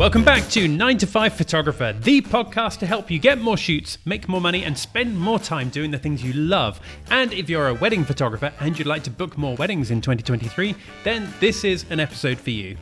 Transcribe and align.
Welcome 0.00 0.24
back 0.24 0.48
to 0.52 0.66
9 0.66 0.96
to 0.96 1.06
5 1.06 1.34
Photographer, 1.34 1.92
the 1.92 2.22
podcast 2.22 2.78
to 2.78 2.86
help 2.86 3.10
you 3.10 3.18
get 3.18 3.38
more 3.38 3.58
shoots, 3.58 3.98
make 4.06 4.30
more 4.30 4.40
money, 4.40 4.64
and 4.64 4.76
spend 4.76 5.20
more 5.20 5.38
time 5.38 5.68
doing 5.68 5.90
the 5.90 5.98
things 5.98 6.24
you 6.24 6.32
love. 6.32 6.80
And 7.10 7.34
if 7.34 7.50
you're 7.50 7.68
a 7.68 7.74
wedding 7.74 8.06
photographer 8.06 8.50
and 8.60 8.78
you'd 8.78 8.88
like 8.88 9.02
to 9.02 9.10
book 9.10 9.36
more 9.36 9.56
weddings 9.56 9.90
in 9.90 10.00
2023, 10.00 10.74
then 11.04 11.30
this 11.38 11.64
is 11.64 11.84
an 11.90 12.00
episode 12.00 12.38
for 12.38 12.48
you. 12.48 12.78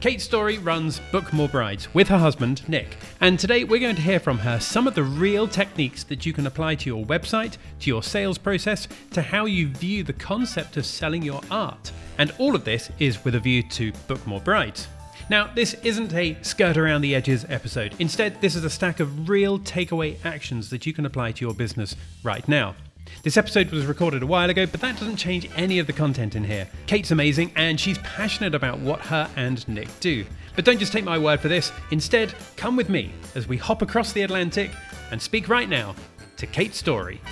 Kate 0.00 0.22
Story 0.22 0.56
runs 0.56 0.98
Book 1.12 1.30
More 1.34 1.46
Brides 1.46 1.92
with 1.92 2.08
her 2.08 2.16
husband, 2.16 2.66
Nick. 2.66 2.96
And 3.20 3.38
today 3.38 3.64
we're 3.64 3.78
going 3.78 3.96
to 3.96 4.00
hear 4.00 4.18
from 4.18 4.38
her 4.38 4.58
some 4.58 4.86
of 4.86 4.94
the 4.94 5.02
real 5.02 5.46
techniques 5.46 6.04
that 6.04 6.24
you 6.24 6.32
can 6.32 6.46
apply 6.46 6.76
to 6.76 6.88
your 6.88 7.04
website, 7.04 7.58
to 7.80 7.90
your 7.90 8.02
sales 8.02 8.38
process, 8.38 8.88
to 9.10 9.20
how 9.20 9.44
you 9.44 9.68
view 9.68 10.04
the 10.04 10.14
concept 10.14 10.78
of 10.78 10.86
selling 10.86 11.22
your 11.22 11.42
art. 11.50 11.92
And 12.16 12.32
all 12.38 12.54
of 12.54 12.64
this 12.64 12.90
is 12.98 13.22
with 13.26 13.34
a 13.34 13.40
view 13.40 13.62
to 13.62 13.92
Book 14.08 14.26
More 14.26 14.40
Brides. 14.40 14.88
Now, 15.32 15.48
this 15.54 15.72
isn't 15.82 16.12
a 16.12 16.36
skirt 16.42 16.76
around 16.76 17.00
the 17.00 17.14
edges 17.14 17.46
episode. 17.48 17.94
Instead, 17.98 18.42
this 18.42 18.54
is 18.54 18.64
a 18.64 18.68
stack 18.68 19.00
of 19.00 19.30
real 19.30 19.58
takeaway 19.58 20.22
actions 20.26 20.68
that 20.68 20.84
you 20.84 20.92
can 20.92 21.06
apply 21.06 21.32
to 21.32 21.42
your 21.42 21.54
business 21.54 21.96
right 22.22 22.46
now. 22.46 22.74
This 23.22 23.38
episode 23.38 23.70
was 23.70 23.86
recorded 23.86 24.22
a 24.22 24.26
while 24.26 24.50
ago, 24.50 24.66
but 24.66 24.82
that 24.82 24.98
doesn't 24.98 25.16
change 25.16 25.48
any 25.56 25.78
of 25.78 25.86
the 25.86 25.92
content 25.94 26.36
in 26.36 26.44
here. 26.44 26.68
Kate's 26.86 27.12
amazing 27.12 27.50
and 27.56 27.80
she's 27.80 27.96
passionate 28.00 28.54
about 28.54 28.80
what 28.80 29.00
her 29.00 29.26
and 29.34 29.66
Nick 29.66 29.88
do. 30.00 30.26
But 30.54 30.66
don't 30.66 30.78
just 30.78 30.92
take 30.92 31.04
my 31.04 31.16
word 31.16 31.40
for 31.40 31.48
this, 31.48 31.72
instead, 31.90 32.34
come 32.58 32.76
with 32.76 32.90
me 32.90 33.10
as 33.34 33.48
we 33.48 33.56
hop 33.56 33.80
across 33.80 34.12
the 34.12 34.20
Atlantic 34.20 34.70
and 35.12 35.22
speak 35.22 35.48
right 35.48 35.66
now 35.66 35.94
to 36.36 36.46
Kate's 36.46 36.76
Story. 36.76 37.22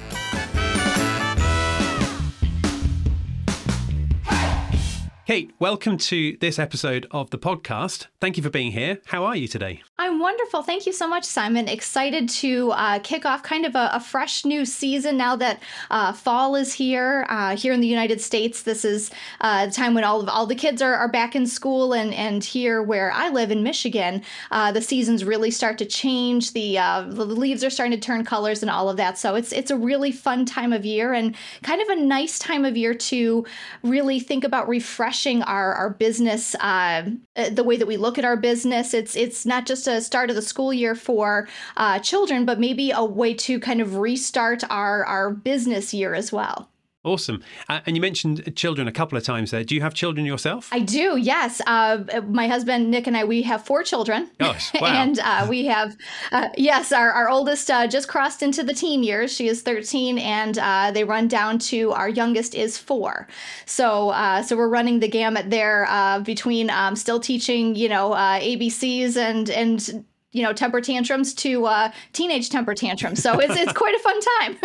Kate, 5.27 5.53
welcome 5.61 5.97
to 5.97 6.37
this 6.41 6.59
episode 6.59 7.07
of 7.11 7.31
the 7.31 7.39
podcast. 7.39 8.07
Thank 8.21 8.37
you 8.37 8.43
for 8.43 8.51
being 8.51 8.73
here. 8.73 8.99
How 9.07 9.25
are 9.25 9.37
you 9.37 9.47
today? 9.47 9.83
I'm 9.99 10.19
wonderful. 10.19 10.63
Thank 10.63 10.87
you 10.87 10.93
so 10.93 11.07
much, 11.07 11.25
Simon. 11.25 11.69
Excited 11.69 12.29
to 12.31 12.73
uh, 12.73 12.99
kick 13.01 13.25
off 13.27 13.43
kind 13.43 13.65
of 13.65 13.77
a, 13.77 13.91
a, 13.93 14.01
fresh 14.01 14.45
new 14.45 14.65
season 14.65 15.17
now 15.19 15.37
that 15.37 15.63
uh, 15.91 16.13
fall 16.13 16.57
is 16.57 16.73
here. 16.73 17.27
Uh, 17.29 17.55
here 17.55 17.73
in 17.73 17.81
the 17.81 17.87
United 17.87 18.21
States, 18.21 18.63
this 18.63 18.85
is 18.85 19.11
uh, 19.43 19.67
the 19.67 19.73
time 19.73 19.95
when 19.95 20.03
all 20.03 20.21
of 20.21 20.29
all 20.29 20.47
the 20.47 20.55
kids 20.55 20.83
are, 20.83 20.95
are 20.95 21.09
back 21.09 21.37
in 21.37 21.47
school, 21.47 21.93
and 21.93 22.13
and 22.15 22.43
here 22.43 22.83
where 22.83 23.13
I 23.13 23.29
live 23.29 23.51
in 23.51 23.63
Michigan, 23.63 24.23
uh, 24.51 24.73
the 24.73 24.83
seasons 24.83 25.23
really 25.23 25.51
start 25.51 25.79
to 25.79 25.87
change. 25.87 26.55
The 26.55 26.79
uh, 26.79 27.03
the 27.03 27.27
leaves 27.27 27.63
are 27.63 27.71
starting 27.71 27.99
to 27.99 28.05
turn 28.05 28.25
colors 28.25 28.63
and 28.63 28.71
all 28.71 28.89
of 28.89 28.97
that. 28.97 29.19
So 29.19 29.35
it's 29.35 29.53
it's 29.53 29.71
a 29.71 29.77
really 29.77 30.13
fun 30.13 30.45
time 30.47 30.73
of 30.73 30.85
year 30.85 31.13
and 31.13 31.37
kind 31.63 31.83
of 31.83 31.89
a 31.89 31.97
nice 31.97 32.39
time 32.39 32.65
of 32.65 32.77
year 32.77 32.95
to 32.95 33.45
really 33.83 34.19
think 34.19 34.45
about 34.45 34.67
refreshing 34.67 35.20
our 35.27 35.75
our 35.75 35.91
business, 35.91 36.53
the 36.53 37.65
way 37.65 37.77
that 37.77 37.87
we 37.87 37.97
look 37.97 38.19
at 38.19 38.25
our 38.25 38.37
business. 38.37 38.95
It's 38.95 39.17
it's 39.17 39.45
not 39.45 39.67
just 39.67 39.87
a 39.87 40.01
start 40.01 40.31
of 40.31 40.37
the 40.37 40.43
school 40.43 40.73
year 40.73 40.95
for 40.95 41.49
uh, 41.77 41.99
children, 41.99 42.45
but 42.45 42.59
maybe 42.59 42.91
a 42.91 43.05
way 43.05 43.35
to 43.35 43.61
kind 43.61 43.81
of 43.81 43.97
restart 43.97 44.65
our, 44.71 45.05
our 45.05 45.31
business 45.31 45.93
year 45.93 46.15
as 46.15 46.33
well. 46.33 46.70
Awesome. 47.03 47.43
Uh, 47.67 47.81
and 47.87 47.97
you 47.97 48.03
mentioned 48.03 48.55
children 48.57 48.87
a 48.87 48.93
couple 48.93 49.17
of 49.17 49.25
times 49.25 49.53
there. 49.53 49.65
Do 49.65 49.75
you 49.75 49.81
have 49.81 49.95
children 49.95 50.27
yourself? 50.27 50.69
I 50.71 50.81
do, 50.81 51.17
yes. 51.17 51.63
Uh, 51.67 52.05
my 52.29 52.47
husband, 52.47 52.91
Nick, 52.91 53.07
and 53.07 53.17
I, 53.17 53.25
we 53.25 53.41
have 53.43 53.65
four 53.65 53.83
children. 53.83 54.31
Gosh, 54.39 54.71
wow. 54.81 54.89
and 54.89 55.19
uh, 55.19 55.47
we 55.49 55.65
have, 55.65 55.97
uh, 56.31 56.51
yes, 56.59 56.93
our, 56.93 57.11
our 57.11 57.31
oldest 57.31 57.71
uh, 57.71 57.87
just 57.87 58.07
crossed 58.07 58.43
into 58.43 58.63
the 58.63 58.75
teen 58.75 59.03
years. 59.03 59.33
She 59.33 59.49
is 59.49 59.63
13, 59.63 60.19
and 60.19 60.59
uh, 60.59 60.91
they 60.91 61.05
run 61.05 61.27
down 61.27 61.59
to 61.71 61.91
our 61.93 62.09
youngest 62.11 62.55
is 62.55 62.77
four. 62.77 63.29
So, 63.65 64.13
so 64.45 64.55
we're 64.55 64.69
running 64.69 65.01
the 65.01 65.09
gamut 65.09 65.49
there 65.49 65.89
between 66.23 66.69
um, 66.69 66.97
still 66.97 67.19
teaching, 67.19 67.77
you 67.77 67.89
know, 67.89 68.11
ABCs 68.11 69.17
and, 69.17 69.49
and 69.49 70.05
you 70.33 70.43
know 70.43 70.53
temper 70.53 70.81
tantrums 70.81 71.35
to 71.35 71.67
uh, 71.67 71.93
teenage 72.13 72.51
temper 72.51 72.75
tantrums. 72.75 73.23
So 73.23 73.39
it's 73.39 73.57
it's 73.57 73.73
quite 73.73 73.95
a 73.95 73.99
fun 73.99 74.21
time. 74.21 74.57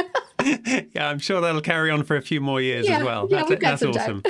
yeah, 0.93 1.09
I'm 1.09 1.19
sure 1.19 1.41
that'll 1.41 1.61
carry 1.61 1.89
on 1.89 2.03
for 2.03 2.15
a 2.15 2.21
few 2.21 2.41
more 2.41 2.61
years 2.61 2.87
yeah, 2.87 2.97
as 2.97 3.03
well. 3.03 3.27
Yeah, 3.29 3.37
that's, 3.37 3.49
we've 3.49 3.59
got 3.59 3.79
that's 3.79 3.81
some 3.81 3.91
awesome. 3.91 4.23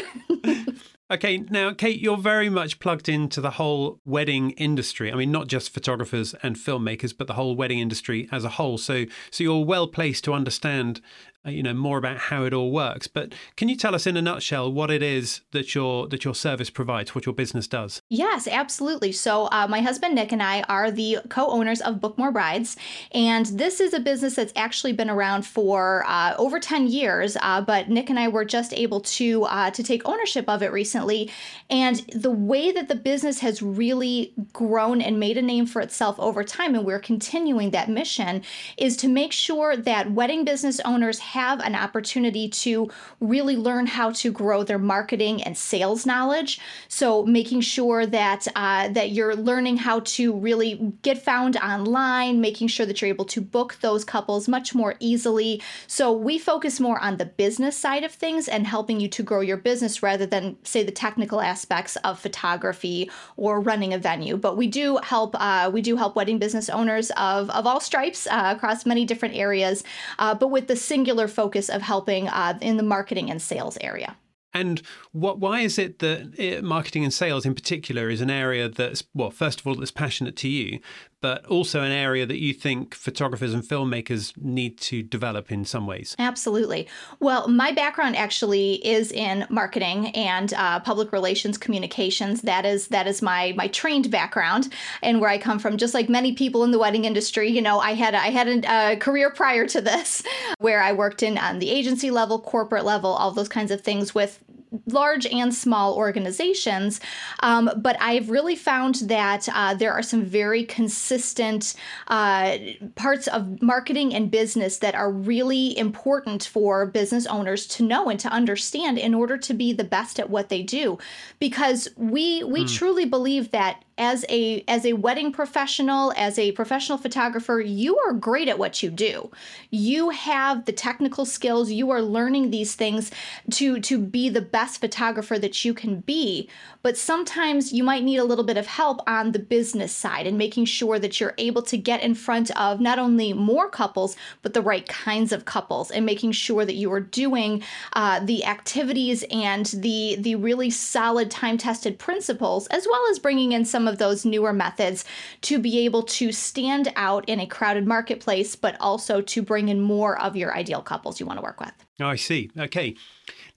Time. 0.43 0.67
Okay, 1.11 1.37
now, 1.37 1.71
Kate, 1.71 1.99
you're 1.99 2.17
very 2.17 2.49
much 2.49 2.79
plugged 2.79 3.07
into 3.07 3.39
the 3.39 3.51
whole 3.51 3.99
wedding 4.05 4.51
industry. 4.51 5.11
I 5.11 5.15
mean, 5.15 5.31
not 5.31 5.45
just 5.45 5.71
photographers 5.71 6.33
and 6.41 6.55
filmmakers, 6.55 7.15
but 7.15 7.27
the 7.27 7.33
whole 7.33 7.55
wedding 7.55 7.77
industry 7.77 8.27
as 8.31 8.43
a 8.43 8.49
whole. 8.49 8.79
So, 8.79 9.05
so 9.29 9.43
you're 9.43 9.63
well 9.63 9.85
placed 9.85 10.23
to 10.23 10.33
understand 10.33 11.01
you 11.45 11.63
know 11.63 11.73
more 11.73 11.97
about 11.97 12.17
how 12.17 12.43
it 12.43 12.53
all 12.53 12.71
works. 12.71 13.07
But 13.07 13.33
can 13.55 13.69
you 13.69 13.75
tell 13.75 13.95
us 13.95 14.07
in 14.07 14.17
a 14.17 14.21
nutshell 14.21 14.71
what 14.71 14.91
it 14.91 15.03
is 15.03 15.41
that 15.51 15.75
your 15.75 16.07
that 16.07 16.25
your 16.25 16.35
service 16.35 16.69
provides, 16.69 17.13
what 17.13 17.25
your 17.25 17.35
business 17.35 17.67
does? 17.67 18.01
Yes, 18.09 18.47
absolutely. 18.47 19.11
So 19.11 19.45
uh, 19.51 19.67
my 19.69 19.81
husband 19.81 20.15
Nick 20.15 20.31
and 20.31 20.41
I 20.41 20.61
are 20.63 20.91
the 20.91 21.19
co-owners 21.29 21.81
of 21.81 22.01
Book 22.01 22.17
More 22.17 22.31
Brides, 22.31 22.77
and 23.13 23.45
this 23.45 23.79
is 23.79 23.93
a 23.93 23.99
business 23.99 24.35
that's 24.35 24.53
actually 24.55 24.93
been 24.93 25.09
around 25.09 25.45
for 25.45 26.03
uh, 26.07 26.35
over 26.37 26.59
ten 26.59 26.87
years. 26.87 27.37
Uh, 27.41 27.61
but 27.61 27.89
Nick 27.89 28.09
and 28.09 28.19
I 28.19 28.27
were 28.27 28.45
just 28.45 28.73
able 28.73 29.01
to 29.01 29.43
uh, 29.43 29.71
to 29.71 29.83
take 29.83 30.07
ownership 30.07 30.49
of 30.49 30.61
it 30.63 30.71
recently, 30.71 31.31
and 31.69 31.97
the 32.13 32.31
way 32.31 32.71
that 32.71 32.87
the 32.87 32.95
business 32.95 33.39
has 33.39 33.61
really 33.61 34.33
grown 34.53 35.01
and 35.01 35.19
made 35.19 35.37
a 35.37 35.41
name 35.41 35.65
for 35.65 35.81
itself 35.81 36.19
over 36.19 36.43
time, 36.43 36.75
and 36.75 36.85
we're 36.85 36.99
continuing 36.99 37.71
that 37.71 37.89
mission, 37.89 38.41
is 38.77 38.97
to 38.97 39.07
make 39.07 39.31
sure 39.31 39.75
that 39.77 40.11
wedding 40.11 40.45
business 40.45 40.79
owners 40.85 41.19
have 41.35 41.59
an 41.59 41.75
opportunity 41.75 42.47
to 42.47 42.89
really 43.19 43.57
learn 43.57 43.85
how 43.85 44.09
to 44.11 44.31
grow 44.31 44.63
their 44.63 44.79
marketing 44.79 45.43
and 45.43 45.57
sales 45.57 46.05
knowledge. 46.05 46.59
So 46.87 47.25
making 47.25 47.61
sure 47.61 48.05
that 48.05 48.47
uh, 48.55 48.87
that 48.97 49.11
you're 49.11 49.35
learning 49.35 49.77
how 49.77 49.99
to 50.15 50.33
really 50.33 50.93
get 51.01 51.17
found 51.21 51.57
online, 51.57 52.39
making 52.39 52.69
sure 52.69 52.85
that 52.85 53.01
you're 53.01 53.09
able 53.09 53.25
to 53.25 53.41
book 53.41 53.77
those 53.81 54.05
couples 54.05 54.47
much 54.47 54.73
more 54.73 54.95
easily. 54.99 55.61
So 55.87 56.05
we 56.13 56.39
focus 56.39 56.79
more 56.79 56.99
on 56.99 57.17
the 57.17 57.25
business 57.25 57.75
side 57.77 58.05
of 58.05 58.13
things 58.13 58.47
and 58.47 58.65
helping 58.65 59.01
you 59.01 59.09
to 59.09 59.21
grow 59.23 59.41
your 59.41 59.57
business 59.57 60.01
rather 60.01 60.25
than 60.25 60.55
say 60.63 60.83
the 60.83 60.91
technical 61.05 61.41
aspects 61.41 61.97
of 61.97 62.17
photography 62.17 63.11
or 63.35 63.59
running 63.59 63.93
a 63.93 63.97
venue. 63.97 64.37
But 64.37 64.55
we 64.55 64.67
do 64.67 64.99
help 65.03 65.35
uh, 65.37 65.69
we 65.73 65.81
do 65.81 65.97
help 65.97 66.15
wedding 66.15 66.39
business 66.39 66.69
owners 66.69 67.11
of 67.17 67.49
of 67.49 67.67
all 67.67 67.81
stripes 67.81 68.25
uh, 68.27 68.53
across 68.55 68.85
many 68.85 69.03
different 69.05 69.35
areas, 69.35 69.83
uh, 70.17 70.33
but 70.33 70.47
with 70.47 70.67
the 70.67 70.75
singular 70.75 71.24
focus 71.27 71.69
of 71.69 71.81
helping 71.81 72.27
uh, 72.27 72.57
in 72.61 72.77
the 72.77 72.83
marketing 72.83 73.29
and 73.29 73.41
sales 73.41 73.77
area. 73.81 74.15
And 74.53 74.81
what, 75.15 75.39
why 75.39 75.61
is 75.61 75.79
it 75.79 75.99
that 75.99 76.33
eh, 76.37 76.59
marketing 76.59 77.05
and 77.05 77.13
sales 77.13 77.45
in 77.45 77.55
particular 77.55 78.09
is 78.09 78.19
an 78.19 78.29
area 78.29 78.67
that's, 78.67 79.01
well, 79.13 79.31
first 79.31 79.61
of 79.61 79.67
all, 79.67 79.73
that's 79.73 79.89
passionate 79.89 80.35
to 80.35 80.49
you, 80.49 80.79
but 81.21 81.45
also 81.45 81.81
an 81.81 81.91
area 81.93 82.25
that 82.25 82.39
you 82.39 82.53
think 82.53 82.93
photographers 82.93 83.53
and 83.53 83.63
filmmakers 83.63 84.33
need 84.37 84.77
to 84.77 85.01
develop 85.01 85.53
in 85.53 85.63
some 85.63 85.87
ways? 85.87 86.17
Absolutely. 86.19 86.85
Well, 87.21 87.47
my 87.47 87.71
background 87.71 88.17
actually 88.17 88.85
is 88.85 89.13
in 89.13 89.47
marketing 89.49 90.07
and 90.09 90.53
uh, 90.53 90.81
public 90.81 91.13
relations 91.13 91.57
communications. 91.57 92.41
That 92.41 92.65
is 92.65 92.89
that 92.89 93.07
is 93.07 93.21
my 93.21 93.53
my 93.55 93.69
trained 93.69 94.11
background 94.11 94.73
and 95.01 95.21
where 95.21 95.29
I 95.29 95.37
come 95.37 95.59
from. 95.59 95.77
Just 95.77 95.93
like 95.93 96.09
many 96.09 96.33
people 96.33 96.65
in 96.65 96.71
the 96.71 96.79
wedding 96.79 97.05
industry, 97.05 97.49
you 97.49 97.61
know, 97.61 97.79
I 97.79 97.93
had 97.93 98.15
I 98.15 98.31
had 98.31 98.47
a, 98.49 98.91
a 98.91 98.97
career 98.97 99.29
prior 99.29 99.65
to 99.67 99.79
this 99.79 100.23
where 100.59 100.83
I 100.83 100.91
worked 100.91 101.23
in 101.23 101.37
on 101.37 101.59
the 101.59 101.69
agency 101.69 102.11
level, 102.11 102.39
corporate 102.39 102.83
level, 102.83 103.11
all 103.11 103.31
those 103.31 103.49
kinds 103.49 103.71
of 103.71 103.79
things 103.79 104.13
with 104.13 104.43
large 104.87 105.25
and 105.27 105.53
small 105.53 105.95
organizations. 105.95 106.99
Um, 107.41 107.69
but 107.77 107.97
I've 108.01 108.29
really 108.29 108.55
found 108.55 108.95
that 109.05 109.47
uh, 109.53 109.73
there 109.73 109.93
are 109.93 110.03
some 110.03 110.23
very 110.23 110.63
consistent 110.63 111.75
uh, 112.07 112.57
parts 112.95 113.27
of 113.27 113.61
marketing 113.61 114.13
and 114.13 114.29
business 114.29 114.79
that 114.79 114.95
are 114.95 115.11
really 115.11 115.77
important 115.77 116.43
for 116.43 116.85
business 116.85 117.25
owners 117.27 117.65
to 117.67 117.83
know 117.83 118.09
and 118.09 118.19
to 118.19 118.29
understand 118.29 118.97
in 118.97 119.13
order 119.13 119.37
to 119.37 119.53
be 119.53 119.71
the 119.73 119.83
best 119.83 120.19
at 120.19 120.29
what 120.29 120.49
they 120.49 120.61
do. 120.61 120.97
Because 121.39 121.87
we 121.95 122.43
we 122.43 122.65
mm. 122.65 122.77
truly 122.77 123.05
believe 123.05 123.51
that 123.51 123.84
as 123.97 124.25
a 124.29 124.63
as 124.67 124.85
a 124.85 124.93
wedding 124.93 125.31
professional 125.31 126.11
as 126.17 126.37
a 126.37 126.51
professional 126.51 126.97
photographer 126.97 127.61
you 127.61 127.97
are 127.99 128.13
great 128.13 128.47
at 128.47 128.59
what 128.59 128.81
you 128.81 128.89
do. 128.89 129.31
You 129.69 130.09
have 130.09 130.65
the 130.65 130.71
technical 130.71 131.25
skills. 131.25 131.71
You 131.71 131.91
are 131.91 132.01
learning 132.01 132.49
these 132.49 132.75
things 132.75 133.11
to 133.51 133.79
to 133.81 133.99
be 133.99 134.29
the 134.29 134.41
best 134.41 134.81
photographer 134.81 135.37
that 135.39 135.63
you 135.63 135.73
can 135.73 136.01
be. 136.01 136.49
But 136.81 136.97
sometimes 136.97 137.73
you 137.73 137.83
might 137.83 138.03
need 138.03 138.17
a 138.17 138.23
little 138.23 138.43
bit 138.43 138.57
of 138.57 138.67
help 138.67 139.01
on 139.07 139.31
the 139.31 139.39
business 139.39 139.91
side 139.91 140.27
and 140.27 140.37
making 140.37 140.65
sure 140.65 140.99
that 140.99 141.19
you're 141.19 141.33
able 141.37 141.61
to 141.63 141.77
get 141.77 142.01
in 142.01 142.15
front 142.15 142.51
of 142.59 142.79
not 142.79 142.99
only 142.99 143.33
more 143.33 143.69
couples 143.69 144.15
but 144.41 144.53
the 144.53 144.61
right 144.61 144.87
kinds 144.87 145.31
of 145.31 145.45
couples 145.45 145.91
and 145.91 146.05
making 146.05 146.31
sure 146.31 146.65
that 146.65 146.75
you 146.75 146.91
are 146.91 146.99
doing 146.99 147.63
uh, 147.93 148.19
the 148.19 148.45
activities 148.45 149.23
and 149.31 149.67
the 149.67 150.15
the 150.19 150.35
really 150.35 150.69
solid 150.69 151.31
time 151.31 151.57
tested 151.57 151.97
principles 151.97 152.67
as 152.67 152.87
well 152.89 153.01
as 153.09 153.19
bringing 153.19 153.51
in 153.51 153.65
some 153.65 153.84
some 153.85 153.91
of 153.91 153.99
those 153.99 154.25
newer 154.25 154.51
methods 154.51 155.05
to 155.41 155.59
be 155.59 155.85
able 155.85 156.01
to 156.01 156.31
stand 156.31 156.91
out 156.95 157.23
in 157.29 157.39
a 157.39 157.45
crowded 157.45 157.85
marketplace, 157.85 158.55
but 158.55 158.75
also 158.79 159.21
to 159.21 159.43
bring 159.43 159.69
in 159.69 159.79
more 159.79 160.19
of 160.19 160.35
your 160.35 160.55
ideal 160.55 160.81
couples 160.81 161.19
you 161.19 161.25
want 161.25 161.37
to 161.37 161.43
work 161.43 161.59
with. 161.59 161.73
Oh, 161.99 162.07
I 162.07 162.15
see. 162.15 162.49
Okay. 162.57 162.95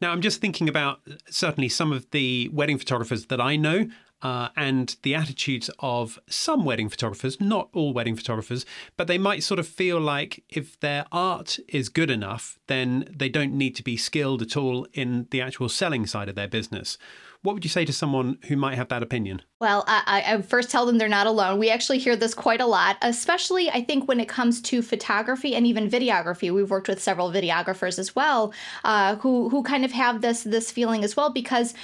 Now, 0.02 0.12
I'm 0.12 0.20
just 0.20 0.40
thinking 0.40 0.68
about 0.68 1.00
certainly 1.30 1.70
some 1.70 1.92
of 1.92 2.10
the 2.10 2.50
wedding 2.52 2.76
photographers 2.76 3.26
that 3.26 3.40
I 3.40 3.56
know 3.56 3.88
uh, 4.20 4.48
and 4.54 4.96
the 5.02 5.14
attitudes 5.14 5.70
of 5.78 6.18
some 6.28 6.64
wedding 6.64 6.90
photographers, 6.90 7.40
not 7.40 7.70
all 7.72 7.94
wedding 7.94 8.16
photographers, 8.16 8.66
but 8.98 9.06
they 9.06 9.18
might 9.18 9.42
sort 9.42 9.58
of 9.58 9.66
feel 9.66 9.98
like 9.98 10.44
if 10.50 10.78
their 10.80 11.06
art 11.10 11.58
is 11.68 11.88
good 11.88 12.10
enough, 12.10 12.58
then 12.66 13.08
they 13.10 13.30
don't 13.30 13.56
need 13.56 13.74
to 13.76 13.82
be 13.82 13.96
skilled 13.96 14.42
at 14.42 14.56
all 14.58 14.86
in 14.92 15.26
the 15.30 15.40
actual 15.40 15.70
selling 15.70 16.06
side 16.06 16.28
of 16.28 16.34
their 16.34 16.48
business. 16.48 16.98
What 17.42 17.54
would 17.54 17.64
you 17.64 17.70
say 17.70 17.84
to 17.84 17.92
someone 17.92 18.38
who 18.48 18.56
might 18.56 18.74
have 18.74 18.88
that 18.88 19.02
opinion? 19.02 19.42
Well, 19.60 19.84
I, 19.86 20.24
I, 20.26 20.42
first 20.42 20.70
tell 20.70 20.84
them 20.84 20.98
they're 20.98 21.08
not 21.08 21.28
alone. 21.28 21.60
We 21.60 21.70
actually 21.70 21.98
hear 21.98 22.16
this 22.16 22.34
quite 22.34 22.60
a 22.60 22.66
lot, 22.66 22.96
especially 23.00 23.70
I 23.70 23.82
think 23.82 24.08
when 24.08 24.18
it 24.18 24.28
comes 24.28 24.60
to 24.62 24.82
photography 24.82 25.54
and 25.54 25.64
even 25.64 25.88
videography. 25.88 26.52
We've 26.52 26.70
worked 26.70 26.88
with 26.88 27.00
several 27.00 27.30
videographers 27.30 27.98
as 27.98 28.16
well, 28.16 28.52
uh, 28.82 29.16
who 29.16 29.48
who 29.50 29.62
kind 29.62 29.84
of 29.84 29.92
have 29.92 30.20
this 30.20 30.42
this 30.42 30.72
feeling 30.72 31.04
as 31.04 31.16
well 31.16 31.30
because 31.30 31.74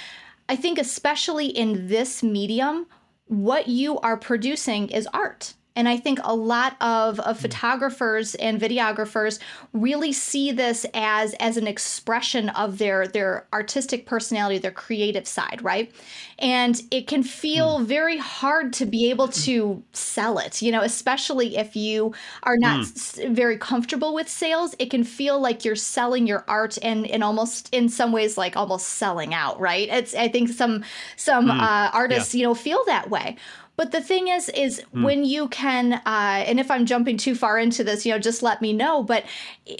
I 0.49 0.55
think 0.57 0.77
especially 0.77 1.47
in 1.47 1.87
this 1.87 2.21
medium, 2.21 2.87
what 3.27 3.67
you 3.67 3.99
are 3.99 4.17
producing 4.17 4.89
is 4.89 5.07
art. 5.13 5.53
And 5.75 5.89
I 5.89 5.97
think 5.97 6.19
a 6.23 6.35
lot 6.35 6.75
of, 6.81 7.19
of 7.19 7.39
photographers 7.39 8.35
and 8.35 8.59
videographers 8.59 9.39
really 9.73 10.13
see 10.13 10.51
this 10.51 10.85
as 10.93 11.33
as 11.39 11.57
an 11.57 11.67
expression 11.67 12.49
of 12.49 12.77
their 12.77 13.07
their 13.07 13.47
artistic 13.53 14.05
personality, 14.05 14.57
their 14.57 14.71
creative 14.71 15.27
side, 15.27 15.61
right? 15.61 15.91
And 16.39 16.81
it 16.91 17.07
can 17.07 17.23
feel 17.23 17.79
mm. 17.79 17.85
very 17.85 18.17
hard 18.17 18.73
to 18.73 18.85
be 18.85 19.09
able 19.09 19.29
to 19.29 19.83
sell 19.93 20.37
it, 20.37 20.61
you 20.61 20.71
know, 20.71 20.81
especially 20.81 21.57
if 21.57 21.75
you 21.75 22.13
are 22.43 22.57
not 22.57 22.81
mm. 22.81 23.35
very 23.35 23.57
comfortable 23.57 24.13
with 24.13 24.29
sales. 24.29 24.75
It 24.79 24.89
can 24.89 25.03
feel 25.03 25.39
like 25.39 25.65
you're 25.65 25.75
selling 25.75 26.27
your 26.27 26.43
art 26.47 26.77
and 26.81 27.05
and 27.07 27.23
almost 27.23 27.73
in 27.73 27.89
some 27.89 28.11
ways 28.11 28.37
like 28.37 28.55
almost 28.55 28.87
selling 28.87 29.33
out, 29.33 29.59
right? 29.59 29.89
It's 29.89 30.15
I 30.15 30.27
think 30.27 30.49
some 30.49 30.83
some 31.15 31.47
mm. 31.47 31.61
uh, 31.61 31.91
artists, 31.93 32.33
yeah. 32.33 32.39
you 32.39 32.45
know, 32.45 32.53
feel 32.53 32.83
that 32.85 33.09
way 33.09 33.37
but 33.77 33.91
the 33.91 34.01
thing 34.01 34.27
is, 34.27 34.49
is 34.49 34.81
mm. 34.93 35.03
when 35.03 35.25
you 35.25 35.47
can, 35.49 35.93
uh, 35.93 36.43
and 36.47 36.59
if 36.59 36.71
I'm 36.71 36.85
jumping 36.85 37.17
too 37.17 37.35
far 37.35 37.59
into 37.59 37.83
this, 37.83 38.05
you 38.05 38.11
know, 38.11 38.19
just 38.19 38.43
let 38.43 38.61
me 38.61 38.73
know. 38.73 39.03
But 39.03 39.25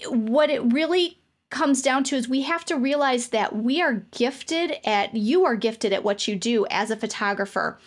what 0.08 0.50
it 0.50 0.60
really 0.72 1.18
comes 1.50 1.80
down 1.80 2.04
to 2.04 2.16
is 2.16 2.28
we 2.28 2.42
have 2.42 2.64
to 2.66 2.76
realize 2.76 3.28
that 3.28 3.56
we 3.56 3.80
are 3.80 4.04
gifted 4.10 4.74
at, 4.84 5.14
you 5.14 5.44
are 5.44 5.56
gifted 5.56 5.92
at 5.92 6.02
what 6.02 6.26
you 6.26 6.36
do 6.36 6.66
as 6.70 6.90
a 6.90 6.96
photographer 6.96 7.78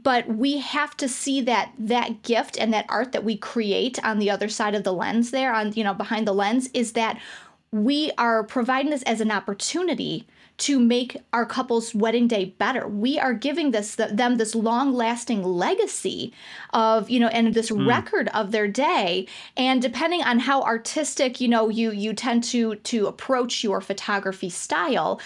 but 0.00 0.26
we 0.26 0.58
have 0.58 0.96
to 0.96 1.08
see 1.08 1.40
that 1.42 1.72
that 1.78 2.22
gift 2.22 2.58
and 2.58 2.72
that 2.72 2.86
art 2.88 3.12
that 3.12 3.24
we 3.24 3.36
create 3.36 4.02
on 4.04 4.18
the 4.18 4.30
other 4.30 4.48
side 4.48 4.74
of 4.74 4.84
the 4.84 4.92
lens 4.92 5.30
there 5.30 5.52
on 5.52 5.72
you 5.74 5.84
know 5.84 5.94
behind 5.94 6.26
the 6.26 6.32
lens 6.32 6.70
is 6.72 6.92
that 6.92 7.20
we 7.70 8.10
are 8.18 8.44
providing 8.44 8.90
this 8.90 9.02
as 9.02 9.20
an 9.20 9.30
opportunity 9.30 10.26
to 10.62 10.78
make 10.78 11.16
our 11.32 11.44
couple's 11.44 11.92
wedding 11.92 12.28
day 12.28 12.44
better. 12.44 12.86
We 12.86 13.18
are 13.18 13.34
giving 13.34 13.72
this 13.72 13.96
them 13.96 14.36
this 14.36 14.54
long-lasting 14.54 15.42
legacy 15.42 16.32
of, 16.72 17.10
you 17.10 17.18
know, 17.18 17.26
and 17.28 17.52
this 17.52 17.70
mm. 17.70 17.86
record 17.86 18.28
of 18.28 18.52
their 18.52 18.68
day. 18.68 19.26
And 19.56 19.82
depending 19.82 20.22
on 20.22 20.38
how 20.38 20.62
artistic, 20.62 21.40
you 21.40 21.48
know, 21.48 21.68
you 21.68 21.90
you 21.90 22.12
tend 22.12 22.44
to 22.44 22.76
to 22.76 23.06
approach 23.08 23.64
your 23.64 23.80
photography 23.80 24.50
style, 24.50 25.20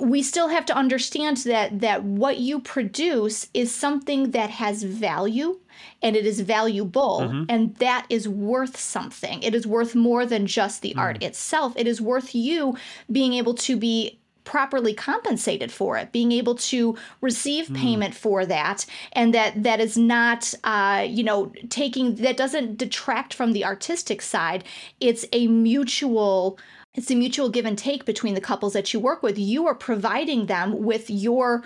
we 0.00 0.20
still 0.20 0.48
have 0.48 0.66
to 0.66 0.76
understand 0.76 1.36
that 1.38 1.80
that 1.80 2.02
what 2.02 2.38
you 2.38 2.58
produce 2.58 3.48
is 3.54 3.72
something 3.72 4.32
that 4.32 4.50
has 4.50 4.82
value 4.82 5.60
and 6.02 6.16
it 6.16 6.26
is 6.26 6.40
valuable 6.40 7.20
mm-hmm. 7.20 7.44
and 7.48 7.76
that 7.76 8.04
is 8.10 8.28
worth 8.28 8.76
something 8.76 9.40
it 9.44 9.54
is 9.54 9.64
worth 9.64 9.94
more 9.94 10.26
than 10.26 10.44
just 10.44 10.82
the 10.82 10.92
mm. 10.94 11.00
art 11.00 11.22
itself 11.22 11.72
it 11.76 11.86
is 11.86 12.00
worth 12.00 12.34
you 12.34 12.76
being 13.12 13.32
able 13.34 13.54
to 13.54 13.76
be 13.76 14.18
properly 14.46 14.94
compensated 14.94 15.70
for 15.70 15.98
it, 15.98 16.12
being 16.12 16.32
able 16.32 16.54
to 16.54 16.96
receive 17.20 17.66
mm. 17.66 17.76
payment 17.76 18.14
for 18.14 18.46
that, 18.46 18.86
and 19.12 19.34
that 19.34 19.62
that 19.62 19.80
is 19.80 19.98
not, 19.98 20.54
uh, 20.64 21.04
you 21.06 21.22
know, 21.22 21.52
taking 21.68 22.14
that 22.14 22.38
doesn't 22.38 22.78
detract 22.78 23.34
from 23.34 23.52
the 23.52 23.64
artistic 23.64 24.22
side. 24.22 24.64
It's 25.00 25.26
a 25.32 25.46
mutual. 25.48 26.58
It's 26.94 27.10
a 27.10 27.14
mutual 27.14 27.50
give 27.50 27.66
and 27.66 27.76
take 27.76 28.06
between 28.06 28.32
the 28.32 28.40
couples 28.40 28.72
that 28.72 28.94
you 28.94 29.00
work 29.00 29.22
with. 29.22 29.38
You 29.38 29.66
are 29.66 29.74
providing 29.74 30.46
them 30.46 30.82
with 30.82 31.10
your 31.10 31.62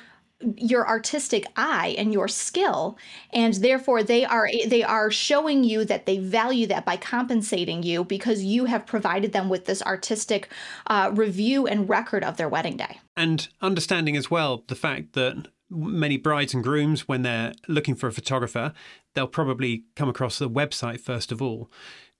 your 0.57 0.87
artistic 0.89 1.47
eye 1.57 1.95
and 1.99 2.13
your 2.13 2.29
skill 2.29 2.97
and 3.33 3.55
therefore 3.55 4.03
they 4.03 4.25
are 4.25 4.49
they 4.67 4.83
are 4.83 5.11
showing 5.11 5.65
you 5.65 5.85
that 5.85 6.07
they 6.07 6.19
value 6.19 6.67
that 6.67 6.85
by 6.85 6.97
compensating 6.97 7.83
you 7.83 8.05
because 8.05 8.43
you 8.43 8.65
have 8.65 8.87
provided 8.87 9.33
them 9.33 9.49
with 9.49 9.67
this 9.67 9.83
artistic 9.83 10.49
uh, 10.87 11.11
review 11.15 11.67
and 11.67 11.89
record 11.89 12.25
of 12.25 12.37
their 12.37 12.49
wedding 12.49 12.77
day. 12.77 13.01
And 13.17 13.49
understanding 13.61 14.17
as 14.17 14.31
well 14.31 14.65
the 14.69 14.75
fact 14.75 15.13
that 15.13 15.49
many 15.69 16.17
brides 16.17 16.55
and 16.55 16.65
grooms 16.65 17.07
when 17.07 17.23
they're 17.23 17.53
looking 17.69 17.95
for 17.95 18.09
a 18.09 18.13
photographer 18.13 18.73
they'll 19.15 19.29
probably 19.29 19.85
come 19.95 20.09
across 20.09 20.39
the 20.39 20.51
website 20.51 21.01
first 21.01 21.31
of 21.31 21.41
all 21.41 21.71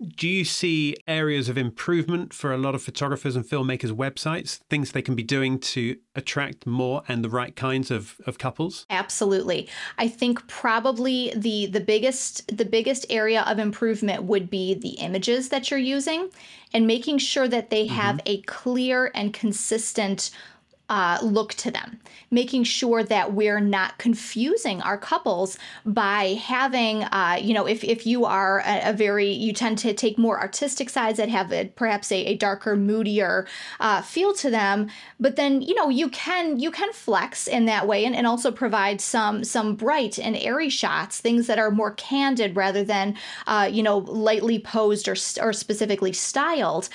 do 0.01 0.27
you 0.29 0.45
see 0.45 0.97
areas 1.07 1.49
of 1.49 1.59
improvement 1.59 2.33
for 2.33 2.53
a 2.53 2.59
lot 2.59 2.75
of 2.75 2.83
photographers 2.83 3.37
and 3.37 3.45
filmmakers' 3.45 3.93
websites, 3.93 4.61
things 4.71 4.93
they 4.93 5.03
can 5.03 5.15
be 5.15 5.23
doing 5.23 5.59
to 5.59 5.97
attract 6.15 6.67
more 6.67 7.03
and 7.07 7.23
the 7.23 7.29
right 7.29 7.55
kinds 7.55 7.91
of, 7.91 8.17
of 8.27 8.39
couples? 8.39 8.87
Absolutely. 8.89 9.69
I 9.99 10.09
think 10.09 10.47
probably 10.49 11.33
the 11.37 11.67
the 11.67 11.81
biggest 11.81 12.57
the 12.57 12.65
biggest 12.65 13.05
area 13.11 13.43
of 13.47 13.59
improvement 13.59 14.25
would 14.25 14.49
be 14.49 14.75
the 14.75 14.91
images 14.91 15.51
that 15.51 15.71
you're 15.71 15.81
using 15.81 16.31
and 16.73 16.87
making 16.87 17.19
sure 17.19 17.49
that 17.49 17.71
they 17.71 17.87
mm-hmm. 17.87 17.95
have 17.95 18.21
a 18.25 18.41
clear 18.43 19.11
and 19.15 19.35
consistent 19.35 20.31
uh, 20.91 21.19
look 21.23 21.55
to 21.55 21.71
them, 21.71 22.01
making 22.33 22.65
sure 22.65 23.05
that 23.05 23.33
we're 23.33 23.61
not 23.61 23.97
confusing 23.99 24.83
our 24.83 24.99
couples 24.99 25.57
by 25.87 26.37
having, 26.43 27.05
uh, 27.05 27.39
you 27.41 27.55
know, 27.55 27.65
if, 27.65 27.85
if 27.85 28.05
you 28.05 28.25
are 28.25 28.59
a, 28.67 28.91
a, 28.91 28.93
very, 28.93 29.31
you 29.31 29.53
tend 29.53 29.79
to 29.79 29.95
take 29.95 30.19
more 30.19 30.41
artistic 30.41 30.91
sides 30.91 31.17
that 31.19 31.29
have 31.29 31.53
a, 31.53 31.67
perhaps 31.77 32.11
a, 32.11 32.27
a 32.27 32.37
darker, 32.37 32.75
moodier 32.75 33.47
uh, 33.79 34.03
feel 34.03 34.35
to 34.35 34.51
them, 34.51 34.91
but 35.21 35.37
then, 35.37 35.63
you 35.63 35.77
know, 35.77 35.89
you 35.89 36.09
can, 36.09 36.59
you 36.59 36.73
can 36.73 36.93
flex 36.93 37.47
in 37.47 37.67
that 37.67 37.87
way 37.87 38.05
and, 38.05 38.17
and 38.17 38.27
also 38.27 38.51
provide 38.51 39.01
some, 39.01 39.45
some 39.45 39.77
bright 39.77 40.19
and 40.19 40.37
airy 40.37 40.69
shots, 40.69 41.21
things 41.21 41.47
that 41.47 41.61
are 41.61 41.71
more 41.71 41.93
candid 41.93 42.57
rather 42.57 42.83
than, 42.83 43.17
uh, 43.47 43.69
you 43.71 43.83
know, 43.83 43.99
lightly 43.99 44.59
posed 44.59 45.07
or, 45.07 45.15
or 45.41 45.53
specifically 45.53 46.13
styled. 46.13 46.89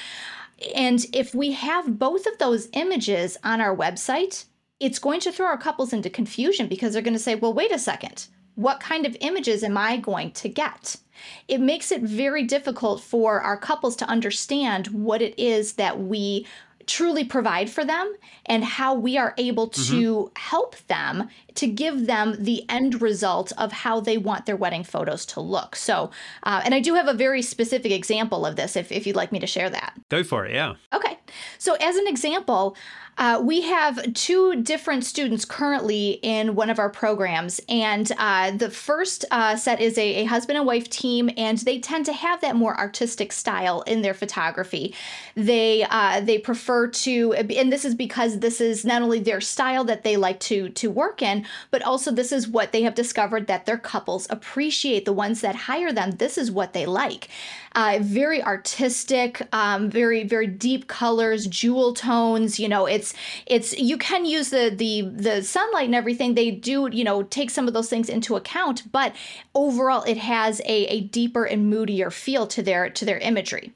And 0.76 1.06
if 1.14 1.36
we 1.36 1.52
have 1.52 2.00
both 2.00 2.26
of 2.26 2.38
those 2.38 2.70
images 2.74 3.38
on 3.44 3.62
our 3.62 3.76
website, 3.76 4.46
it's 4.80 5.00
going 5.00 5.20
to 5.22 5.32
throw 5.32 5.48
our 5.48 5.58
couples 5.58 5.94
into 5.94 6.10
confusion 6.10 6.68
because 6.68 6.94
they're 6.94 7.02
going 7.02 7.14
to 7.14 7.20
say, 7.20 7.36
well, 7.36 7.54
wait 7.54 7.72
a 7.72 7.80
second, 7.80 8.28
what 8.56 8.80
kind 8.80 9.06
of 9.06 9.18
images 9.20 9.64
am 9.64 9.78
I 9.78 9.98
going 9.98 10.32
to 10.32 10.50
get? 10.50 10.98
It 11.48 11.60
makes 11.60 11.92
it 11.92 12.02
very 12.02 12.44
difficult 12.44 13.02
for 13.02 13.42
our 13.42 13.58
couples 13.58 13.96
to 13.98 14.08
understand 14.08 14.88
what 14.88 15.22
it 15.22 15.38
is 15.40 15.74
that 15.74 16.00
we 16.00 16.46
truly 16.88 17.24
provide 17.24 17.70
for 17.70 17.84
them 17.84 18.16
and 18.46 18.64
how 18.64 18.94
we 18.94 19.18
are 19.18 19.34
able 19.38 19.68
to 19.68 19.82
mm-hmm. 19.82 20.34
help 20.36 20.76
them 20.88 21.30
to 21.56 21.68
give 21.68 22.08
them 22.08 22.36
the 22.38 22.64
end 22.70 23.02
result 23.02 23.52
of 23.58 23.72
how 23.72 24.00
they 24.00 24.18
want 24.18 24.46
their 24.46 24.56
wedding 24.56 24.84
photos 24.84 25.26
to 25.28 25.40
look. 25.40 25.76
So, 25.76 26.12
uh, 26.44 26.62
and 26.64 26.74
I 26.74 26.80
do 26.80 26.94
have 26.96 27.08
a 27.08 27.14
very 27.14 27.42
specific 27.42 27.92
example 27.92 28.46
of 28.46 28.56
this 28.56 28.76
if, 28.76 28.92
if 28.92 29.08
you'd 29.08 29.16
like 29.16 29.32
me 29.32 29.40
to 29.40 29.48
share 29.48 29.70
that. 29.70 29.94
Go 30.10 30.24
for 30.24 30.46
it, 30.46 30.54
yeah. 30.54 30.76
Okay. 30.94 31.18
So, 31.58 31.76
as 31.76 31.96
an 31.96 32.08
example, 32.08 32.76
uh, 33.18 33.42
we 33.42 33.62
have 33.62 34.14
two 34.14 34.62
different 34.62 35.06
students 35.06 35.46
currently 35.46 36.20
in 36.22 36.54
one 36.54 36.70
of 36.70 36.80
our 36.80 36.90
programs, 36.90 37.62
and 37.70 38.12
uh, 38.18 38.52
the 38.52 38.70
first 38.70 39.24
uh, 39.32 39.56
set 39.56 39.80
is 39.80 39.98
a, 39.98 40.16
a, 40.16 40.26
husband 40.26 40.58
and 40.58 40.68
wife 40.68 40.90
team, 40.90 41.30
and 41.38 41.60
they 41.60 41.80
tend 41.80 42.06
to 42.06 42.12
have 42.14 42.42
that 42.42 42.58
more 42.58 42.78
artistic 42.78 43.32
style 43.32 43.82
in 43.84 44.02
their 44.02 44.14
photography. 44.14 44.94
They 45.36 45.86
uh, 45.90 46.22
they 46.22 46.38
prefer 46.38 46.88
to, 46.88 47.34
and 47.34 47.72
this 47.72 47.86
is 47.86 47.96
because 47.96 48.40
this 48.40 48.60
is 48.60 48.84
not 48.84 49.02
only 49.02 49.20
their 49.20 49.42
style 49.42 49.86
that 49.86 50.04
they 50.04 50.18
like 50.18 50.42
to 50.42 50.70
to 50.70 50.90
work 50.90 51.22
in, 51.22 51.45
but 51.72 51.82
also 51.82 52.12
this 52.12 52.32
is 52.32 52.48
what 52.48 52.72
they 52.72 52.84
have 52.84 52.96
discovered 52.96 53.48
that 53.48 53.66
their 53.66 53.78
couples 53.78 54.28
appreciate. 54.30 55.06
The 55.06 55.14
ones 55.14 55.42
that 55.42 55.56
hire 55.56 55.92
them, 55.92 56.12
this 56.12 56.38
is 56.38 56.52
what 56.52 56.74
they 56.74 56.86
like. 56.86 57.30
Uh, 57.74 58.00
very 58.02 58.42
artistic, 58.42 59.42
um, 59.54 59.90
very 59.90 60.24
very 60.24 60.48
deep 60.48 60.88
colors, 60.88 61.48
jewel 61.48 61.94
tones. 61.94 62.60
You 62.60 62.70
know, 62.70 62.86
it's 62.86 63.14
it's 63.46 63.78
you 63.78 63.98
can 63.98 64.26
use 64.26 64.50
the 64.50 64.74
the 64.76 65.02
the 65.02 65.44
sunlight 65.44 65.86
and 65.86 65.96
everything. 65.96 66.36
They 66.36 66.52
do 66.52 66.90
you 66.92 67.04
know 67.04 67.24
take 67.24 67.50
some 67.50 67.68
of 67.68 67.74
those 67.74 67.90
things 67.90 68.10
into 68.10 68.36
account, 68.36 68.92
but 68.92 69.14
overall 69.54 70.04
it 70.04 70.18
has 70.18 70.62
a, 70.62 70.86
a 70.88 71.02
deeper 71.02 71.46
and 71.46 71.70
moodier 71.70 72.10
feel 72.10 72.48
to 72.48 72.64
their 72.64 72.90
to 72.90 73.06
their 73.06 73.20
imagery. 73.20 73.74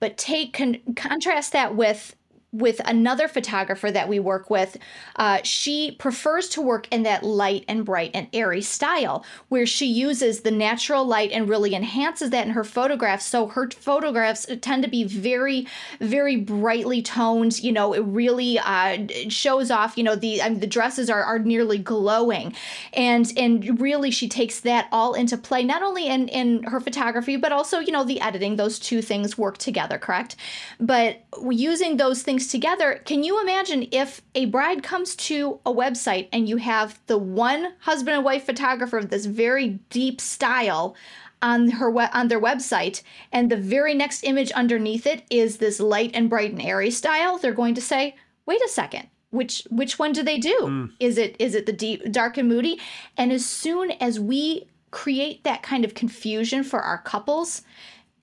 But 0.00 0.16
take 0.16 0.52
con- 0.52 0.80
contrast 0.94 1.52
that 1.52 1.74
with 1.74 2.14
with 2.58 2.80
another 2.84 3.28
photographer 3.28 3.90
that 3.90 4.08
we 4.08 4.18
work 4.18 4.50
with, 4.50 4.76
uh, 5.16 5.38
she 5.44 5.92
prefers 5.92 6.48
to 6.50 6.60
work 6.60 6.88
in 6.90 7.04
that 7.04 7.22
light 7.22 7.64
and 7.68 7.84
bright 7.84 8.10
and 8.14 8.26
airy 8.32 8.60
style, 8.62 9.24
where 9.48 9.64
she 9.64 9.86
uses 9.86 10.40
the 10.40 10.50
natural 10.50 11.04
light 11.04 11.30
and 11.32 11.48
really 11.48 11.74
enhances 11.74 12.30
that 12.30 12.46
in 12.46 12.52
her 12.52 12.64
photographs. 12.64 13.24
So 13.24 13.46
her 13.46 13.70
photographs 13.70 14.46
tend 14.60 14.82
to 14.82 14.90
be 14.90 15.04
very, 15.04 15.66
very 16.00 16.36
brightly 16.36 17.00
toned. 17.00 17.62
You 17.62 17.72
know, 17.72 17.92
it 17.92 18.00
really 18.00 18.58
uh, 18.58 19.06
shows 19.28 19.70
off. 19.70 19.96
You 19.96 20.04
know, 20.04 20.16
the 20.16 20.42
I 20.42 20.48
mean, 20.48 20.60
the 20.60 20.66
dresses 20.66 21.08
are 21.08 21.22
are 21.22 21.38
nearly 21.38 21.78
glowing, 21.78 22.54
and 22.92 23.32
and 23.36 23.80
really 23.80 24.10
she 24.10 24.28
takes 24.28 24.60
that 24.60 24.88
all 24.90 25.14
into 25.14 25.36
play, 25.36 25.62
not 25.62 25.82
only 25.82 26.08
in 26.08 26.28
in 26.28 26.64
her 26.64 26.80
photography, 26.80 27.36
but 27.36 27.52
also 27.52 27.78
you 27.78 27.92
know 27.92 28.04
the 28.04 28.20
editing. 28.20 28.56
Those 28.56 28.78
two 28.78 29.00
things 29.00 29.38
work 29.38 29.58
together, 29.58 29.98
correct? 29.98 30.34
But 30.80 31.22
using 31.48 31.96
those 31.96 32.22
things 32.22 32.47
together, 32.48 33.00
can 33.04 33.22
you 33.22 33.40
imagine 33.40 33.86
if 33.92 34.20
a 34.34 34.46
bride 34.46 34.82
comes 34.82 35.14
to 35.16 35.60
a 35.64 35.72
website 35.72 36.28
and 36.32 36.48
you 36.48 36.56
have 36.56 37.00
the 37.06 37.18
one 37.18 37.74
husband 37.80 38.16
and 38.16 38.24
wife 38.24 38.44
photographer 38.44 38.98
of 38.98 39.10
this 39.10 39.26
very 39.26 39.78
deep 39.90 40.20
style 40.20 40.96
on 41.40 41.70
her 41.70 41.88
on 42.14 42.28
their 42.28 42.40
website 42.40 43.02
and 43.30 43.50
the 43.50 43.56
very 43.56 43.94
next 43.94 44.24
image 44.24 44.50
underneath 44.52 45.06
it 45.06 45.22
is 45.30 45.58
this 45.58 45.78
light 45.78 46.10
and 46.14 46.28
bright 46.28 46.50
and 46.50 46.62
airy 46.62 46.90
style, 46.90 47.38
they're 47.38 47.52
going 47.52 47.74
to 47.74 47.80
say, 47.80 48.16
"Wait 48.44 48.60
a 48.62 48.68
second 48.68 49.08
which 49.30 49.66
which 49.70 49.98
one 49.98 50.12
do 50.12 50.22
they 50.22 50.38
do 50.38 50.58
mm. 50.62 50.90
is 51.00 51.18
it 51.18 51.36
is 51.38 51.54
it 51.54 51.66
the 51.66 51.72
deep 51.72 52.10
dark 52.10 52.38
and 52.38 52.48
moody 52.48 52.80
and 53.16 53.32
as 53.32 53.44
soon 53.44 53.90
as 54.00 54.18
we 54.18 54.66
create 54.90 55.44
that 55.44 55.62
kind 55.62 55.84
of 55.84 55.94
confusion 55.94 56.64
for 56.64 56.80
our 56.80 56.98
couples 56.98 57.62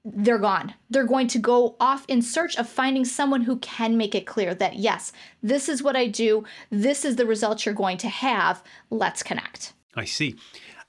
they're 0.05 0.37
gone. 0.37 0.73
They're 0.89 1.07
going 1.07 1.27
to 1.29 1.39
go 1.39 1.75
off 1.79 2.05
in 2.07 2.21
search 2.21 2.55
of 2.57 2.69
finding 2.69 3.05
someone 3.05 3.41
who 3.41 3.57
can 3.57 3.97
make 3.97 4.13
it 4.13 4.27
clear 4.27 4.53
that, 4.53 4.75
yes, 4.75 5.11
this 5.41 5.67
is 5.67 5.81
what 5.81 5.95
I 5.95 6.07
do. 6.07 6.43
This 6.69 7.03
is 7.03 7.15
the 7.15 7.25
result 7.25 7.65
you're 7.65 7.73
going 7.75 7.97
to 7.97 8.09
have. 8.09 8.63
Let's 8.91 9.23
connect. 9.23 9.73
I 9.95 10.05
see. 10.05 10.35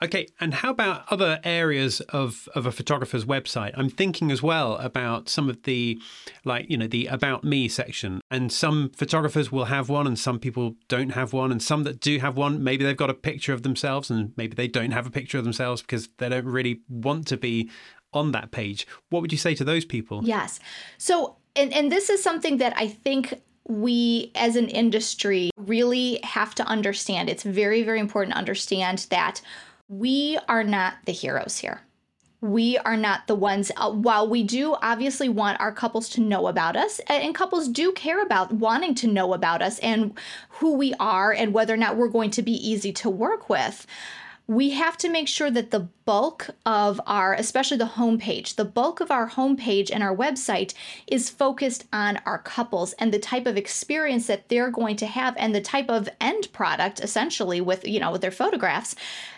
Okay, 0.03 0.27
and 0.39 0.53
how 0.53 0.73
about 0.73 1.11
other 1.11 1.41
areas 1.43 2.03
of, 2.03 2.51
of 2.55 2.67
a 2.67 2.73
photographer's 2.73 3.25
website? 3.25 3.73
I'm 3.79 3.89
thinking 3.89 4.31
as 4.31 4.43
well 4.43 4.77
about 4.77 5.31
some 5.31 5.49
of 5.49 5.63
the, 5.63 5.99
like, 6.45 6.69
you 6.69 6.77
know, 6.77 6.87
the 6.87 7.07
About 7.07 7.45
Me 7.45 7.67
section. 7.67 8.21
And 8.31 8.53
some 8.53 8.91
photographers 8.91 9.51
will 9.51 9.65
have 9.65 9.89
one, 9.89 10.07
and 10.07 10.19
some 10.19 10.39
people 10.39 10.77
don't 10.89 11.11
have 11.11 11.33
one. 11.33 11.51
And 11.51 11.63
some 11.63 11.85
that 11.85 12.01
do 12.01 12.19
have 12.19 12.37
one, 12.37 12.63
maybe 12.63 12.85
they've 12.85 12.95
got 12.95 13.09
a 13.09 13.15
picture 13.15 13.55
of 13.55 13.63
themselves, 13.63 14.11
and 14.11 14.35
maybe 14.37 14.55
they 14.55 14.69
don't 14.69 14.91
have 14.91 15.07
a 15.07 15.11
picture 15.11 15.39
of 15.39 15.45
themselves 15.45 15.81
because 15.81 16.11
they 16.19 16.29
don't 16.29 16.45
really 16.45 16.83
want 16.91 17.27
to 17.29 17.39
be 17.39 17.71
on 18.17 18.33
that 18.33 18.51
page. 18.51 18.87
What 19.11 19.23
would 19.23 19.33
you 19.33 19.39
say 19.39 19.55
to 19.55 19.65
those 19.65 19.85
people? 19.85 20.21
Yes. 20.25 20.61
So, 20.99 21.37
and, 21.55 21.73
and 21.73 21.91
this 21.93 22.11
is 22.11 22.23
something 22.23 22.59
that 22.59 22.75
I 22.77 22.89
think 22.89 23.41
we 23.69 24.31
as 24.35 24.57
an 24.57 24.69
industry 24.69 25.51
really 25.57 26.21
have 26.23 26.55
to 26.55 26.65
understand. 26.65 27.29
It's 27.29 27.43
very, 27.43 27.83
very 27.83 28.01
important 28.01 28.35
to 28.35 28.39
understand 28.39 29.07
that 29.11 29.41
we 29.89 30.39
are 30.49 30.65
not 30.65 30.95
the 31.05 31.13
heroes 31.13 31.59
here. 31.59 31.81
We 32.43 32.77
are 32.79 32.97
not 32.97 33.27
the 33.27 33.35
ones, 33.35 33.73
uh, 33.77 33.91
while 33.91 34.29
we 34.29 34.43
do 34.43 34.77
obviously 34.83 35.29
want 35.29 35.59
our 35.59 35.73
couples 35.73 36.09
to 36.11 36.21
know 36.21 36.47
about 36.49 36.77
us, 36.77 37.01
and 37.09 37.35
couples 37.35 37.67
do 37.67 37.93
care 37.93 38.23
about 38.23 38.53
wanting 38.53 38.95
to 38.97 39.07
know 39.07 39.33
about 39.33 39.63
us 39.63 39.79
and 39.79 40.17
who 40.51 40.75
we 40.75 40.93
are 41.01 41.33
and 41.33 41.55
whether 41.55 41.73
or 41.73 41.79
not 41.79 41.97
we're 41.97 42.09
going 42.09 42.31
to 42.33 42.43
be 42.43 42.53
easy 42.53 42.93
to 42.93 43.11
work 43.11 43.49
with 43.49 43.87
we 44.49 44.71
have 44.71 44.97
to 44.97 45.09
make 45.09 45.27
sure 45.27 45.51
that 45.51 45.73
the 45.73 45.89
bulk 46.05 46.51
of 46.65 47.01
our, 47.05 47.35
especially 47.35 47.77
the 47.77 47.85
homepage, 47.85 48.55
the 48.55 48.65
bulk 48.65 49.01
of 49.01 49.11
our 49.11 49.29
homepage 49.29 49.91
and 49.93 50.05
our 50.05 50.15
website 50.15 50.73
is 51.09 51.29
focused 51.29 51.85
on 51.93 52.21
our 52.25 52.39
couples 52.39 52.93
and 52.95 53.13
the 53.13 53.19
type 53.19 53.45
of 53.45 53.57
experience 53.57 54.29
that 54.29 54.49
they're 54.49 54.71
going 54.71 54.95
to 54.95 55.07
have 55.07 55.35
and 55.37 55.53
the 55.53 55.61
type 55.61 55.91
of 55.91 56.09
end 56.21 56.49
product, 56.53 57.01
essentially, 57.01 57.61
with, 57.61 57.87
you 57.89 57.99
know, 57.99 58.13
with 58.13 58.21
their 58.21 58.31
photographs, 58.31 58.95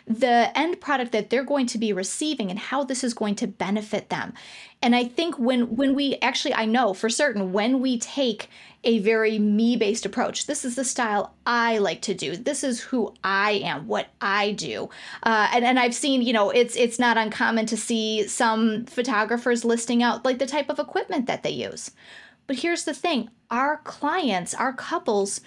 the 0.06 0.50
end 0.54 0.78
product 0.78 1.12
that 1.12 1.30
they're 1.30 1.42
going 1.42 1.66
to 1.66 1.78
be 1.78 1.92
receiving 1.92 2.50
and 2.50 2.58
how 2.58 2.84
this 2.84 3.02
is 3.02 3.14
going 3.14 3.34
to 3.34 3.46
benefit 3.46 4.10
them. 4.10 4.34
And 4.80 4.94
I 4.94 5.04
think 5.04 5.38
when 5.38 5.76
when 5.76 5.94
we 5.94 6.16
actually 6.22 6.54
I 6.54 6.64
know 6.64 6.94
for 6.94 7.08
certain 7.08 7.52
when 7.52 7.80
we 7.80 7.98
take 7.98 8.48
a 8.84 9.00
very 9.00 9.38
me 9.38 9.76
based 9.76 10.06
approach. 10.06 10.46
This 10.46 10.64
is 10.64 10.76
the 10.76 10.84
style 10.84 11.34
I 11.44 11.78
like 11.78 12.00
to 12.02 12.14
do. 12.14 12.36
This 12.36 12.62
is 12.62 12.80
who 12.80 13.14
I 13.24 13.52
am, 13.64 13.88
what 13.88 14.08
I 14.20 14.52
do. 14.52 14.88
Uh, 15.22 15.48
and, 15.52 15.64
and 15.64 15.78
I've 15.78 15.94
seen, 15.94 16.22
you 16.22 16.32
know, 16.32 16.50
it's 16.50 16.76
it's 16.76 16.98
not 16.98 17.18
uncommon 17.18 17.66
to 17.66 17.76
see 17.76 18.26
some 18.28 18.86
photographers 18.86 19.64
listing 19.64 20.02
out 20.02 20.24
like 20.24 20.38
the 20.38 20.46
type 20.46 20.70
of 20.70 20.78
equipment 20.78 21.26
that 21.26 21.42
they 21.42 21.50
use. 21.50 21.90
But 22.46 22.56
here's 22.56 22.84
the 22.84 22.94
thing 22.94 23.30
our 23.50 23.78
clients, 23.78 24.54
our 24.54 24.72
couples, 24.72 25.40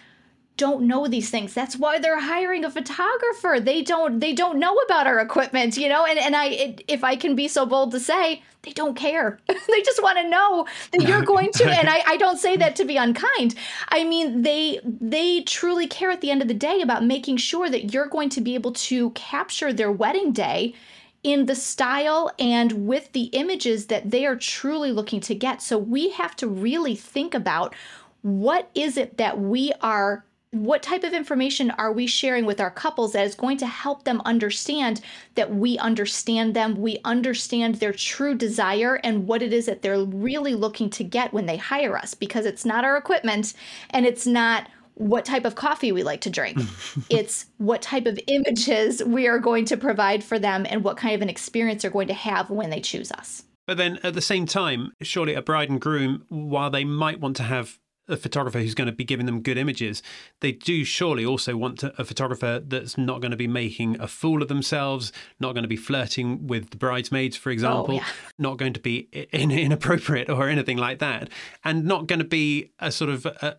don't 0.57 0.85
know 0.85 1.07
these 1.07 1.29
things. 1.29 1.53
That's 1.53 1.77
why 1.77 1.97
they're 1.97 2.19
hiring 2.19 2.65
a 2.65 2.69
photographer. 2.69 3.59
They 3.59 3.81
don't 3.81 4.19
they 4.19 4.33
don't 4.33 4.59
know 4.59 4.75
about 4.75 5.07
our 5.07 5.19
equipment, 5.19 5.77
you 5.77 5.87
know? 5.87 6.05
And 6.05 6.19
and 6.19 6.35
I 6.35 6.45
it, 6.47 6.83
if 6.87 7.03
I 7.03 7.15
can 7.15 7.35
be 7.35 7.47
so 7.47 7.65
bold 7.65 7.91
to 7.91 7.99
say, 7.99 8.43
they 8.63 8.71
don't 8.71 8.95
care. 8.95 9.39
they 9.47 9.81
just 9.81 10.03
want 10.03 10.17
to 10.19 10.29
know 10.29 10.67
that 10.91 11.07
you're 11.07 11.23
going 11.23 11.51
to 11.53 11.65
and 11.65 11.89
I, 11.89 12.03
I 12.05 12.17
don't 12.17 12.37
say 12.37 12.55
that 12.57 12.75
to 12.77 12.85
be 12.85 12.97
unkind. 12.97 13.55
I 13.89 14.03
mean, 14.03 14.43
they 14.43 14.79
they 14.83 15.41
truly 15.41 15.87
care 15.87 16.11
at 16.11 16.21
the 16.21 16.31
end 16.31 16.41
of 16.41 16.47
the 16.47 16.53
day 16.53 16.81
about 16.81 17.03
making 17.03 17.37
sure 17.37 17.69
that 17.69 17.93
you're 17.93 18.07
going 18.07 18.29
to 18.29 18.41
be 18.41 18.55
able 18.55 18.73
to 18.73 19.11
capture 19.11 19.73
their 19.73 19.91
wedding 19.91 20.31
day 20.31 20.75
in 21.23 21.45
the 21.45 21.55
style 21.55 22.31
and 22.39 22.87
with 22.87 23.11
the 23.11 23.25
images 23.25 23.87
that 23.87 24.09
they 24.09 24.25
are 24.25 24.35
truly 24.35 24.91
looking 24.91 25.19
to 25.21 25.35
get. 25.35 25.61
So 25.61 25.77
we 25.77 26.11
have 26.11 26.35
to 26.37 26.47
really 26.47 26.95
think 26.95 27.33
about 27.33 27.75
what 28.21 28.69
is 28.75 28.97
it 28.97 29.17
that 29.17 29.39
we 29.39 29.71
are 29.81 30.25
what 30.51 30.83
type 30.83 31.05
of 31.05 31.13
information 31.13 31.71
are 31.71 31.93
we 31.93 32.05
sharing 32.05 32.45
with 32.45 32.59
our 32.59 32.69
couples 32.69 33.13
that 33.13 33.25
is 33.25 33.35
going 33.35 33.57
to 33.57 33.65
help 33.65 34.03
them 34.03 34.21
understand 34.25 34.99
that 35.35 35.53
we 35.53 35.77
understand 35.77 36.53
them, 36.53 36.75
we 36.75 36.99
understand 37.05 37.75
their 37.75 37.93
true 37.93 38.35
desire 38.35 38.99
and 39.03 39.27
what 39.27 39.41
it 39.41 39.53
is 39.53 39.65
that 39.65 39.81
they're 39.81 40.03
really 40.03 40.53
looking 40.53 40.89
to 40.89 41.05
get 41.05 41.31
when 41.31 41.45
they 41.45 41.55
hire 41.55 41.97
us 41.97 42.13
because 42.13 42.45
it's 42.45 42.65
not 42.65 42.83
our 42.83 42.97
equipment 42.97 43.53
and 43.91 44.05
it's 44.05 44.27
not 44.27 44.69
what 44.95 45.23
type 45.23 45.45
of 45.45 45.55
coffee 45.55 45.93
we 45.93 46.03
like 46.03 46.19
to 46.21 46.29
drink. 46.29 46.59
it's 47.09 47.45
what 47.57 47.81
type 47.81 48.05
of 48.05 48.19
images 48.27 49.01
we 49.05 49.27
are 49.27 49.39
going 49.39 49.63
to 49.63 49.77
provide 49.77 50.21
for 50.21 50.37
them 50.37 50.65
and 50.69 50.83
what 50.83 50.97
kind 50.97 51.15
of 51.15 51.21
an 51.21 51.29
experience 51.29 51.83
they're 51.83 51.91
going 51.91 52.09
to 52.09 52.13
have 52.13 52.49
when 52.49 52.69
they 52.69 52.81
choose 52.81 53.09
us. 53.13 53.43
But 53.67 53.77
then 53.77 53.99
at 54.03 54.15
the 54.15 54.21
same 54.21 54.45
time, 54.45 54.91
surely 55.01 55.33
a 55.33 55.41
bride 55.41 55.69
and 55.69 55.79
groom, 55.79 56.25
while 56.27 56.69
they 56.69 56.83
might 56.83 57.21
want 57.21 57.37
to 57.37 57.43
have 57.43 57.79
a 58.11 58.17
photographer 58.17 58.59
who's 58.59 58.75
going 58.75 58.87
to 58.87 58.91
be 58.91 59.03
giving 59.03 59.25
them 59.25 59.41
good 59.41 59.57
images, 59.57 60.03
they 60.41 60.51
do 60.51 60.83
surely 60.83 61.25
also 61.25 61.55
want 61.55 61.79
to, 61.79 61.93
a 61.97 62.05
photographer 62.05 62.61
that's 62.65 62.97
not 62.97 63.21
going 63.21 63.31
to 63.31 63.37
be 63.37 63.47
making 63.47 63.99
a 63.99 64.07
fool 64.07 64.41
of 64.41 64.47
themselves, 64.47 65.11
not 65.39 65.53
going 65.53 65.63
to 65.63 65.69
be 65.69 65.75
flirting 65.75 66.47
with 66.47 66.69
the 66.71 66.77
bridesmaids, 66.77 67.35
for 67.35 67.49
oh, 67.49 67.53
example, 67.53 67.95
oh, 67.95 67.97
yeah. 67.97 68.05
not 68.37 68.57
going 68.57 68.73
to 68.73 68.79
be 68.79 69.07
in, 69.31 69.51
inappropriate 69.51 70.29
or 70.29 70.49
anything 70.49 70.77
like 70.77 70.99
that, 70.99 71.29
and 71.63 71.85
not 71.85 72.07
going 72.07 72.19
to 72.19 72.25
be 72.25 72.71
a 72.79 72.91
sort 72.91 73.09
of, 73.09 73.25
a, 73.25 73.55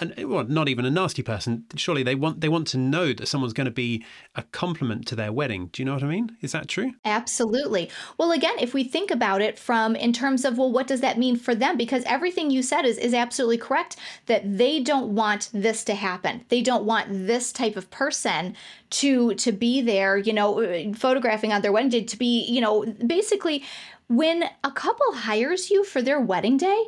a, 0.00 0.20
a, 0.20 0.24
well, 0.24 0.44
not 0.44 0.68
even 0.68 0.84
a 0.84 0.90
nasty 0.90 1.22
person. 1.22 1.64
Surely 1.76 2.02
they 2.02 2.14
want 2.14 2.40
they 2.40 2.48
want 2.48 2.66
to 2.68 2.78
know 2.78 3.12
that 3.12 3.26
someone's 3.26 3.52
going 3.52 3.64
to 3.64 3.70
be 3.70 4.04
a 4.34 4.42
compliment 4.42 5.06
to 5.06 5.16
their 5.16 5.32
wedding. 5.32 5.70
Do 5.72 5.82
you 5.82 5.86
know 5.86 5.94
what 5.94 6.02
I 6.02 6.08
mean? 6.08 6.36
Is 6.40 6.52
that 6.52 6.68
true? 6.68 6.92
Absolutely. 7.04 7.90
Well, 8.18 8.32
again, 8.32 8.54
if 8.60 8.74
we 8.74 8.84
think 8.84 9.10
about 9.10 9.40
it 9.40 9.58
from 9.58 9.96
in 9.96 10.12
terms 10.12 10.44
of 10.44 10.58
well, 10.58 10.70
what 10.70 10.86
does 10.86 11.00
that 11.00 11.18
mean 11.18 11.36
for 11.36 11.54
them? 11.54 11.76
Because 11.76 12.04
everything 12.04 12.50
you 12.50 12.62
said 12.62 12.84
is 12.84 12.98
is 12.98 13.14
absolutely 13.14 13.58
correct 13.58 13.93
that 14.26 14.58
they 14.58 14.80
don't 14.80 15.14
want 15.14 15.50
this 15.52 15.84
to 15.84 15.94
happen. 15.94 16.44
They 16.48 16.62
don't 16.62 16.84
want 16.84 17.08
this 17.10 17.52
type 17.52 17.76
of 17.76 17.90
person 17.90 18.56
to 18.90 19.34
to 19.34 19.52
be 19.52 19.80
there, 19.80 20.16
you 20.16 20.32
know, 20.32 20.94
photographing 20.94 21.52
on 21.52 21.62
their 21.62 21.72
wedding 21.72 21.90
day 21.90 22.04
to 22.04 22.16
be, 22.16 22.44
you 22.44 22.60
know, 22.60 22.84
basically 23.06 23.64
when 24.08 24.44
a 24.62 24.70
couple 24.70 25.12
hires 25.12 25.70
you 25.70 25.84
for 25.84 26.02
their 26.02 26.20
wedding 26.20 26.56
day, 26.56 26.84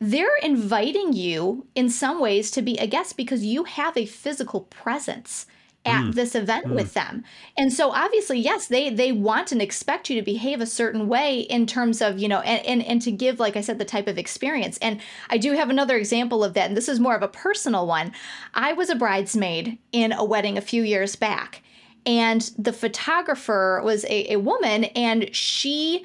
they're 0.00 0.36
inviting 0.42 1.12
you 1.12 1.66
in 1.74 1.90
some 1.90 2.20
ways 2.20 2.50
to 2.52 2.62
be 2.62 2.78
a 2.78 2.86
guest 2.86 3.16
because 3.16 3.44
you 3.44 3.64
have 3.64 3.96
a 3.96 4.06
physical 4.06 4.62
presence 4.62 5.46
at 5.84 6.04
mm. 6.04 6.14
this 6.14 6.34
event 6.34 6.66
mm. 6.66 6.74
with 6.74 6.92
them. 6.94 7.24
And 7.56 7.72
so 7.72 7.90
obviously, 7.90 8.38
yes, 8.38 8.66
they 8.66 8.90
they 8.90 9.12
want 9.12 9.50
and 9.52 9.62
expect 9.62 10.10
you 10.10 10.16
to 10.16 10.22
behave 10.22 10.60
a 10.60 10.66
certain 10.66 11.08
way 11.08 11.40
in 11.40 11.66
terms 11.66 12.02
of, 12.02 12.18
you 12.18 12.28
know, 12.28 12.40
and, 12.40 12.64
and 12.66 12.82
and 12.82 13.02
to 13.02 13.10
give, 13.10 13.40
like 13.40 13.56
I 13.56 13.62
said, 13.62 13.78
the 13.78 13.84
type 13.84 14.06
of 14.06 14.18
experience. 14.18 14.78
And 14.82 15.00
I 15.30 15.38
do 15.38 15.52
have 15.52 15.70
another 15.70 15.96
example 15.96 16.44
of 16.44 16.54
that, 16.54 16.68
and 16.68 16.76
this 16.76 16.88
is 16.88 17.00
more 17.00 17.14
of 17.14 17.22
a 17.22 17.28
personal 17.28 17.86
one. 17.86 18.12
I 18.54 18.72
was 18.74 18.90
a 18.90 18.94
bridesmaid 18.94 19.78
in 19.92 20.12
a 20.12 20.24
wedding 20.24 20.58
a 20.58 20.62
few 20.62 20.82
years 20.82 21.16
back, 21.16 21.62
and 22.04 22.42
the 22.58 22.72
photographer 22.72 23.80
was 23.82 24.04
a, 24.04 24.34
a 24.34 24.38
woman, 24.38 24.84
and 24.84 25.34
she 25.34 26.04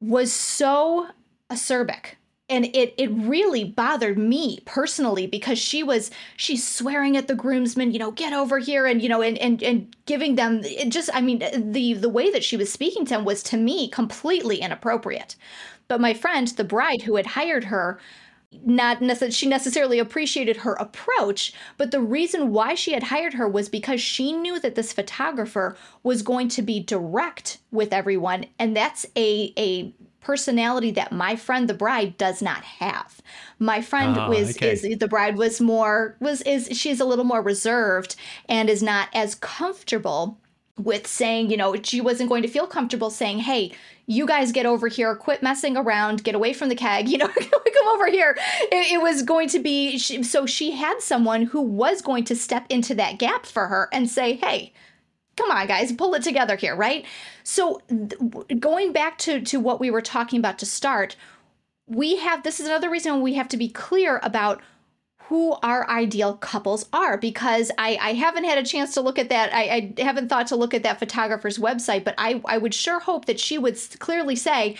was 0.00 0.32
so 0.32 1.08
acerbic 1.50 2.14
and 2.48 2.66
it 2.66 2.94
it 2.98 3.10
really 3.12 3.64
bothered 3.64 4.18
me 4.18 4.60
personally 4.66 5.26
because 5.26 5.58
she 5.58 5.82
was 5.82 6.10
she's 6.36 6.66
swearing 6.66 7.16
at 7.16 7.26
the 7.26 7.34
groomsmen 7.34 7.90
you 7.92 7.98
know 7.98 8.10
get 8.10 8.32
over 8.32 8.58
here 8.58 8.86
and 8.86 9.02
you 9.02 9.08
know 9.08 9.22
and 9.22 9.38
and, 9.38 9.62
and 9.62 9.96
giving 10.06 10.34
them 10.34 10.60
it 10.62 10.90
just 10.90 11.08
i 11.14 11.20
mean 11.20 11.38
the 11.72 11.94
the 11.94 12.08
way 12.08 12.30
that 12.30 12.44
she 12.44 12.56
was 12.56 12.70
speaking 12.72 13.04
to 13.04 13.14
them 13.14 13.24
was 13.24 13.42
to 13.42 13.56
me 13.56 13.88
completely 13.88 14.56
inappropriate. 14.60 15.36
But 15.88 16.00
my 16.00 16.14
friend 16.14 16.48
the 16.48 16.64
bride 16.64 17.02
who 17.02 17.16
had 17.16 17.26
hired 17.26 17.64
her 17.64 17.98
not 18.64 19.02
necessarily 19.02 19.32
she 19.32 19.48
necessarily 19.48 19.98
appreciated 19.98 20.58
her 20.58 20.74
approach 20.74 21.52
but 21.76 21.90
the 21.90 22.00
reason 22.00 22.52
why 22.52 22.74
she 22.74 22.92
had 22.92 23.02
hired 23.02 23.34
her 23.34 23.48
was 23.48 23.68
because 23.68 24.00
she 24.00 24.32
knew 24.32 24.60
that 24.60 24.76
this 24.76 24.92
photographer 24.92 25.76
was 26.04 26.22
going 26.22 26.48
to 26.48 26.62
be 26.62 26.78
direct 26.78 27.58
with 27.72 27.92
everyone 27.92 28.46
and 28.58 28.76
that's 28.76 29.04
a 29.16 29.52
a 29.58 29.92
personality 30.24 30.90
that 30.90 31.12
my 31.12 31.36
friend 31.36 31.68
the 31.68 31.74
bride 31.74 32.16
does 32.18 32.42
not 32.42 32.64
have 32.64 33.20
my 33.58 33.80
friend 33.80 34.16
Ah, 34.18 34.28
was 34.28 34.56
okay. 34.56 34.72
is 34.72 34.82
the 34.98 35.08
bride 35.08 35.36
was 35.36 35.60
more 35.60 36.16
was 36.20 36.42
is 36.42 36.68
she's 36.72 36.98
a 37.00 37.04
little 37.04 37.24
more 37.24 37.42
reserved 37.42 38.16
and 38.48 38.68
is 38.68 38.82
not 38.82 39.08
as 39.14 39.34
comfortable 39.36 40.38
with 40.76 41.06
saying, 41.06 41.52
you 41.52 41.56
know, 41.56 41.76
she 41.84 42.00
wasn't 42.00 42.28
going 42.28 42.42
to 42.42 42.48
feel 42.48 42.66
comfortable 42.66 43.08
saying, 43.08 43.38
hey, 43.38 43.72
you 44.06 44.26
guys 44.26 44.50
get 44.50 44.66
over 44.66 44.88
here, 44.88 45.14
quit 45.14 45.40
messing 45.40 45.76
around, 45.76 46.24
get 46.24 46.34
away 46.34 46.52
from 46.52 46.68
the 46.68 46.74
keg, 46.74 47.08
you 47.12 47.16
know, 47.16 47.28
come 47.28 47.88
over 47.94 48.08
here. 48.08 48.36
It, 48.72 48.94
it 48.94 49.00
was 49.00 49.22
going 49.22 49.48
to 49.50 49.60
be, 49.60 49.96
she, 49.98 50.22
so 50.24 50.46
she 50.46 50.72
had 50.72 51.00
someone 51.00 51.42
who 51.42 51.60
was 51.62 52.02
going 52.02 52.24
to 52.24 52.34
step 52.34 52.66
into 52.70 52.92
that 52.96 53.20
gap 53.20 53.46
for 53.46 53.68
her 53.68 53.88
and 53.92 54.10
say, 54.10 54.34
hey, 54.34 54.72
come 55.36 55.50
on 55.50 55.66
guys 55.66 55.92
pull 55.92 56.14
it 56.14 56.22
together 56.22 56.56
here 56.56 56.74
right 56.74 57.04
so 57.42 57.80
th- 57.88 58.60
going 58.60 58.92
back 58.92 59.18
to 59.18 59.40
to 59.40 59.58
what 59.58 59.80
we 59.80 59.90
were 59.90 60.02
talking 60.02 60.38
about 60.38 60.58
to 60.58 60.66
start 60.66 61.16
we 61.86 62.16
have 62.16 62.42
this 62.42 62.60
is 62.60 62.66
another 62.66 62.90
reason 62.90 63.20
we 63.20 63.34
have 63.34 63.48
to 63.48 63.56
be 63.56 63.68
clear 63.68 64.20
about 64.22 64.60
who 65.28 65.52
our 65.62 65.88
ideal 65.88 66.34
couples 66.34 66.86
are 66.92 67.16
because 67.16 67.70
I, 67.78 67.98
I 68.00 68.12
haven't 68.12 68.44
had 68.44 68.58
a 68.58 68.62
chance 68.62 68.92
to 68.94 69.00
look 69.00 69.18
at 69.18 69.30
that. 69.30 69.54
I, 69.54 69.92
I 69.98 70.02
haven't 70.02 70.28
thought 70.28 70.48
to 70.48 70.56
look 70.56 70.74
at 70.74 70.82
that 70.82 70.98
photographer's 70.98 71.58
website, 71.58 72.04
but 72.04 72.14
I, 72.18 72.42
I 72.44 72.58
would 72.58 72.74
sure 72.74 73.00
hope 73.00 73.24
that 73.24 73.40
she 73.40 73.56
would 73.56 73.78
clearly 74.00 74.36
say, 74.36 74.76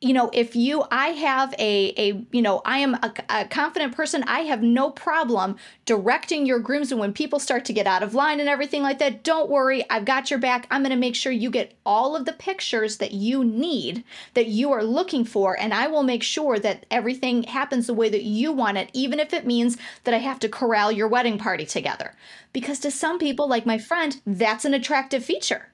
you 0.00 0.12
know, 0.12 0.30
if 0.32 0.54
you, 0.54 0.84
I 0.92 1.08
have 1.08 1.52
a, 1.58 1.92
a, 1.96 2.24
you 2.30 2.40
know, 2.40 2.62
I 2.64 2.78
am 2.78 2.94
a, 2.94 3.12
a 3.28 3.44
confident 3.46 3.96
person. 3.96 4.22
I 4.28 4.40
have 4.40 4.62
no 4.62 4.90
problem 4.90 5.56
directing 5.86 6.46
your 6.46 6.60
groomsmen 6.60 7.00
when 7.00 7.12
people 7.12 7.40
start 7.40 7.64
to 7.64 7.72
get 7.72 7.88
out 7.88 8.04
of 8.04 8.14
line 8.14 8.38
and 8.38 8.48
everything 8.48 8.82
like 8.82 9.00
that. 9.00 9.24
Don't 9.24 9.50
worry, 9.50 9.84
I've 9.90 10.04
got 10.04 10.30
your 10.30 10.38
back. 10.38 10.68
I'm 10.70 10.82
going 10.82 10.90
to 10.90 10.96
make 10.96 11.16
sure 11.16 11.32
you 11.32 11.50
get 11.50 11.74
all 11.84 12.14
of 12.14 12.26
the 12.26 12.32
pictures 12.32 12.98
that 12.98 13.10
you 13.10 13.42
need, 13.42 14.04
that 14.34 14.46
you 14.46 14.70
are 14.70 14.84
looking 14.84 15.24
for, 15.24 15.58
and 15.58 15.74
I 15.74 15.88
will 15.88 16.04
make 16.04 16.22
sure 16.22 16.60
that 16.60 16.86
everything 16.92 17.42
happens 17.42 17.88
the 17.88 17.94
way 17.94 18.08
that 18.08 18.22
you 18.22 18.52
want 18.52 18.78
it, 18.78 18.90
even 18.92 19.18
if 19.18 19.32
it 19.34 19.46
means 19.46 19.78
that 20.04 20.14
I 20.14 20.18
have 20.18 20.38
to 20.40 20.48
corral 20.48 20.92
your 20.92 21.08
wedding 21.08 21.38
party 21.38 21.66
together. 21.66 22.14
Because 22.52 22.78
to 22.80 22.90
some 22.92 23.18
people, 23.18 23.48
like 23.48 23.66
my 23.66 23.78
friend, 23.78 24.20
that's 24.24 24.64
an 24.64 24.74
attractive 24.74 25.24
feature. 25.24 25.67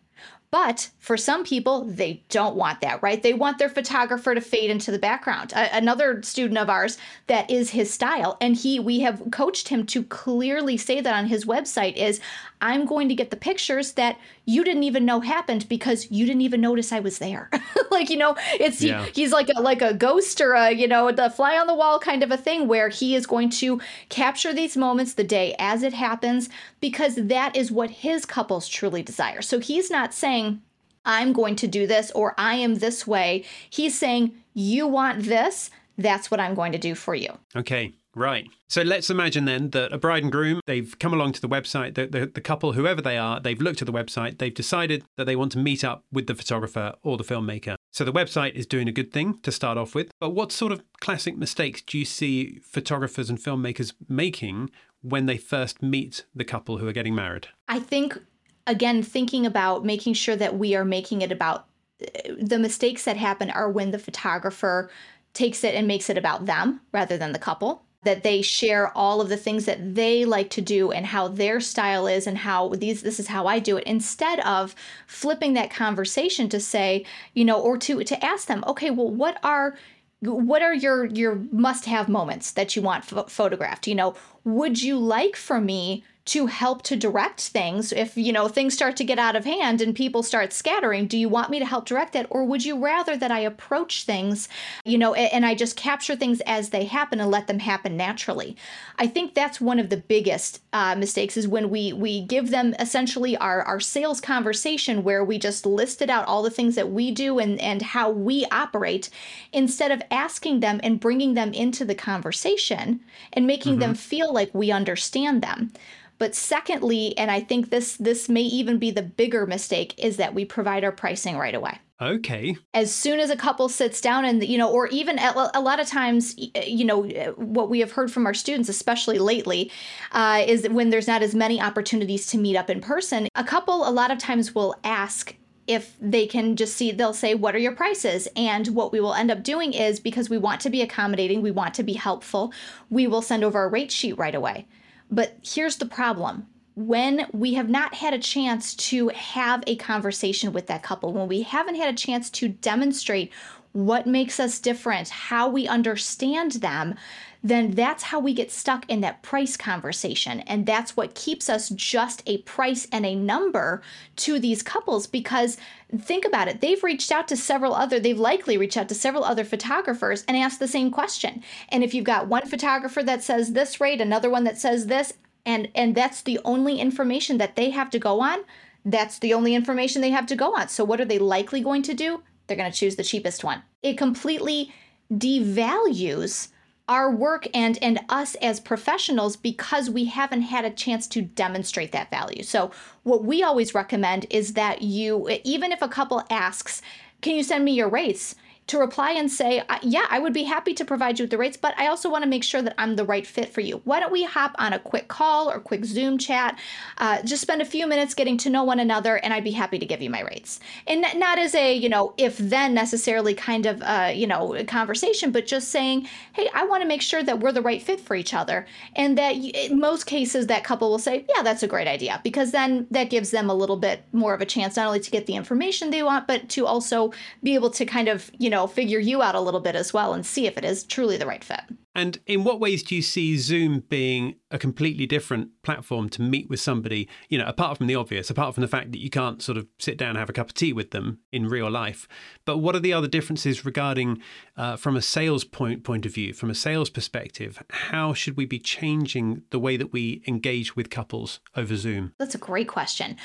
But 0.55 0.91
for 1.01 1.17
some 1.17 1.43
people, 1.43 1.83
they 1.85 2.23
don't 2.29 2.55
want 2.55 2.81
that, 2.83 3.03
right? 3.03 3.21
They 3.21 3.35
want 3.35 3.59
their 3.59 3.69
photographer 3.69 4.37
to 4.37 4.41
fade 4.41 4.71
into 4.71 4.93
the 4.93 5.01
background. 5.01 5.53
A- 5.53 5.77
another 5.77 6.23
student 6.23 6.59
of 6.59 6.71
ours 6.71 6.97
that 7.27 7.51
is 7.51 7.71
his 7.71 7.93
style, 7.93 8.37
and 8.41 8.55
he 8.55 8.79
we 8.79 9.01
have 9.01 9.21
coached 9.33 9.67
him 9.67 9.85
to 9.87 10.05
clearly 10.05 10.77
say 10.77 11.01
that 11.01 11.13
on 11.13 11.27
his 11.27 11.45
website 11.45 11.97
is 11.97 12.21
I'm 12.65 12.87
going 12.87 13.11
to 13.11 13.15
get 13.15 13.31
the 13.31 13.37
pictures 13.37 13.93
that 13.93 14.19
you 14.47 14.65
didn't 14.65 14.85
even 14.85 15.05
know 15.05 15.21
happened 15.21 15.69
because 15.69 16.11
you 16.11 16.25
didn't 16.25 16.41
even 16.41 16.63
notice 16.63 16.93
I 16.93 17.01
was 17.01 17.19
there. 17.19 17.51
like, 17.91 18.09
you 18.09 18.17
know, 18.17 18.37
it's 18.59 18.79
he- 18.79 18.89
he's 19.15 19.33
like 19.33 19.51
a 19.55 19.61
like 19.61 19.83
a 19.83 19.93
ghost 19.93 20.41
or 20.41 20.55
a, 20.55 20.71
you 20.71 20.89
know, 20.89 21.13
the 21.13 21.29
fly 21.29 21.59
on 21.59 21.67
the 21.67 21.75
wall 21.75 21.99
kind 21.99 22.23
of 22.23 22.31
a 22.31 22.39
thing 22.39 22.67
where 22.67 22.89
he 22.89 23.15
is 23.15 23.27
going 23.27 23.51
to 23.51 23.81
capture 24.09 24.55
these 24.55 24.79
moments 24.79 25.13
the 25.13 25.25
day 25.25 25.55
as 25.59 25.83
it 25.83 25.93
happens 25.93 26.49
because 26.81 27.17
that 27.17 27.55
is 27.55 27.71
what 27.71 27.91
his 27.91 28.25
couples 28.25 28.67
truly 28.67 29.03
desire. 29.03 29.43
So 29.43 29.61
he's 29.61 29.91
not 29.91 30.15
saying 30.15 30.63
I'm 31.05 31.35
going 31.35 31.57
to 31.57 31.67
do 31.67 31.87
this 31.87 32.11
or 32.13 32.35
I 32.39 32.55
am 32.55 32.77
this 32.77 33.07
way. 33.07 33.45
He's 33.69 33.99
saying, 33.99 34.35
You 34.55 34.87
want 34.87 35.25
this? 35.25 35.71
That's 35.99 36.31
what 36.31 36.41
I'm 36.41 36.55
going 36.55 36.73
to 36.73 36.79
do 36.79 36.95
for 36.95 37.15
you. 37.15 37.39
Okay, 37.55 37.93
right. 38.15 38.47
So 38.69 38.83
let's 38.83 39.11
imagine 39.11 39.45
then 39.45 39.71
that 39.71 39.93
a 39.93 39.99
bride 39.99 40.23
and 40.23 40.33
groom, 40.33 40.61
they've 40.67 40.99
come 40.99 41.13
along 41.13 41.33
to 41.33 41.41
the 41.41 41.49
website, 41.49 41.95
the, 41.95 42.07
the, 42.07 42.27
the 42.27 42.41
couple, 42.41 42.73
whoever 42.73 43.01
they 43.01 43.19
are, 43.19 43.41
they've 43.41 43.61
looked 43.61 43.83
at 43.83 43.87
the 43.87 43.93
website, 43.93 44.39
they've 44.39 44.55
decided 44.55 45.05
that 45.17 45.25
they 45.25 45.37
want 45.37 45.53
to 45.53 45.59
meet 45.59 45.85
up 45.85 46.05
with 46.13 46.27
the 46.27 46.35
photographer 46.35 46.95
or 47.03 47.17
the 47.17 47.25
filmmaker. 47.25 47.77
So 47.93 48.05
the 48.05 48.13
website 48.13 48.55
is 48.55 48.67
doing 48.67 48.89
a 48.89 48.93
good 48.93 49.13
thing 49.13 49.39
to 49.43 49.53
start 49.53 49.79
off 49.79 49.95
with. 49.95 50.11
But 50.19 50.31
what 50.31 50.51
sort 50.51 50.73
of 50.73 50.83
classic 51.01 51.37
mistakes 51.37 51.81
do 51.83 51.99
you 51.99 52.05
see 52.05 52.59
photographers 52.63 53.31
and 53.31 53.39
filmmakers 53.39 53.93
making 54.09 54.71
when 55.03 55.27
they 55.27 55.37
first 55.37 55.83
meet 55.83 56.25
the 56.35 56.45
couple 56.45 56.79
who 56.79 56.89
are 56.89 56.93
getting 56.93 57.15
married? 57.15 57.49
I 57.69 57.79
think, 57.79 58.19
again, 58.67 59.03
thinking 59.03 59.47
about 59.47 59.85
making 59.85 60.15
sure 60.15 60.37
that 60.37 60.59
we 60.59 60.75
are 60.75 60.85
making 60.85 61.23
it 61.23 61.31
about 61.31 61.67
uh, 62.03 62.33
the 62.41 62.59
mistakes 62.59 63.05
that 63.05 63.17
happen 63.17 63.51
are 63.51 63.71
when 63.71 63.93
the 63.93 63.99
photographer 63.99 64.91
takes 65.35 65.63
it 65.63 65.75
and 65.75 65.87
makes 65.87 66.09
it 66.09 66.17
about 66.17 66.47
them 66.47 66.81
rather 66.93 67.17
than 67.19 67.33
the 67.33 67.39
couple. 67.39 67.85
That 68.05 68.23
they 68.23 68.43
share 68.43 68.97
all 68.97 69.21
of 69.21 69.29
the 69.29 69.37
things 69.37 69.65
that 69.67 69.95
they 69.95 70.25
like 70.25 70.51
to 70.51 70.61
do 70.61 70.93
and 70.93 71.07
how 71.07 71.29
their 71.29 71.61
style 71.61 72.07
is 72.07 72.27
and 72.27 72.39
how 72.39 72.71
these 72.71 73.03
this 73.03 73.19
is 73.19 73.29
how 73.29 73.47
I 73.47 73.59
do 73.59 73.77
it 73.77 73.85
instead 73.85 74.41
of 74.41 74.75
flipping 75.07 75.55
that 75.55 75.71
conversation 75.71 76.49
to 76.51 76.61
say, 76.61 77.05
you 77.35 77.45
know, 77.45 77.61
or 77.61 77.79
to 77.79 78.05
to 78.05 78.25
ask 78.25 78.47
them, 78.47 78.65
okay, 78.67 78.91
well, 78.91 79.11
what 79.11 79.39
are 79.43 79.77
what 80.21 80.63
are 80.63 80.75
your 80.75 81.07
your 81.07 81.41
must 81.53 81.85
have 81.87 82.09
moments 82.09 82.53
that 82.53 82.77
you 82.77 82.83
want 82.83 83.07
ph 83.07 83.29
photographed? 83.29 83.87
You 83.87 83.95
know 83.95 84.15
would 84.45 84.83
you 84.83 84.99
like 84.99 85.37
for 85.37 85.61
me 85.61 86.05
to 86.27 86.47
help 86.47 86.81
to 86.83 86.97
direct 86.97 87.41
things. 87.41 87.93
If 87.93 88.17
you 88.17 88.33
know 88.33 88.49
things 88.49 88.75
start 88.75 88.97
to 88.97 89.05
get 89.05 89.19
out 89.19 89.37
of 89.37 89.45
hand 89.45 89.83
and 89.83 89.95
people 89.95 90.23
start 90.23 90.53
scattering 90.53 91.07
do 91.07 91.19
you 91.19 91.29
want 91.29 91.51
me 91.51 91.59
to 91.59 91.67
help 91.67 91.85
direct 91.85 92.15
that 92.15 92.27
or 92.31 92.45
would 92.45 92.65
you 92.65 92.79
rather 92.79 93.17
that 93.17 93.31
i 93.31 93.41
approach 93.41 94.05
things 94.05 94.49
you 94.85 94.97
know 94.97 95.15
and 95.15 95.45
i 95.45 95.55
just 95.55 95.77
capture 95.77 96.17
things 96.17 96.41
as 96.47 96.71
they 96.71 96.85
happen 96.85 97.21
and 97.21 97.31
let 97.31 97.47
them 97.47 97.59
happen 97.59 97.97
naturally? 97.97 98.57
I 98.99 99.07
think 99.07 99.35
that's 99.35 99.61
one 99.61 99.79
of 99.79 99.91
the 99.91 99.99
biggest 99.99 100.63
uh, 100.73 100.95
mistakes 100.95 101.37
is 101.37 101.47
when 101.47 101.69
we 101.69 101.93
we 101.93 102.23
give 102.23 102.51
them 102.51 102.75
essentially 102.79 103.37
our 103.37 103.63
our 103.63 103.81
sales 103.81 104.21
conversation 104.21 105.05
where 105.05 105.25
we 105.25 105.39
just 105.39 105.67
listed 105.67 106.09
out 106.09 106.27
all 106.27 106.43
the 106.43 106.51
things 106.51 106.75
that 106.77 106.91
we 106.91 107.11
do 107.11 107.39
and 107.39 107.61
and 107.61 107.83
how 107.83 108.11
we 108.11 108.47
operate 108.51 109.11
instead 109.53 109.91
of 109.91 110.03
asking 110.11 110.61
them 110.61 110.81
and 110.83 111.01
bringing 111.01 111.35
them 111.35 111.53
into 111.53 111.85
the 111.85 111.95
conversation 111.95 113.01
and 113.35 113.47
making 113.47 113.79
them 113.79 113.95
feel 113.95 114.33
like 114.33 114.55
we 114.55 114.71
understand 114.71 115.43
them 115.43 115.71
but 116.19 116.35
secondly 116.35 117.17
and 117.19 117.31
i 117.31 117.41
think 117.41 117.71
this 117.71 117.97
this 117.97 118.29
may 118.29 118.43
even 118.43 118.79
be 118.79 118.91
the 118.91 119.03
bigger 119.03 119.47
mistake 119.47 119.95
is 119.99 120.17
that 120.17 120.35
we 120.35 120.45
provide 120.45 120.85
our 120.85 120.93
pricing 120.93 121.37
right 121.37 121.55
away. 121.55 121.79
Okay. 122.01 122.57
as 122.75 122.93
soon 122.93 123.21
as 123.21 123.31
a 123.31 123.37
couple 123.37 123.69
sits 123.69 124.01
down 124.01 124.25
and 124.25 124.45
you 124.45 124.59
know 124.59 124.71
or 124.71 124.89
even 124.89 125.19
a, 125.19 125.51
a 125.55 125.61
lot 125.61 125.79
of 125.79 125.87
times 125.87 126.35
you 126.67 126.85
know 126.85 127.05
what 127.37 127.71
we 127.71 127.79
have 127.81 127.93
heard 127.93 128.13
from 128.13 128.27
our 128.27 128.35
students 128.35 128.69
especially 128.69 129.19
lately 129.19 129.71
uh, 130.13 130.43
is 130.47 130.63
that 130.63 130.73
when 130.73 130.91
there's 130.91 131.07
not 131.07 131.23
as 131.23 131.35
many 131.35 131.61
opportunities 131.61 132.27
to 132.27 132.37
meet 132.37 132.57
up 132.57 132.69
in 132.69 132.81
person 132.81 133.29
a 133.37 133.45
couple 133.45 133.89
a 133.89 133.91
lot 133.91 134.11
of 134.11 134.19
times 134.19 134.55
will 134.55 134.75
ask 134.83 135.37
if 135.67 135.97
they 136.01 136.27
can 136.27 136.57
just 136.57 136.77
see 136.77 136.91
they'll 136.91 137.15
say 137.15 137.35
what 137.35 137.55
are 137.55 137.59
your 137.59 137.75
prices? 137.75 138.29
And 138.37 138.69
what 138.69 138.93
we 138.93 139.01
will 139.01 139.15
end 139.15 139.31
up 139.31 139.43
doing 139.43 139.73
is 139.73 140.01
because 140.01 140.29
we 140.29 140.39
want 140.39 140.61
to 140.63 140.71
be 140.71 140.83
accommodating 140.83 141.43
we 141.43 141.51
want 141.51 141.75
to 141.75 141.83
be 141.83 141.95
helpful 141.95 142.53
we 142.91 143.07
will 143.07 143.23
send 143.23 143.45
over 143.45 143.65
a 143.65 143.69
rate 143.69 143.91
sheet 143.91 144.19
right 144.19 144.35
away 144.35 144.67
but 145.11 145.37
here's 145.43 145.77
the 145.77 145.87
problem. 145.87 146.47
When 146.77 147.27
we 147.33 147.55
have 147.55 147.69
not 147.69 147.95
had 147.95 148.15
a 148.15 148.19
chance 148.19 148.75
to 148.75 149.09
have 149.09 149.63
a 149.67 149.77
conversation 149.77 150.53
with 150.53 150.67
that 150.67 150.83
couple, 150.83 151.13
when 151.13 151.29
we 151.29 151.43
haven't 151.43 151.77
had 151.77 151.93
a 151.93 151.97
chance 151.97 152.31
to 152.31 152.49
demonstrate 152.49 153.33
what 153.75 154.07
makes 154.07 154.39
us 154.39 154.61
different, 154.61 155.09
how 155.09 155.49
we 155.49 155.67
understand 155.67 156.53
them, 156.53 156.95
then 157.43 157.73
that's 157.73 158.05
how 158.05 158.21
we 158.21 158.33
get 158.33 158.51
stuck 158.51 158.89
in 158.89 159.03
that 159.03 159.21
price 159.23 159.57
conversation. 159.57 160.41
And 160.41 160.65
that's 160.65 160.97
what 160.97 161.15
keeps 161.15 161.51
us 161.51 161.69
just 161.71 162.23
a 162.25 162.39
price 162.39 162.87
and 162.91 163.05
a 163.05 163.15
number 163.15 163.83
to 164.17 164.39
these 164.39 164.63
couples 164.63 165.07
because 165.07 165.59
think 165.99 166.25
about 166.25 166.49
it. 166.49 166.61
They've 166.61 166.83
reached 166.83 167.13
out 167.13 167.29
to 167.29 167.37
several 167.37 167.75
other, 167.75 168.01
they've 168.01 168.19
likely 168.19 168.57
reached 168.57 168.79
out 168.79 168.89
to 168.89 168.95
several 168.95 169.25
other 169.25 169.45
photographers 169.45 170.25
and 170.27 170.37
asked 170.37 170.61
the 170.61 170.69
same 170.69 170.91
question. 170.91 171.43
And 171.69 171.85
if 171.85 171.93
you've 171.93 172.05
got 172.05 172.29
one 172.29 172.47
photographer 172.47 173.03
that 173.03 173.23
says 173.23 173.53
this 173.53 173.81
rate, 173.81 174.01
another 174.01 174.31
one 174.31 174.45
that 174.45 174.57
says 174.57 174.87
this, 174.87 175.13
and 175.45 175.69
and 175.75 175.95
that's 175.95 176.23
the 176.23 176.41
only 176.45 176.81
information 176.81 177.39
that 177.39 177.57
they 177.57 177.71
have 177.71 177.91
to 177.91 177.99
go 177.99 178.21
on 178.21 178.39
that's 178.85 179.19
the 179.19 179.35
only 179.35 179.55
information 179.55 180.01
they 180.01 180.11
have 180.11 180.27
to 180.27 180.37
go 180.37 180.55
on 180.57 180.69
so 180.69 180.85
what 180.85 181.01
are 181.01 181.05
they 181.05 181.19
likely 181.19 181.61
going 181.61 181.83
to 181.83 181.95
do 181.95 182.23
they're 182.47 182.57
going 182.57 182.71
to 182.71 182.77
choose 182.77 182.97
the 182.97 183.05
cheapest 183.05 183.45
one. 183.45 183.63
It 183.83 183.99
completely 183.99 184.73
devalues 185.13 186.49
our 186.89 187.11
work 187.11 187.47
and 187.55 187.79
and 187.81 188.01
us 188.11 188.35
as 188.37 188.61
professionals 188.61 189.37
because 189.37 189.89
we 189.89 190.05
haven't 190.05 190.43
had 190.43 190.65
a 190.65 190.71
chance 190.71 191.07
to 191.09 191.23
demonstrate 191.23 191.93
that 191.93 192.11
value. 192.11 192.43
So 192.43 192.71
what 193.05 193.25
we 193.25 193.43
always 193.43 193.75
recommend 193.75 194.27
is 194.29 194.53
that 194.55 194.83
you 194.83 195.29
even 195.45 195.73
if 195.73 195.81
a 195.81 195.89
couple 195.89 196.23
asks 196.31 196.83
can 197.23 197.35
you 197.37 197.43
send 197.43 197.65
me 197.65 197.73
your 197.73 197.89
rates 197.89 198.35
to 198.67 198.79
reply 198.79 199.13
and 199.13 199.31
say, 199.31 199.63
Yeah, 199.83 200.07
I 200.09 200.19
would 200.19 200.33
be 200.33 200.45
happy 200.45 200.73
to 200.75 200.85
provide 200.85 201.19
you 201.19 201.25
with 201.25 201.31
the 201.31 201.39
rates, 201.39 201.57
but 201.57 201.79
I 201.79 201.89
also 201.89 202.11
want 202.11 202.25
to 202.25 202.31
make 202.31 202.43
sure 202.43 202.63
that 202.63 202.75
I'm 202.79 202.97
the 202.97 203.05
right 203.05 203.27
fit 203.27 203.53
for 203.53 203.61
you. 203.61 203.83
Why 203.85 204.01
don't 204.01 204.13
we 204.13 204.25
hop 204.25 204.55
on 204.59 204.73
a 204.73 204.79
quick 204.79 205.09
call 205.09 205.51
or 205.51 205.61
quick 205.61 205.85
Zoom 205.85 206.17
chat? 206.17 206.59
Uh, 206.99 207.23
just 207.23 207.43
spend 207.43 207.61
a 207.61 207.67
few 207.67 207.87
minutes 207.87 208.15
getting 208.15 208.39
to 208.39 208.51
know 208.51 208.65
one 208.65 208.81
another, 208.81 209.17
and 209.17 209.35
I'd 209.35 209.45
be 209.45 209.51
happy 209.51 209.79
to 209.79 209.87
give 209.87 210.01
you 210.01 210.09
my 210.09 210.23
rates. 210.23 210.61
And 210.87 211.05
not 211.17 211.39
as 211.39 211.55
a, 211.55 211.75
you 211.75 211.89
know, 211.89 212.15
if 212.17 212.39
then 212.39 212.73
necessarily 212.73 213.35
kind 213.35 213.67
of, 213.67 213.83
uh, 213.83 214.13
you 214.15 214.27
know, 214.27 214.65
conversation, 214.67 215.31
but 215.31 215.47
just 215.47 215.69
saying, 215.69 216.09
Hey, 216.33 216.49
I 216.55 216.65
want 216.65 216.83
to 216.83 216.89
make 216.89 217.03
sure 217.03 217.23
that 217.23 217.41
we're 217.41 217.53
the 217.53 217.63
right 217.63 217.83
fit 217.83 218.01
for 218.01 218.17
each 218.17 218.33
other. 218.33 218.67
And 218.97 219.19
that 219.19 219.35
in 219.37 219.79
most 219.79 220.07
cases, 220.07 220.47
that 220.47 220.65
couple 220.65 220.91
will 220.91 220.99
say, 220.99 221.27
Yeah, 221.35 221.43
that's 221.43 221.63
a 221.63 221.69
great 221.69 221.87
idea, 221.87 222.21
because 222.25 222.53
then 222.53 222.87
that 222.91 223.11
gives 223.11 223.31
them 223.31 223.51
a 223.51 223.55
little 223.55 223.77
bit 223.77 224.05
more 224.13 224.33
of 224.33 224.41
a 224.41 224.47
chance 224.47 224.77
not 224.77 224.87
only 224.87 225.01
to 225.01 225.11
get 225.11 225.27
the 225.27 225.35
information 225.37 225.91
they 225.91 226.03
want, 226.03 226.27
but 226.27 226.49
to 226.51 226.67
also 226.67 227.13
be 227.43 227.55
able 227.55 227.71
to 227.71 227.85
kind 227.85 228.09
of, 228.09 228.31
you 228.39 228.49
know, 228.49 228.54
figure 228.67 228.99
you 228.99 229.23
out 229.23 229.35
a 229.35 229.41
little 229.41 229.61
bit 229.61 229.75
as 229.75 229.93
well 229.93 230.15
and 230.15 230.25
see 230.25 230.47
if 230.47 230.57
it 230.57 230.65
is 230.65 230.85
truly 230.85 231.17
the 231.17 231.27
right 231.27 231.45
fit. 231.45 231.63
And 231.95 232.19
in 232.27 232.43
what 232.43 232.59
ways 232.59 232.83
do 232.83 232.97
you 232.97 233.03
see 233.03 233.39
Zoom 233.39 233.85
being 233.89 234.35
a 234.51 234.59
completely 234.59 235.07
different 235.07 235.51
platform 235.63 236.09
to 236.11 236.23
meet 236.23 236.51
with 236.51 236.59
somebody, 236.59 237.09
you 237.29 237.39
know, 237.39 237.47
apart 237.47 237.79
from 237.79 237.87
the 237.87 237.95
obvious, 237.95 238.31
apart 238.31 238.55
from 238.55 238.63
the 238.63 238.69
fact 238.69 238.91
that 238.93 238.99
you 238.99 239.11
can't 239.11 239.41
sort 239.41 239.57
of 239.57 239.69
sit 239.79 239.97
down 239.97 240.11
and 240.11 240.19
have 240.19 240.29
a 240.29 240.33
cup 240.33 240.49
of 240.49 240.55
tea 240.55 240.73
with 240.73 240.91
them 240.91 241.21
in 241.31 241.49
real 241.49 241.71
life? 241.71 242.09
But 242.45 242.59
what 242.59 242.75
are 242.75 242.81
the 242.81 242.93
other 242.93 243.07
differences 243.07 243.65
regarding, 243.65 244.21
uh, 244.57 244.77
from 244.77 244.97
a 244.97 245.03
sales 245.03 245.45
point, 245.45 245.85
point 245.85 246.05
of 246.05 246.13
view, 246.13 246.33
from 246.33 246.51
a 246.51 246.55
sales 246.55 246.91
perspective? 246.91 247.63
How 247.71 248.13
should 248.13 248.37
we 248.37 248.45
be 248.45 248.59
changing 248.59 249.43
the 249.51 249.61
way 249.61 249.77
that 249.77 249.93
we 249.93 250.25
engage 250.27 250.75
with 250.75 250.91
couples 250.91 251.39
over 251.57 251.77
Zoom? 251.77 252.13
That's 252.19 252.35
a 252.35 252.39
great 252.39 252.69
question. 252.69 253.17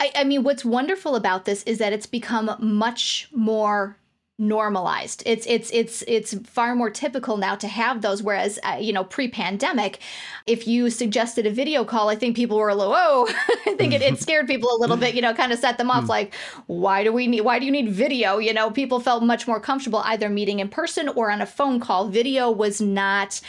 I, 0.00 0.10
I 0.16 0.24
mean, 0.24 0.42
what's 0.42 0.64
wonderful 0.64 1.14
about 1.14 1.44
this 1.44 1.62
is 1.62 1.78
that 1.78 1.92
it's 1.92 2.06
become 2.06 2.50
much 2.58 3.28
more 3.32 3.98
normalized. 4.38 5.22
It's 5.24 5.46
it's 5.46 5.70
it's 5.72 6.02
it's 6.06 6.34
far 6.48 6.74
more 6.74 6.90
typical 6.90 7.36
now 7.36 7.54
to 7.56 7.68
have 7.68 8.02
those. 8.02 8.22
Whereas 8.22 8.58
uh, 8.62 8.76
you 8.80 8.92
know 8.92 9.04
pre-pandemic, 9.04 10.00
if 10.46 10.66
you 10.66 10.90
suggested 10.90 11.46
a 11.46 11.50
video 11.50 11.84
call, 11.84 12.08
I 12.08 12.16
think 12.16 12.36
people 12.36 12.58
were 12.58 12.68
a 12.68 12.74
little 12.74 12.92
whoa. 12.92 13.26
I 13.66 13.74
think 13.76 13.94
it, 13.94 14.02
it 14.02 14.18
scared 14.20 14.46
people 14.46 14.70
a 14.70 14.78
little 14.78 14.96
bit. 14.96 15.14
You 15.14 15.22
know, 15.22 15.32
kind 15.32 15.52
of 15.52 15.58
set 15.58 15.78
them 15.78 15.90
off. 15.90 16.04
Hmm. 16.04 16.10
Like, 16.10 16.34
why 16.66 17.02
do 17.04 17.12
we 17.12 17.26
need? 17.26 17.42
Why 17.42 17.58
do 17.58 17.64
you 17.64 17.72
need 17.72 17.90
video? 17.90 18.38
You 18.38 18.52
know, 18.52 18.70
people 18.70 19.00
felt 19.00 19.22
much 19.22 19.46
more 19.46 19.60
comfortable 19.60 20.00
either 20.04 20.28
meeting 20.28 20.60
in 20.60 20.68
person 20.68 21.08
or 21.08 21.30
on 21.30 21.40
a 21.40 21.46
phone 21.46 21.80
call. 21.80 22.08
Video 22.08 22.50
was 22.50 22.80
not 22.80 23.40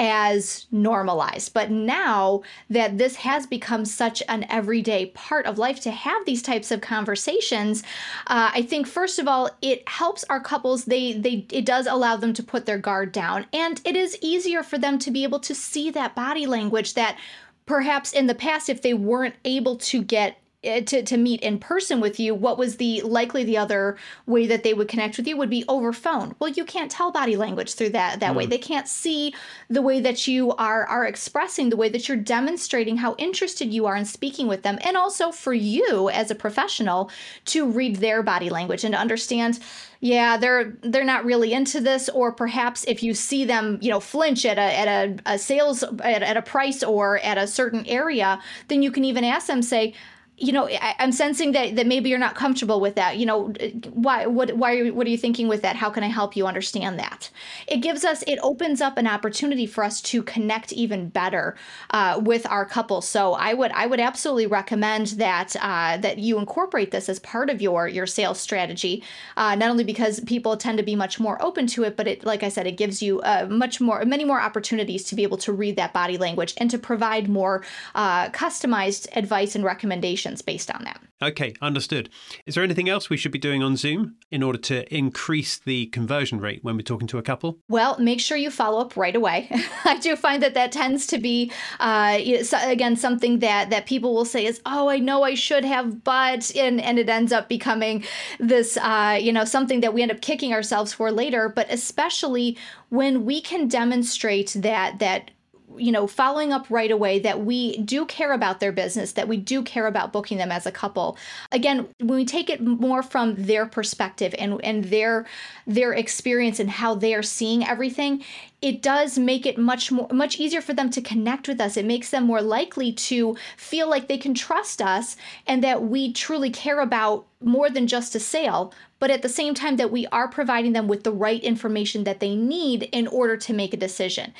as 0.00 0.66
normalized. 0.72 1.52
But 1.52 1.70
now 1.70 2.42
that 2.70 2.96
this 2.96 3.16
has 3.16 3.46
become 3.46 3.84
such 3.84 4.22
an 4.28 4.46
everyday 4.48 5.06
part 5.06 5.44
of 5.44 5.58
life 5.58 5.80
to 5.82 5.90
have 5.90 6.24
these 6.24 6.42
types 6.42 6.70
of 6.70 6.80
conversations, 6.80 7.82
uh, 8.26 8.50
I 8.52 8.62
think 8.62 8.86
first 8.86 9.18
of 9.18 9.28
all 9.28 9.50
it 9.60 9.86
helps 9.86 10.24
our 10.24 10.40
couples. 10.40 10.86
They 10.86 11.12
they 11.12 11.46
it 11.52 11.66
does 11.66 11.86
allow 11.86 12.16
them 12.16 12.32
to 12.32 12.42
put 12.42 12.64
their 12.64 12.78
guard 12.78 13.12
down, 13.12 13.46
and 13.52 13.80
it 13.84 13.94
is 13.94 14.18
easier 14.22 14.62
for 14.62 14.78
them 14.78 14.98
to 15.00 15.10
be 15.10 15.22
able 15.22 15.40
to 15.40 15.54
see 15.54 15.90
that 15.90 16.14
body 16.14 16.46
language 16.46 16.94
that 16.94 17.18
perhaps 17.66 18.12
in 18.12 18.26
the 18.26 18.34
past 18.34 18.68
if 18.68 18.82
they 18.82 18.94
weren't 18.94 19.36
able 19.44 19.76
to 19.76 20.02
get 20.02 20.39
to, 20.62 21.02
to 21.02 21.16
meet 21.16 21.40
in 21.40 21.58
person 21.58 22.00
with 22.00 22.20
you 22.20 22.34
what 22.34 22.58
was 22.58 22.76
the 22.76 23.00
likely 23.00 23.44
the 23.44 23.56
other 23.56 23.96
way 24.26 24.46
that 24.46 24.62
they 24.62 24.74
would 24.74 24.88
connect 24.88 25.16
with 25.16 25.26
you 25.26 25.36
would 25.36 25.48
be 25.48 25.64
over 25.68 25.92
phone 25.92 26.34
well 26.38 26.50
you 26.50 26.64
can't 26.66 26.90
tell 26.90 27.10
body 27.10 27.34
language 27.34 27.74
through 27.74 27.88
that 27.88 28.20
that 28.20 28.32
mm. 28.32 28.36
way 28.36 28.46
they 28.46 28.58
can't 28.58 28.86
see 28.86 29.34
the 29.70 29.80
way 29.80 30.00
that 30.00 30.26
you 30.28 30.52
are 30.52 30.84
are 30.86 31.06
expressing 31.06 31.70
the 31.70 31.76
way 31.76 31.88
that 31.88 32.08
you're 32.08 32.16
demonstrating 32.16 32.98
how 32.98 33.14
interested 33.16 33.72
you 33.72 33.86
are 33.86 33.96
in 33.96 34.04
speaking 34.04 34.48
with 34.48 34.62
them 34.62 34.78
and 34.84 34.98
also 34.98 35.30
for 35.30 35.54
you 35.54 36.10
as 36.10 36.30
a 36.30 36.34
professional 36.34 37.10
to 37.46 37.66
read 37.66 37.96
their 37.96 38.22
body 38.22 38.50
language 38.50 38.84
and 38.84 38.92
to 38.92 39.00
understand 39.00 39.58
yeah 40.00 40.36
they're 40.36 40.76
they're 40.82 41.04
not 41.04 41.24
really 41.24 41.54
into 41.54 41.80
this 41.80 42.10
or 42.10 42.32
perhaps 42.32 42.84
if 42.84 43.02
you 43.02 43.14
see 43.14 43.46
them 43.46 43.78
you 43.80 43.90
know 43.90 44.00
flinch 44.00 44.44
at 44.44 44.58
a 44.58 44.60
at 44.60 44.88
a, 44.88 45.34
a 45.34 45.38
sales 45.38 45.82
at, 45.82 46.22
at 46.22 46.36
a 46.36 46.42
price 46.42 46.82
or 46.82 47.18
at 47.20 47.38
a 47.38 47.46
certain 47.46 47.86
area 47.86 48.38
then 48.68 48.82
you 48.82 48.90
can 48.90 49.06
even 49.06 49.24
ask 49.24 49.46
them 49.46 49.62
say 49.62 49.94
you 50.40 50.52
know, 50.52 50.66
I, 50.68 50.94
am 50.98 51.12
sensing 51.12 51.52
that 51.52 51.76
that 51.76 51.86
maybe 51.86 52.08
you're 52.08 52.18
not 52.18 52.34
comfortable 52.34 52.80
with 52.80 52.94
that. 52.94 53.18
You 53.18 53.26
know, 53.26 53.52
why? 53.92 54.26
What? 54.26 54.56
Why? 54.56 54.78
Are, 54.78 54.92
what 54.92 55.06
are 55.06 55.10
you 55.10 55.18
thinking 55.18 55.48
with 55.48 55.60
that? 55.62 55.76
How 55.76 55.90
can 55.90 56.02
I 56.02 56.06
help 56.08 56.34
you 56.34 56.46
understand 56.46 56.98
that? 56.98 57.30
It 57.66 57.78
gives 57.78 58.04
us. 58.04 58.24
It 58.26 58.38
opens 58.42 58.80
up 58.80 58.96
an 58.96 59.06
opportunity 59.06 59.66
for 59.66 59.84
us 59.84 60.00
to 60.02 60.22
connect 60.22 60.72
even 60.72 61.10
better 61.10 61.56
uh, 61.90 62.20
with 62.24 62.46
our 62.46 62.64
couple. 62.64 63.02
So 63.02 63.34
I 63.34 63.52
would. 63.52 63.70
I 63.72 63.86
would 63.86 64.00
absolutely 64.00 64.46
recommend 64.46 65.08
that 65.08 65.54
uh, 65.60 65.98
that 65.98 66.18
you 66.18 66.38
incorporate 66.38 66.90
this 66.90 67.10
as 67.10 67.18
part 67.18 67.50
of 67.50 67.60
your 67.60 67.86
your 67.86 68.06
sales 68.06 68.40
strategy. 68.40 69.04
Uh, 69.36 69.54
not 69.54 69.68
only 69.68 69.84
because 69.84 70.20
people 70.20 70.56
tend 70.56 70.78
to 70.78 70.84
be 70.84 70.96
much 70.96 71.20
more 71.20 71.40
open 71.42 71.66
to 71.66 71.84
it, 71.84 71.98
but 71.98 72.08
it, 72.08 72.24
like 72.24 72.42
I 72.42 72.48
said, 72.48 72.66
it 72.66 72.78
gives 72.78 73.02
you 73.02 73.20
uh, 73.20 73.46
much 73.50 73.78
more, 73.78 74.02
many 74.06 74.24
more 74.24 74.40
opportunities 74.40 75.04
to 75.04 75.14
be 75.14 75.22
able 75.22 75.38
to 75.38 75.52
read 75.52 75.76
that 75.76 75.92
body 75.92 76.16
language 76.16 76.54
and 76.56 76.70
to 76.70 76.78
provide 76.78 77.28
more 77.28 77.62
uh, 77.94 78.30
customized 78.30 79.06
advice 79.14 79.54
and 79.54 79.64
recommendations 79.64 80.29
based 80.40 80.70
on 80.70 80.84
that. 80.84 81.00
Okay, 81.22 81.54
understood. 81.60 82.08
Is 82.46 82.54
there 82.54 82.64
anything 82.64 82.88
else 82.88 83.10
we 83.10 83.16
should 83.16 83.32
be 83.32 83.38
doing 83.38 83.62
on 83.62 83.76
Zoom 83.76 84.16
in 84.30 84.42
order 84.42 84.58
to 84.58 84.94
increase 84.94 85.58
the 85.58 85.86
conversion 85.86 86.40
rate 86.40 86.60
when 86.62 86.76
we're 86.76 86.82
talking 86.82 87.08
to 87.08 87.18
a 87.18 87.22
couple? 87.22 87.58
Well, 87.68 87.98
make 87.98 88.20
sure 88.20 88.38
you 88.38 88.50
follow 88.50 88.80
up 88.80 88.96
right 88.96 89.14
away. 89.14 89.50
I 89.84 89.98
do 89.98 90.16
find 90.16 90.42
that 90.42 90.54
that 90.54 90.72
tends 90.72 91.06
to 91.08 91.18
be, 91.18 91.52
uh, 91.78 92.18
again, 92.62 92.96
something 92.96 93.40
that 93.40 93.70
that 93.70 93.86
people 93.86 94.14
will 94.14 94.24
say 94.24 94.46
is, 94.46 94.60
"Oh, 94.64 94.88
I 94.88 94.98
know 94.98 95.22
I 95.22 95.34
should 95.34 95.64
have," 95.64 96.02
but 96.04 96.54
and 96.56 96.80
and 96.80 96.98
it 96.98 97.08
ends 97.08 97.32
up 97.32 97.48
becoming 97.48 98.04
this, 98.38 98.78
uh, 98.78 99.18
you 99.20 99.32
know, 99.32 99.44
something 99.44 99.80
that 99.80 99.92
we 99.92 100.02
end 100.02 100.12
up 100.12 100.20
kicking 100.20 100.52
ourselves 100.52 100.92
for 100.92 101.12
later. 101.12 101.48
But 101.48 101.70
especially 101.70 102.56
when 102.88 103.24
we 103.24 103.40
can 103.40 103.68
demonstrate 103.68 104.54
that 104.56 104.98
that 105.00 105.30
you 105.76 105.92
know, 105.92 106.06
following 106.06 106.52
up 106.52 106.66
right 106.70 106.90
away 106.90 107.18
that 107.20 107.44
we 107.44 107.78
do 107.78 108.04
care 108.06 108.32
about 108.32 108.60
their 108.60 108.72
business, 108.72 109.12
that 109.12 109.28
we 109.28 109.36
do 109.36 109.62
care 109.62 109.86
about 109.86 110.12
booking 110.12 110.38
them 110.38 110.52
as 110.52 110.66
a 110.66 110.72
couple. 110.72 111.16
Again, 111.52 111.88
when 111.98 112.16
we 112.16 112.24
take 112.24 112.50
it 112.50 112.60
more 112.60 113.02
from 113.02 113.34
their 113.36 113.66
perspective 113.66 114.34
and 114.38 114.60
and 114.64 114.84
their 114.84 115.26
their 115.66 115.92
experience 115.92 116.60
and 116.60 116.70
how 116.70 116.94
they 116.94 117.14
are 117.14 117.22
seeing 117.22 117.64
everything, 117.64 118.24
it 118.62 118.82
does 118.82 119.18
make 119.18 119.46
it 119.46 119.58
much 119.58 119.90
more 119.92 120.08
much 120.12 120.38
easier 120.38 120.60
for 120.60 120.74
them 120.74 120.90
to 120.90 121.00
connect 121.00 121.48
with 121.48 121.60
us. 121.60 121.76
It 121.76 121.84
makes 121.84 122.10
them 122.10 122.24
more 122.24 122.42
likely 122.42 122.92
to 122.92 123.36
feel 123.56 123.88
like 123.88 124.08
they 124.08 124.18
can 124.18 124.34
trust 124.34 124.82
us 124.82 125.16
and 125.46 125.62
that 125.64 125.84
we 125.84 126.12
truly 126.12 126.50
care 126.50 126.80
about 126.80 127.26
more 127.42 127.70
than 127.70 127.86
just 127.86 128.14
a 128.14 128.20
sale, 128.20 128.72
but 128.98 129.10
at 129.10 129.22
the 129.22 129.28
same 129.28 129.54
time 129.54 129.76
that 129.76 129.90
we 129.90 130.06
are 130.08 130.28
providing 130.28 130.72
them 130.72 130.88
with 130.88 131.04
the 131.04 131.12
right 131.12 131.42
information 131.42 132.04
that 132.04 132.20
they 132.20 132.36
need 132.36 132.82
in 132.92 133.06
order 133.06 133.36
to 133.36 133.54
make 133.54 133.72
a 133.72 133.78
decision. 133.78 134.34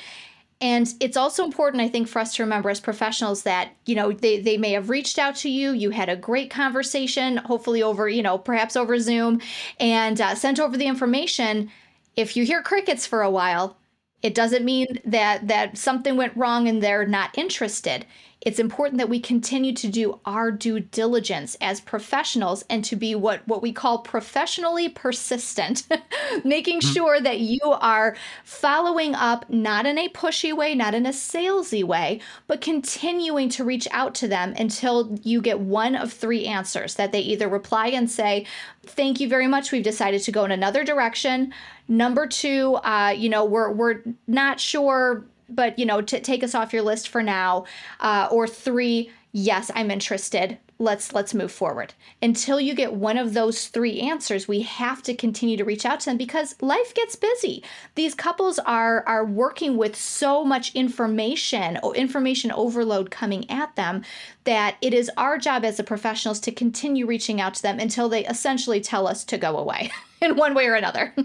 And 0.61 0.93
it's 0.99 1.17
also 1.17 1.43
important, 1.43 1.81
I 1.81 1.89
think, 1.89 2.07
for 2.07 2.19
us 2.19 2.35
to 2.35 2.43
remember 2.43 2.69
as 2.69 2.79
professionals 2.79 3.43
that, 3.43 3.71
you 3.87 3.95
know, 3.95 4.11
they, 4.11 4.39
they 4.39 4.57
may 4.57 4.73
have 4.73 4.91
reached 4.91 5.17
out 5.17 5.35
to 5.37 5.49
you, 5.49 5.71
you 5.71 5.89
had 5.89 6.07
a 6.07 6.15
great 6.15 6.51
conversation, 6.51 7.37
hopefully 7.37 7.81
over, 7.81 8.07
you 8.07 8.21
know, 8.21 8.37
perhaps 8.37 8.75
over 8.75 8.99
Zoom, 8.99 9.41
and 9.79 10.21
uh, 10.21 10.35
sent 10.35 10.59
over 10.59 10.77
the 10.77 10.85
information. 10.85 11.71
If 12.15 12.37
you 12.37 12.45
hear 12.45 12.61
crickets 12.61 13.07
for 13.07 13.23
a 13.23 13.31
while, 13.31 13.77
it 14.21 14.35
doesn't 14.35 14.65
mean 14.65 14.99
that 15.05 15.47
that 15.47 15.77
something 15.77 16.15
went 16.15 16.35
wrong 16.35 16.67
and 16.67 16.81
they're 16.81 17.05
not 17.05 17.37
interested. 17.37 18.05
It's 18.41 18.59
important 18.59 18.97
that 18.97 19.09
we 19.09 19.19
continue 19.19 19.73
to 19.75 19.87
do 19.87 20.19
our 20.25 20.51
due 20.51 20.79
diligence 20.79 21.55
as 21.61 21.79
professionals 21.79 22.65
and 22.71 22.83
to 22.85 22.95
be 22.95 23.13
what, 23.13 23.47
what 23.47 23.61
we 23.61 23.71
call 23.71 23.99
professionally 23.99 24.89
persistent, 24.89 25.87
making 26.43 26.79
mm-hmm. 26.79 26.91
sure 26.91 27.21
that 27.21 27.39
you 27.39 27.59
are 27.63 28.15
following 28.43 29.13
up 29.13 29.47
not 29.47 29.85
in 29.85 29.99
a 29.99 30.09
pushy 30.09 30.55
way, 30.55 30.73
not 30.73 30.95
in 30.95 31.05
a 31.05 31.11
salesy 31.11 31.83
way, 31.83 32.19
but 32.47 32.61
continuing 32.61 33.47
to 33.49 33.63
reach 33.63 33.87
out 33.91 34.15
to 34.15 34.27
them 34.27 34.55
until 34.57 35.15
you 35.21 35.39
get 35.39 35.59
one 35.59 35.95
of 35.95 36.11
three 36.11 36.45
answers 36.45 36.95
that 36.95 37.11
they 37.11 37.21
either 37.21 37.47
reply 37.47 37.87
and 37.87 38.09
say, 38.09 38.47
Thank 38.83 39.19
you 39.19 39.27
very 39.27 39.47
much. 39.47 39.71
We've 39.71 39.83
decided 39.83 40.21
to 40.23 40.31
go 40.31 40.43
in 40.43 40.51
another 40.51 40.83
direction. 40.83 41.53
Number 41.87 42.25
two, 42.25 42.75
uh, 42.77 43.13
you 43.15 43.29
know, 43.29 43.45
we're 43.45 43.71
we're 43.71 44.01
not 44.27 44.59
sure 44.59 45.25
but 45.51 45.77
you 45.77 45.85
know, 45.85 46.01
to 46.01 46.19
take 46.19 46.43
us 46.43 46.55
off 46.55 46.73
your 46.73 46.81
list 46.81 47.09
for 47.09 47.21
now. 47.21 47.65
Uh, 47.99 48.27
or 48.31 48.47
three, 48.47 49.11
yes, 49.31 49.69
I'm 49.75 49.91
interested. 49.91 50.57
Let's 50.81 51.13
let's 51.13 51.35
move 51.35 51.51
forward. 51.51 51.93
Until 52.23 52.59
you 52.59 52.73
get 52.73 52.93
one 52.93 53.15
of 53.15 53.35
those 53.35 53.67
three 53.67 53.99
answers, 53.99 54.47
we 54.47 54.63
have 54.63 55.03
to 55.03 55.13
continue 55.13 55.55
to 55.55 55.63
reach 55.63 55.85
out 55.85 55.99
to 55.99 56.07
them 56.07 56.17
because 56.17 56.55
life 56.59 56.95
gets 56.95 57.15
busy. 57.15 57.63
These 57.93 58.15
couples 58.15 58.57
are 58.57 59.03
are 59.05 59.23
working 59.23 59.77
with 59.77 59.95
so 59.95 60.43
much 60.43 60.73
information, 60.73 61.77
information 61.93 62.51
overload 62.51 63.11
coming 63.11 63.47
at 63.47 63.75
them 63.75 64.03
that 64.45 64.77
it 64.81 64.91
is 64.91 65.11
our 65.17 65.37
job 65.37 65.63
as 65.63 65.77
the 65.77 65.83
professionals 65.83 66.39
to 66.39 66.51
continue 66.51 67.05
reaching 67.05 67.39
out 67.39 67.53
to 67.53 67.61
them 67.61 67.79
until 67.79 68.09
they 68.09 68.25
essentially 68.25 68.81
tell 68.81 69.05
us 69.05 69.23
to 69.25 69.37
go 69.37 69.57
away 69.57 69.91
in 70.25 70.35
one 70.35 70.53
way 70.53 70.67
or 70.67 70.75
another. 70.75 71.13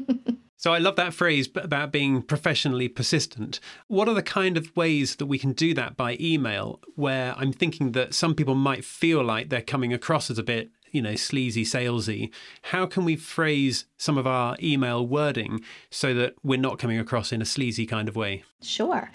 So 0.59 0.73
I 0.73 0.79
love 0.79 0.97
that 0.97 1.13
phrase 1.13 1.49
about 1.55 1.93
being 1.93 2.23
professionally 2.23 2.89
persistent. 2.89 3.61
What 3.89 4.09
are 4.09 4.15
the 4.15 4.23
kind 4.23 4.57
of 4.57 4.75
ways 4.75 5.17
that 5.17 5.27
we 5.27 5.39
can 5.39 5.53
do 5.53 5.75
that 5.75 5.99
by 5.99 6.17
email 6.19 6.81
where 6.95 7.35
I'm 7.37 7.53
thinking 7.53 7.93
that 7.93 8.15
some 8.15 8.35
people 8.35 8.55
might 8.55 8.83
feel 8.83 9.23
like 9.23 9.51
they're 9.51 9.61
coming 9.61 9.93
across 9.93 10.31
as 10.31 10.39
a 10.39 10.43
bit 10.43 10.71
you 10.93 11.03
know, 11.03 11.15
sleazy, 11.15 11.63
salesy. 11.63 12.33
How 12.63 12.87
can 12.87 13.05
we 13.05 13.17
phrase 13.17 13.85
some 13.99 14.17
of 14.17 14.27
our 14.27 14.57
email 14.63 15.07
wording 15.07 15.61
so 15.91 16.15
that 16.15 16.35
we're 16.43 16.59
not 16.59 16.79
coming 16.79 16.99
across 16.99 17.33
in 17.33 17.43
a 17.43 17.45
sleazy 17.45 17.85
kind 17.85 18.09
of 18.09 18.17
way? 18.17 18.45
Sure. 18.63 19.11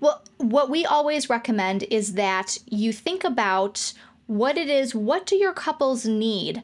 Well, 0.00 0.24
what 0.38 0.70
we 0.70 0.86
always 0.86 1.28
recommend 1.28 1.82
is 1.84 2.14
that 2.14 2.58
you 2.66 2.92
think 2.92 3.22
about 3.22 3.92
what 4.26 4.56
it 4.56 4.70
is, 4.70 4.94
what 4.94 5.26
do 5.26 5.36
your 5.36 5.52
couples 5.52 6.06
need 6.06 6.62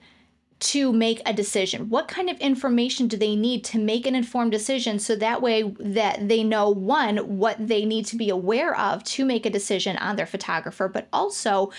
to 0.62 0.92
make 0.92 1.20
a 1.26 1.32
decision? 1.32 1.88
What 1.88 2.08
kind 2.08 2.30
of 2.30 2.38
information 2.38 3.08
do 3.08 3.16
they 3.16 3.34
need 3.34 3.64
to 3.64 3.78
make 3.78 4.06
an 4.06 4.14
informed 4.14 4.52
decision 4.52 4.98
so 4.98 5.16
that 5.16 5.42
way 5.42 5.62
that 5.80 6.28
they 6.28 6.44
know 6.44 6.70
one 6.70 7.18
what 7.18 7.56
they 7.58 7.84
need 7.84 8.06
to 8.06 8.16
be 8.16 8.30
aware 8.30 8.78
of 8.78 9.02
to 9.04 9.24
make 9.24 9.44
a 9.44 9.50
decision 9.50 9.96
on 9.96 10.16
their 10.16 10.26
photographer 10.26 10.88
but 10.88 11.08
also 11.12 11.72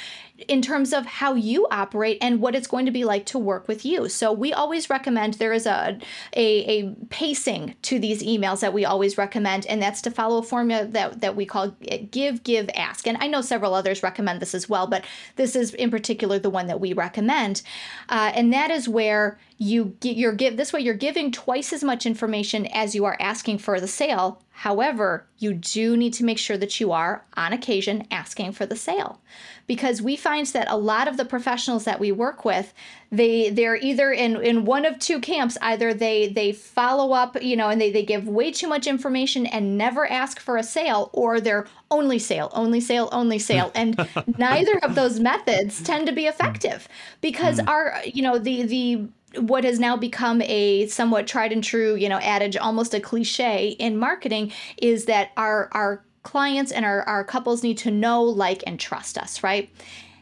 in 0.48 0.62
terms 0.62 0.93
of 0.93 1.06
how 1.06 1.36
you 1.36 1.67
operate 1.69 2.17
and 2.19 2.41
what 2.41 2.56
it's 2.56 2.67
going 2.67 2.86
to 2.86 2.91
be 2.91 3.04
like 3.04 3.26
to 3.26 3.38
work 3.38 3.67
with 3.67 3.86
you. 3.86 4.10
So 4.10 4.32
we 4.32 4.52
always 4.52 4.89
recommend 4.89 5.36
there 5.36 5.54
is 5.54 5.67
a, 5.67 6.00
a, 6.36 6.46
a 6.65 6.96
pacing 7.10 7.76
to 7.84 8.00
these 8.00 8.24
emails 8.24 8.62
that 8.62 8.74
we 8.74 8.84
always 8.84 9.17
recommend, 9.17 9.65
and 9.67 9.82
that's 9.82 10.02
to 10.02 10.12
follow 10.12 10.39
a 10.39 10.43
formula 10.43 10.86
that, 10.86 11.22
that 11.22 11.36
we 11.36 11.46
call 11.46 11.76
give, 12.10 12.43
give, 12.43 12.69
ask. 12.76 13.08
And 13.08 13.17
I 13.22 13.28
know 13.28 13.41
several 13.41 13.76
others 13.76 14.02
recommend 14.02 14.41
this 14.41 14.56
as 14.56 14.67
well, 14.67 14.88
but 14.88 15.06
this 15.36 15.56
is 15.56 15.74
in 15.76 15.91
particular 15.91 16.39
the 16.39 16.50
one 16.50 16.67
that 16.67 16.80
we 16.80 16.93
recommend. 16.93 17.62
Uh, 18.10 18.32
and 18.34 18.52
that 18.52 18.72
is 18.72 18.89
where 18.89 19.38
you 19.63 19.95
get 20.02 20.17
you're 20.17 20.34
give 20.34 20.58
this 20.58 20.73
way 20.73 20.82
you're 20.82 20.93
giving 20.93 21.32
twice 21.32 21.71
as 21.71 21.84
much 21.84 22.06
information 22.06 22.65
as 22.67 22.93
you 22.93 23.06
are 23.06 23.17
asking 23.19 23.58
for 23.58 23.80
the 23.80 23.88
sale. 23.88 24.41
However 24.52 25.26
you 25.39 25.54
do 25.54 25.97
need 25.97 26.13
to 26.13 26.23
make 26.23 26.38
sure 26.38 26.58
that 26.58 26.80
you 26.80 26.91
are 26.91 27.26
on 27.36 27.54
occasion 27.54 28.06
asking 28.12 28.52
for 28.52 28.65
the 28.65 28.76
sale. 28.76 29.21
Because 29.65 30.02
we 30.02 30.15
find 30.15 30.45
that 30.47 30.69
a 30.69 30.78
lot 30.78 31.08
of 31.08 31.15
the 31.15 31.26
professionals 31.26 31.86
that 31.86 31.99
we 31.99 32.12
work 32.12 32.43
with 32.43 32.73
they 33.10 33.52
they're 33.52 33.78
either 33.78 34.12
in 34.12 34.36
in 34.41 34.65
one 34.65 34.86
of 34.86 34.99
two 34.99 35.19
camps. 35.19 35.58
Either 35.62 35.93
they 35.93 36.28
they 36.28 36.52
follow 36.52 37.13
up 37.13 37.41
you 37.41 37.56
know 37.56 37.69
and 37.69 37.80
they, 37.80 37.91
they 37.91 38.04
give 38.04 38.28
way 38.28 38.52
too 38.52 38.67
much 38.67 38.86
information 38.86 39.45
and 39.45 39.78
never 39.78 40.06
ask 40.10 40.41
for 40.41 40.58
a 40.58 40.63
sale 40.63 41.10
or 41.13 41.39
they're 41.39 41.67
only 41.89 42.19
sale 42.19 42.52
only 42.54 42.82
sale 42.82 43.08
only 43.13 43.39
sale. 43.39 43.71
And 43.76 43.97
neither 44.38 44.78
of 44.80 44.95
those 44.95 45.21
methods 45.21 45.82
tend 45.82 46.08
to 46.08 46.13
be 46.13 46.28
effective. 46.28 46.89
Because 47.21 47.60
mm. 47.60 47.69
our 47.69 48.02
you 48.04 48.21
know 48.21 48.38
the 48.38 48.63
the 48.63 49.08
what 49.38 49.63
has 49.63 49.80
now 49.80 49.98
become 49.98 50.41
a 50.43 50.88
somewhat 50.88 51.28
tried 51.28 51.52
and 51.52 51.63
true, 51.63 51.96
you 51.96 52.10
know, 52.10 52.19
adage, 52.19 52.58
almost 52.58 52.93
a 52.93 53.00
cliche 53.00 53.69
in 53.80 53.98
marketing, 53.98 54.52
is 54.78 55.06
that 55.06 55.32
our 55.38 55.69
our 55.72 56.04
clients 56.24 56.72
and 56.72 56.86
our, 56.86 57.04
our 57.04 57.24
couples 57.24 57.63
need 57.63 57.78
to 57.80 57.91
know, 57.91 58.24
like, 58.24 58.63
and 58.65 58.80
trust 58.80 59.17
us, 59.17 59.43
right? 59.43 59.69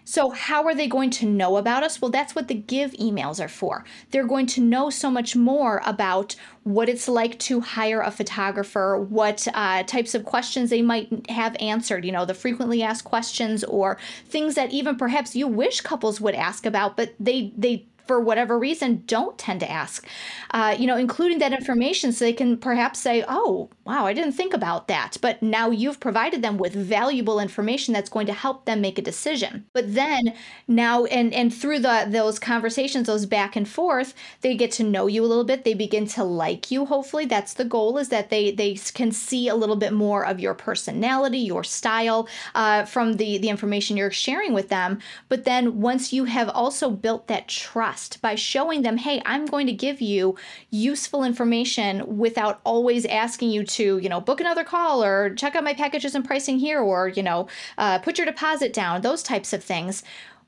So, 0.04 0.32
how 0.32 0.66
are 0.66 0.76
they 0.76 0.88
going 0.88 1.12
to 1.12 1.26
know 1.26 1.58
about 1.58 1.84
us? 1.84 2.02
Well, 2.02 2.12
that's 2.12 2.36
what 2.36 2.48
the 2.48 2.56
give 2.56 2.92
emails 2.94 3.42
are 3.42 3.48
for. 3.48 3.86
They're 4.10 4.28
going 4.28 4.48
to 4.48 4.62
know 4.62 4.90
so 4.90 5.12
much 5.12 5.36
more 5.36 5.82
about 5.86 6.36
what 6.64 6.90
it's 6.90 7.08
like 7.08 7.40
to 7.40 7.62
hire 7.62 8.02
a 8.02 8.12
photographer, 8.12 8.98
what 8.98 9.48
uh, 9.54 9.84
types 9.84 10.14
of 10.14 10.26
questions 10.26 10.70
they 10.70 10.82
might 10.82 11.30
have 11.30 11.56
answered, 11.60 12.04
you 12.04 12.12
know, 12.12 12.26
the 12.26 12.34
frequently 12.34 12.84
asked 12.84 13.06
questions 13.06 13.64
or 13.64 13.98
things 14.26 14.56
that 14.56 14.72
even 14.72 14.96
perhaps 14.96 15.36
you 15.36 15.48
wish 15.48 15.82
couples 15.82 16.20
would 16.20 16.36
ask 16.36 16.66
about, 16.66 16.98
but 16.98 17.14
they, 17.20 17.54
they 17.56 17.86
for 18.06 18.20
whatever 18.20 18.58
reason 18.58 19.04
don't 19.06 19.38
tend 19.38 19.60
to 19.60 19.70
ask 19.70 20.08
uh, 20.52 20.76
you 20.78 20.88
know 20.88 20.98
including 20.98 21.40
that 21.40 21.54
information 21.54 22.12
so 22.12 22.26
they 22.26 22.34
can 22.34 22.58
perhaps 22.58 23.00
say 23.00 23.24
oh 23.28 23.70
wow 23.86 24.06
i 24.06 24.14
didn't 24.14 24.34
think 24.34 24.54
about 24.54 24.88
that. 24.88 25.18
But 25.22 25.42
now 25.42 25.70
you've 25.70 26.00
provided 26.00 26.42
them 26.42 26.58
with 26.58 26.74
valuable 26.74 27.40
information 27.40 27.94
that's 27.94 28.10
going 28.10 28.28
to 28.28 28.34
help 28.34 28.66
them 28.66 28.82
make 28.82 28.98
a 28.98 29.02
decision. 29.02 29.66
But 29.74 29.94
then 29.94 30.34
now 30.68 31.06
and 31.06 31.34
and 31.34 31.54
through 31.54 31.80
the 31.80 32.06
those 32.08 32.40
conversations 32.40 33.08
those 33.08 33.26
back 33.26 33.56
and 33.56 33.68
forth 33.68 34.14
they 34.42 34.56
get 34.56 34.72
to 34.74 34.84
know 34.84 35.08
you 35.08 35.24
a 35.24 35.30
little 35.32 35.44
bit. 35.44 35.64
They 35.64 35.74
begin 35.74 36.08
to 36.08 36.24
like 36.24 36.72
you 36.72 36.86
hopefully. 36.86 37.26
That's 37.26 37.54
the 37.54 37.66
goal 37.66 37.98
is 37.98 38.10
that 38.10 38.30
they 38.30 38.52
they 38.52 38.74
can 38.76 39.12
see 39.12 39.48
a 39.48 39.56
little 39.56 39.76
bit 39.76 39.94
more 39.94 40.26
of 40.26 40.40
your 40.40 40.54
personality 40.54 41.40
your 41.40 41.64
style 41.64 42.28
uh, 42.56 42.86
from 42.86 43.14
the 43.14 43.38
the 43.38 43.50
information 43.50 43.98
you're 43.98 44.12
sharing 44.12 44.54
with 44.54 44.70
them. 44.70 45.00
But 45.30 45.46
then 45.46 45.82
once 45.82 46.14
you 46.14 46.26
have 46.26 46.50
also 46.50 46.90
built 46.90 47.28
that 47.28 47.48
trust 47.48 47.91
trust 47.92 48.22
by 48.22 48.36
showing 48.36 48.82
them, 48.82 48.98
hey, 48.98 49.22
I'm 49.26 49.46
going 49.46 49.68
to 49.68 49.74
give 49.74 50.02
you 50.02 50.36
useful 50.70 51.24
information 51.24 52.18
without 52.18 52.62
always 52.64 53.06
asking 53.06 53.52
you 53.52 53.64
to, 53.66 53.98
you 53.98 54.10
know, 54.10 54.22
book 54.22 54.40
another 54.40 54.64
call 54.64 55.04
or 55.04 55.34
check 55.36 55.56
out 55.56 55.64
my 55.64 55.74
packages 55.74 56.16
and 56.16 56.26
pricing 56.26 56.60
here 56.60 56.80
or, 56.80 57.10
you 57.10 57.24
know, 57.24 57.48
uh, 57.78 58.00
put 58.00 58.18
your 58.18 58.26
deposit 58.26 58.74
down, 58.74 59.02
those 59.02 59.24
types 59.24 59.54
of 59.54 59.64
things 59.64 60.04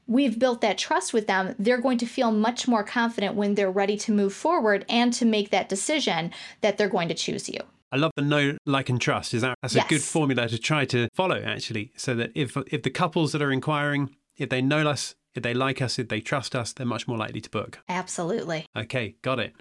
we've 0.06 0.38
built 0.38 0.60
that 0.60 0.77
trust 0.77 1.13
with 1.13 1.27
them, 1.27 1.56
they're 1.58 1.79
going 1.79 1.97
to 1.97 2.06
feel 2.06 2.29
much 2.29 2.67
more 2.67 2.84
confident 2.84 3.36
when 3.36 3.56
they're 3.56 3.71
ready 3.71 3.95
to 3.95 4.12
move 4.12 4.34
forward 4.34 4.84
and 4.89 5.13
to 5.13 5.23
make 5.25 5.49
that 5.49 5.69
decision 5.69 6.29
that 6.60 6.77
they're 6.77 6.89
going 6.89 7.08
to 7.08 7.13
choose 7.13 7.47
you. 7.47 7.60
I 7.89 7.95
love 7.95 8.12
the 8.17 8.21
know, 8.21 8.58
like, 8.65 8.89
and 8.89 8.99
trust. 8.99 9.34
Is 9.34 9.43
that 9.43 9.58
that's 9.62 9.75
yes. 9.75 9.86
a 9.86 9.88
good 9.88 10.01
formula 10.01 10.49
to 10.49 10.58
try 10.58 10.84
to 10.86 11.08
follow 11.13 11.41
actually, 11.41 11.93
so 11.95 12.15
that 12.15 12.32
if 12.36 12.58
if 12.67 12.84
the 12.84 12.89
couples 12.89 13.32
that 13.32 13.41
are 13.41 13.51
inquiring, 13.51 14.10
if 14.36 14.49
they 14.49 14.62
know 14.62 14.86
us, 14.89 15.15
if 15.36 15.43
they 15.43 15.54
like 15.54 15.82
us, 15.82 16.00
if 16.00 16.10
they 16.10 16.22
trust 16.22 16.56
us, 16.56 16.74
they're 16.74 16.86
much 16.86 17.08
more 17.08 17.17
likely 17.17 17.41
to 17.41 17.50
book. 17.50 17.80
Absolutely. 17.89 18.65
Okay, 18.76 19.15
got 19.22 19.39
it. 19.39 19.56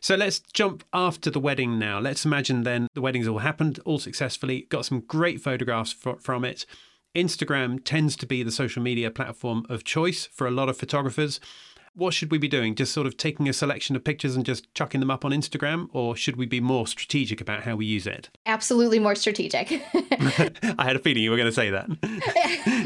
So 0.00 0.14
let's 0.14 0.38
jump 0.38 0.84
after 0.92 1.30
the 1.30 1.40
wedding 1.40 1.78
now. 1.78 1.98
Let's 1.98 2.24
imagine 2.24 2.62
then 2.62 2.86
the 2.94 3.00
wedding's 3.00 3.26
all 3.26 3.38
happened, 3.38 3.80
all 3.84 3.98
successfully, 3.98 4.66
got 4.68 4.84
some 4.84 5.00
great 5.00 5.40
photographs 5.40 5.92
from 5.92 6.44
it. 6.44 6.66
Instagram 7.16 7.82
tends 7.84 8.16
to 8.16 8.26
be 8.26 8.42
the 8.42 8.52
social 8.52 8.82
media 8.82 9.10
platform 9.10 9.66
of 9.68 9.82
choice 9.82 10.26
for 10.26 10.46
a 10.46 10.52
lot 10.52 10.68
of 10.68 10.76
photographers 10.76 11.40
what 11.98 12.14
should 12.14 12.30
we 12.30 12.38
be 12.38 12.48
doing? 12.48 12.76
Just 12.76 12.92
sort 12.92 13.08
of 13.08 13.16
taking 13.16 13.48
a 13.48 13.52
selection 13.52 13.96
of 13.96 14.04
pictures 14.04 14.36
and 14.36 14.46
just 14.46 14.72
chucking 14.72 15.00
them 15.00 15.10
up 15.10 15.24
on 15.24 15.32
Instagram? 15.32 15.88
Or 15.92 16.14
should 16.14 16.36
we 16.36 16.46
be 16.46 16.60
more 16.60 16.86
strategic 16.86 17.40
about 17.40 17.64
how 17.64 17.74
we 17.74 17.86
use 17.86 18.06
it? 18.06 18.30
Absolutely 18.46 19.00
more 19.00 19.16
strategic. 19.16 19.72
I 19.92 20.84
had 20.84 20.94
a 20.94 21.00
feeling 21.00 21.24
you 21.24 21.30
were 21.30 21.36
going 21.36 21.48
to 21.48 21.52
say 21.52 21.70
that. 21.70 21.88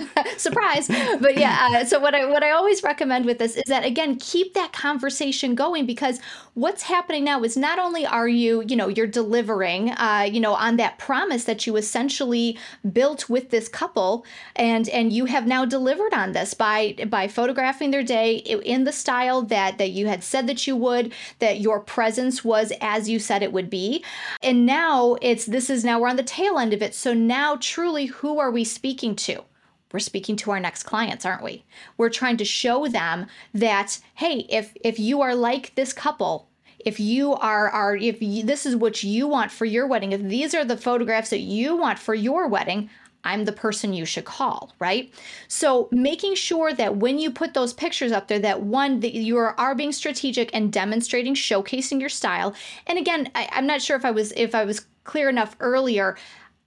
Surprise. 0.42 0.88
But 1.20 1.38
yeah, 1.38 1.68
uh, 1.70 1.84
so 1.84 2.00
what 2.00 2.14
I 2.14 2.24
what 2.26 2.42
I 2.42 2.50
always 2.50 2.82
recommend 2.82 3.26
with 3.26 3.38
this 3.38 3.56
is 3.56 3.64
that 3.66 3.84
again, 3.84 4.16
keep 4.16 4.54
that 4.54 4.72
conversation 4.72 5.54
going 5.54 5.86
because 5.86 6.20
what's 6.54 6.82
happening 6.82 7.24
now 7.24 7.42
is 7.42 7.56
not 7.56 7.78
only 7.78 8.04
are 8.04 8.28
you, 8.28 8.62
you 8.66 8.76
know, 8.76 8.88
you're 8.88 9.06
delivering 9.06 9.90
uh, 9.90 10.28
you 10.30 10.40
know, 10.40 10.54
on 10.54 10.76
that 10.76 10.98
promise 10.98 11.44
that 11.44 11.66
you 11.66 11.76
essentially 11.76 12.58
built 12.92 13.28
with 13.28 13.50
this 13.50 13.68
couple 13.68 14.24
and 14.56 14.88
and 14.88 15.12
you 15.12 15.26
have 15.26 15.46
now 15.46 15.64
delivered 15.64 16.12
on 16.12 16.32
this 16.32 16.54
by 16.54 16.94
by 17.08 17.28
photographing 17.28 17.90
their 17.90 18.02
day 18.02 18.36
in 18.36 18.84
the 18.84 18.92
style 18.92 19.42
that 19.42 19.78
that 19.78 19.90
you 19.90 20.06
had 20.08 20.24
said 20.24 20.46
that 20.46 20.66
you 20.66 20.76
would, 20.76 21.12
that 21.38 21.60
your 21.60 21.80
presence 21.80 22.44
was 22.44 22.72
as 22.80 23.08
you 23.08 23.18
said 23.18 23.42
it 23.42 23.52
would 23.52 23.70
be. 23.70 24.04
And 24.42 24.66
now 24.66 25.16
it's 25.22 25.46
this 25.46 25.70
is 25.70 25.84
now 25.84 26.00
we're 26.00 26.08
on 26.08 26.16
the 26.16 26.22
tail 26.22 26.58
end 26.58 26.72
of 26.72 26.82
it. 26.82 26.94
So 26.94 27.14
now 27.14 27.56
truly 27.60 28.06
who 28.06 28.38
are 28.38 28.50
we 28.50 28.64
speaking 28.64 29.14
to? 29.16 29.44
We're 29.92 29.98
speaking 29.98 30.36
to 30.36 30.50
our 30.50 30.60
next 30.60 30.84
clients 30.84 31.24
aren't 31.24 31.42
we 31.42 31.64
we're 31.96 32.08
trying 32.08 32.36
to 32.36 32.44
show 32.44 32.88
them 32.88 33.26
that 33.54 33.98
hey 34.14 34.46
if 34.48 34.76
if 34.82 34.98
you 34.98 35.20
are 35.20 35.34
like 35.34 35.74
this 35.74 35.92
couple 35.92 36.48
if 36.78 36.98
you 36.98 37.34
are 37.34 37.68
are 37.68 37.96
if 37.96 38.20
you, 38.20 38.42
this 38.42 38.66
is 38.66 38.76
what 38.76 39.02
you 39.02 39.26
want 39.28 39.50
for 39.50 39.64
your 39.64 39.86
wedding 39.86 40.12
if 40.12 40.22
these 40.22 40.54
are 40.54 40.64
the 40.64 40.76
photographs 40.76 41.30
that 41.30 41.40
you 41.40 41.76
want 41.76 41.98
for 41.98 42.14
your 42.14 42.48
wedding 42.48 42.88
I'm 43.24 43.44
the 43.44 43.52
person 43.52 43.92
you 43.92 44.04
should 44.04 44.24
call, 44.24 44.72
right? 44.78 45.12
So 45.48 45.88
making 45.92 46.34
sure 46.34 46.72
that 46.72 46.96
when 46.96 47.18
you 47.18 47.30
put 47.30 47.54
those 47.54 47.72
pictures 47.72 48.12
up 48.12 48.28
there, 48.28 48.40
that 48.40 48.62
one, 48.62 49.00
that 49.00 49.14
you 49.14 49.36
are, 49.36 49.58
are 49.58 49.74
being 49.74 49.92
strategic 49.92 50.50
and 50.52 50.72
demonstrating, 50.72 51.34
showcasing 51.34 52.00
your 52.00 52.08
style. 52.08 52.54
And 52.86 52.98
again, 52.98 53.30
I, 53.34 53.48
I'm 53.52 53.66
not 53.66 53.82
sure 53.82 53.96
if 53.96 54.04
I 54.04 54.10
was 54.10 54.32
if 54.32 54.54
I 54.54 54.64
was 54.64 54.84
clear 55.04 55.28
enough 55.28 55.56
earlier. 55.60 56.16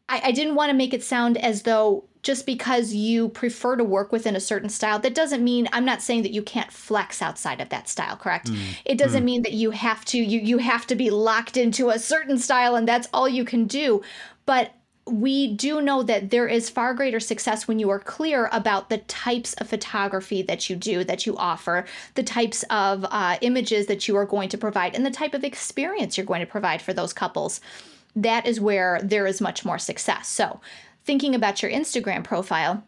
I, 0.08 0.22
I 0.26 0.32
didn't 0.32 0.56
want 0.56 0.70
to 0.70 0.76
make 0.76 0.94
it 0.94 1.04
sound 1.04 1.38
as 1.38 1.64
though 1.64 2.06
just 2.22 2.48
because 2.48 2.94
you 2.94 3.30
prefer 3.30 3.76
to 3.76 3.84
work 3.84 4.12
within 4.12 4.36
a 4.36 4.40
certain 4.40 4.70
style, 4.70 4.98
that 5.00 5.14
doesn't 5.14 5.44
mean 5.44 5.68
I'm 5.72 5.86
not 5.86 6.02
saying 6.02 6.24
that 6.24 6.32
you 6.32 6.42
can't 6.42 6.72
flex 6.72 7.22
outside 7.22 7.62
of 7.62 7.70
that 7.70 7.88
style, 7.88 8.18
correct? 8.18 8.48
Mm. 8.48 8.78
It 8.84 8.98
doesn't 8.98 9.22
mm. 9.22 9.26
mean 9.26 9.42
that 9.44 9.54
you 9.54 9.72
have 9.72 10.04
to 10.06 10.18
you 10.18 10.40
you 10.40 10.58
have 10.58 10.88
to 10.88 10.96
be 10.96 11.10
locked 11.12 11.56
into 11.56 11.90
a 11.90 12.00
certain 12.00 12.38
style 12.40 12.76
and 12.76 12.88
that's 12.88 13.08
all 13.14 13.30
you 13.30 13.46
can 13.46 13.66
do. 13.66 14.02
But 14.48 14.74
we 15.08 15.54
do 15.54 15.82
know 15.82 16.02
that 16.02 16.32
there 16.32 16.48
is 16.48 16.70
far 16.70 16.96
greater 16.96 17.20
success 17.20 17.68
when 17.68 17.78
you 17.78 17.92
are 17.92 18.00
clear 18.00 18.50
about 18.52 18.90
the 18.90 18.98
types 18.98 19.54
of 19.54 19.68
photography 19.68 20.42
that 20.42 20.68
you 20.68 20.76
do, 20.76 21.04
that 21.04 21.28
you 21.28 21.38
offer, 21.38 21.86
the 22.16 22.24
types 22.24 22.64
of 22.72 23.06
uh, 23.12 23.38
images 23.42 23.86
that 23.86 24.08
you 24.08 24.16
are 24.16 24.26
going 24.26 24.50
to 24.50 24.58
provide, 24.58 24.96
and 24.96 25.06
the 25.06 25.12
type 25.12 25.36
of 25.36 25.44
experience 25.44 26.18
you're 26.18 26.26
going 26.26 26.40
to 26.40 26.48
provide 26.48 26.82
for 26.82 26.92
those 26.92 27.14
couples. 27.14 27.62
That 28.16 28.46
is 28.46 28.60
where 28.60 29.00
there 29.04 29.28
is 29.28 29.42
much 29.42 29.66
more 29.66 29.80
success. 29.80 30.28
So, 30.28 30.62
thinking 31.04 31.36
about 31.36 31.62
your 31.62 31.72
Instagram 31.72 32.24
profile, 32.24 32.84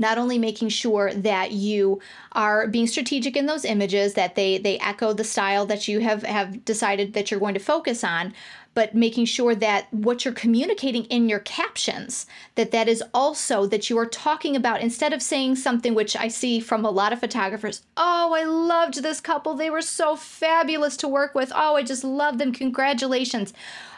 not 0.00 0.16
only 0.18 0.38
making 0.38 0.70
sure 0.70 1.12
that 1.12 1.52
you 1.52 2.00
are 2.32 2.66
being 2.66 2.86
strategic 2.86 3.36
in 3.36 3.46
those 3.46 3.64
images 3.64 4.14
that 4.14 4.34
they 4.34 4.58
they 4.58 4.78
echo 4.78 5.12
the 5.12 5.22
style 5.24 5.66
that 5.66 5.86
you 5.86 6.00
have 6.00 6.22
have 6.22 6.64
decided 6.64 7.12
that 7.12 7.30
you're 7.30 7.38
going 7.38 7.54
to 7.54 7.60
focus 7.60 8.02
on 8.02 8.32
but 8.80 8.94
making 8.94 9.26
sure 9.26 9.54
that 9.54 9.92
what 9.92 10.24
you're 10.24 10.32
communicating 10.32 11.04
in 11.04 11.28
your 11.28 11.40
captions 11.40 12.24
that 12.54 12.70
that 12.70 12.88
is 12.88 13.04
also 13.12 13.66
that 13.66 13.90
you 13.90 13.98
are 13.98 14.06
talking 14.06 14.56
about 14.56 14.80
instead 14.80 15.12
of 15.12 15.20
saying 15.20 15.54
something 15.54 15.94
which 15.94 16.16
I 16.16 16.28
see 16.28 16.60
from 16.60 16.82
a 16.82 16.90
lot 16.90 17.12
of 17.12 17.20
photographers, 17.20 17.82
"Oh, 17.98 18.32
I 18.32 18.42
loved 18.42 19.02
this 19.02 19.20
couple. 19.20 19.52
They 19.52 19.68
were 19.68 19.82
so 19.82 20.16
fabulous 20.16 20.96
to 20.96 21.08
work 21.08 21.34
with. 21.34 21.52
Oh, 21.54 21.76
I 21.76 21.82
just 21.82 22.04
love 22.04 22.38
them. 22.38 22.54
Congratulations." 22.54 23.52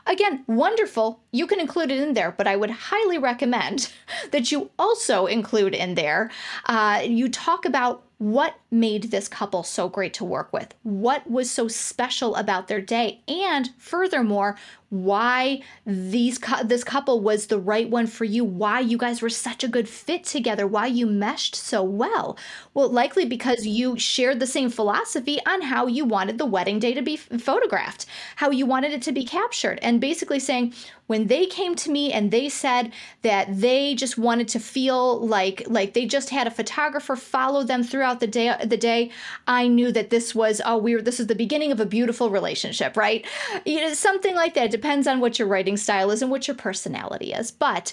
Again, 0.05 0.43
wonderful. 0.49 1.21
You 1.31 1.47
can 1.47 1.61
include 1.61 1.93
it 1.93 2.01
in 2.01 2.15
there, 2.15 2.33
but 2.33 2.49
I 2.49 2.57
would 2.57 2.71
highly 2.71 3.19
recommend 3.19 3.93
that 4.33 4.51
you 4.51 4.71
also 4.81 5.27
include 5.27 5.77
in 5.77 5.95
there. 5.95 6.29
Uh, 6.67 7.03
you 7.05 7.29
talk 7.29 7.65
about 7.65 8.03
what 8.19 8.57
made 8.73 9.05
this 9.05 9.29
couple 9.29 9.63
so 9.63 9.89
great 9.89 10.15
to 10.15 10.25
work 10.25 10.53
with, 10.53 10.75
what 10.83 11.31
was 11.31 11.51
so 11.51 11.69
special 11.69 12.35
about 12.35 12.69
their 12.69 12.81
day, 12.81 13.21
and 13.29 13.71
furthermore, 13.77 14.57
why 14.93 15.63
these 15.87 16.39
this 16.65 16.85
couple 16.85 17.21
was 17.21 17.47
the 17.47 17.59
right 17.59 17.89
one 17.89 18.07
for 18.07 18.25
you, 18.25 18.45
why 18.45 18.79
you 18.79 18.99
guys 18.99 19.23
were 19.23 19.31
such 19.31 19.65
a 19.65 19.69
good 19.69 19.89
fit 19.89 20.23
together, 20.23 20.67
why 20.67 20.87
you 20.87 21.07
meshed 21.07 21.55
so 21.55 21.83
well. 21.83 22.37
Well, 22.75 22.91
likely 22.91 23.25
because 23.25 23.65
you 23.65 23.99
shared 23.99 24.39
the 24.39 24.47
same 24.47 24.69
philosophy 24.69 25.39
on 25.47 25.63
how 25.63 25.87
you 25.87 26.05
wanted 26.05 26.37
the 26.37 26.45
wedding 26.45 26.79
day 26.79 26.93
to 26.93 27.01
be 27.01 27.17
photographed, 27.17 28.05
how 28.37 28.51
you 28.51 28.67
wanted 28.67 28.93
it 28.93 29.01
to 29.03 29.13
be 29.13 29.25
captured, 29.25 29.79
and 29.81 29.99
basically 29.99 30.39
saying 30.39 30.75
when 31.07 31.27
they 31.27 31.47
came 31.47 31.75
to 31.75 31.91
me 31.91 32.13
and 32.13 32.31
they 32.31 32.51
said 32.51 32.93
that 33.23 33.61
they 33.61 33.95
just 33.95 34.19
wanted 34.19 34.49
to 34.49 34.61
feel 34.61 35.27
like 35.27 35.63
like 35.69 35.95
they 35.95 36.05
just 36.05 36.29
had 36.29 36.47
a 36.47 36.51
photographer 36.51 37.17
follow 37.17 37.65
them 37.65 37.83
throughout 37.83 38.21
the 38.21 38.27
day 38.27 38.55
the 38.71 38.77
day, 38.77 39.11
I 39.47 39.69
knew 39.69 39.93
that 39.93 40.11
this 40.11 40.35
was 40.35 40.61
oh 40.65 40.79
we 40.79 40.95
were 40.95 41.03
this 41.03 41.21
is 41.21 41.27
the 41.27 41.35
beginning 41.35 41.73
of 41.73 41.81
a 41.81 41.87
beautiful 41.87 42.31
relationship, 42.31 42.97
right? 42.97 43.27
You 43.65 43.81
know, 43.81 43.95
something 43.95 44.35
like 44.35 44.55
that 44.55 44.71
depends 44.71 45.07
on 45.07 45.21
what 45.21 45.39
your 45.39 45.49
writing 45.49 45.77
style 45.77 46.11
is 46.11 46.23
and 46.23 46.31
what 46.31 46.49
your 46.49 46.57
personality 46.57 47.33
is. 47.33 47.51
But 47.51 47.93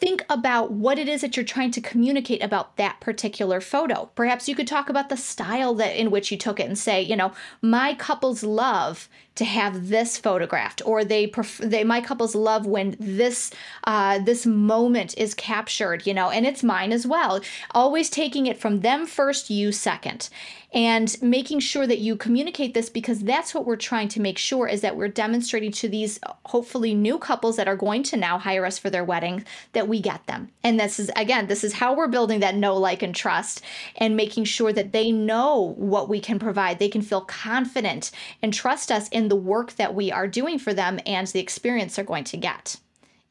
think 0.00 0.24
about 0.30 0.70
what 0.70 0.98
it 0.98 1.08
is 1.08 1.22
that 1.22 1.36
you're 1.36 1.44
trying 1.44 1.72
to 1.72 1.80
communicate 1.80 2.42
about 2.42 2.76
that 2.76 3.00
particular 3.00 3.60
photo. 3.60 4.10
Perhaps 4.14 4.48
you 4.48 4.54
could 4.54 4.66
talk 4.66 4.88
about 4.88 5.08
the 5.08 5.16
style 5.16 5.74
that 5.74 5.96
in 5.96 6.10
which 6.10 6.30
you 6.30 6.38
took 6.38 6.60
it 6.60 6.66
and 6.66 6.78
say, 6.78 7.02
you 7.02 7.16
know, 7.16 7.32
my 7.60 7.94
couples 7.94 8.42
love 8.42 9.08
to 9.38 9.44
have 9.44 9.88
this 9.88 10.18
photographed 10.18 10.82
or 10.84 11.04
they 11.04 11.24
prefer 11.24 11.64
they 11.64 11.84
my 11.84 12.00
couples 12.00 12.34
love 12.34 12.66
when 12.66 12.96
this 12.98 13.52
uh, 13.84 14.18
this 14.18 14.44
moment 14.44 15.16
is 15.16 15.32
captured 15.32 16.04
you 16.06 16.12
know 16.12 16.28
and 16.30 16.44
it's 16.44 16.64
mine 16.64 16.92
as 16.92 17.06
well. 17.06 17.40
Always 17.70 18.10
taking 18.10 18.46
it 18.46 18.58
from 18.58 18.80
them 18.80 19.06
first 19.06 19.48
you 19.48 19.70
second 19.70 20.28
and 20.72 21.16
making 21.22 21.60
sure 21.60 21.86
that 21.86 21.98
you 21.98 22.14
communicate 22.14 22.74
this 22.74 22.90
because 22.90 23.20
that's 23.20 23.54
what 23.54 23.64
we're 23.64 23.76
trying 23.76 24.08
to 24.08 24.20
make 24.20 24.36
sure 24.36 24.68
is 24.68 24.82
that 24.82 24.96
we're 24.96 25.08
demonstrating 25.08 25.72
to 25.72 25.88
these 25.88 26.20
hopefully 26.44 26.92
new 26.92 27.18
couples 27.18 27.56
that 27.56 27.68
are 27.68 27.76
going 27.76 28.02
to 28.02 28.16
now 28.18 28.38
hire 28.38 28.66
us 28.66 28.78
for 28.78 28.90
their 28.90 29.04
wedding 29.04 29.44
that 29.72 29.88
we 29.88 30.00
get 30.00 30.26
them. 30.26 30.50
And 30.62 30.78
this 30.78 30.98
is 30.98 31.10
again 31.16 31.46
this 31.46 31.64
is 31.64 31.74
how 31.74 31.94
we're 31.94 32.08
building 32.08 32.40
that 32.40 32.56
know 32.56 32.76
like 32.76 33.02
and 33.02 33.14
trust 33.14 33.62
and 33.96 34.16
making 34.16 34.44
sure 34.44 34.72
that 34.72 34.92
they 34.92 35.10
know 35.10 35.74
what 35.76 36.08
we 36.08 36.20
can 36.20 36.38
provide. 36.38 36.78
They 36.78 36.88
can 36.88 37.02
feel 37.02 37.22
confident 37.22 38.10
and 38.42 38.52
trust 38.52 38.92
us 38.92 39.08
in 39.08 39.27
the 39.28 39.36
work 39.36 39.74
that 39.76 39.94
we 39.94 40.10
are 40.10 40.26
doing 40.26 40.58
for 40.58 40.74
them 40.74 40.98
and 41.06 41.26
the 41.28 41.40
experience 41.40 41.96
they're 41.96 42.04
going 42.04 42.24
to 42.24 42.36
get. 42.36 42.76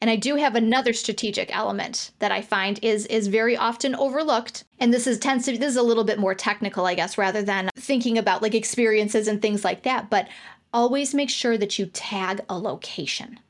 And 0.00 0.10
I 0.10 0.16
do 0.16 0.36
have 0.36 0.54
another 0.54 0.92
strategic 0.92 1.54
element 1.54 2.12
that 2.20 2.30
I 2.30 2.40
find 2.40 2.78
is 2.82 3.06
is 3.06 3.26
very 3.26 3.56
often 3.56 3.96
overlooked. 3.96 4.64
And 4.78 4.94
this 4.94 5.06
is 5.06 5.18
tends 5.18 5.44
to 5.46 5.58
this 5.58 5.70
is 5.70 5.76
a 5.76 5.82
little 5.82 6.04
bit 6.04 6.20
more 6.20 6.34
technical, 6.34 6.86
I 6.86 6.94
guess, 6.94 7.18
rather 7.18 7.42
than 7.42 7.68
thinking 7.76 8.16
about 8.16 8.42
like 8.42 8.54
experiences 8.54 9.26
and 9.26 9.42
things 9.42 9.64
like 9.64 9.82
that. 9.82 10.08
But 10.08 10.28
always 10.72 11.14
make 11.14 11.30
sure 11.30 11.58
that 11.58 11.78
you 11.78 11.86
tag 11.86 12.40
a 12.48 12.58
location. 12.58 13.40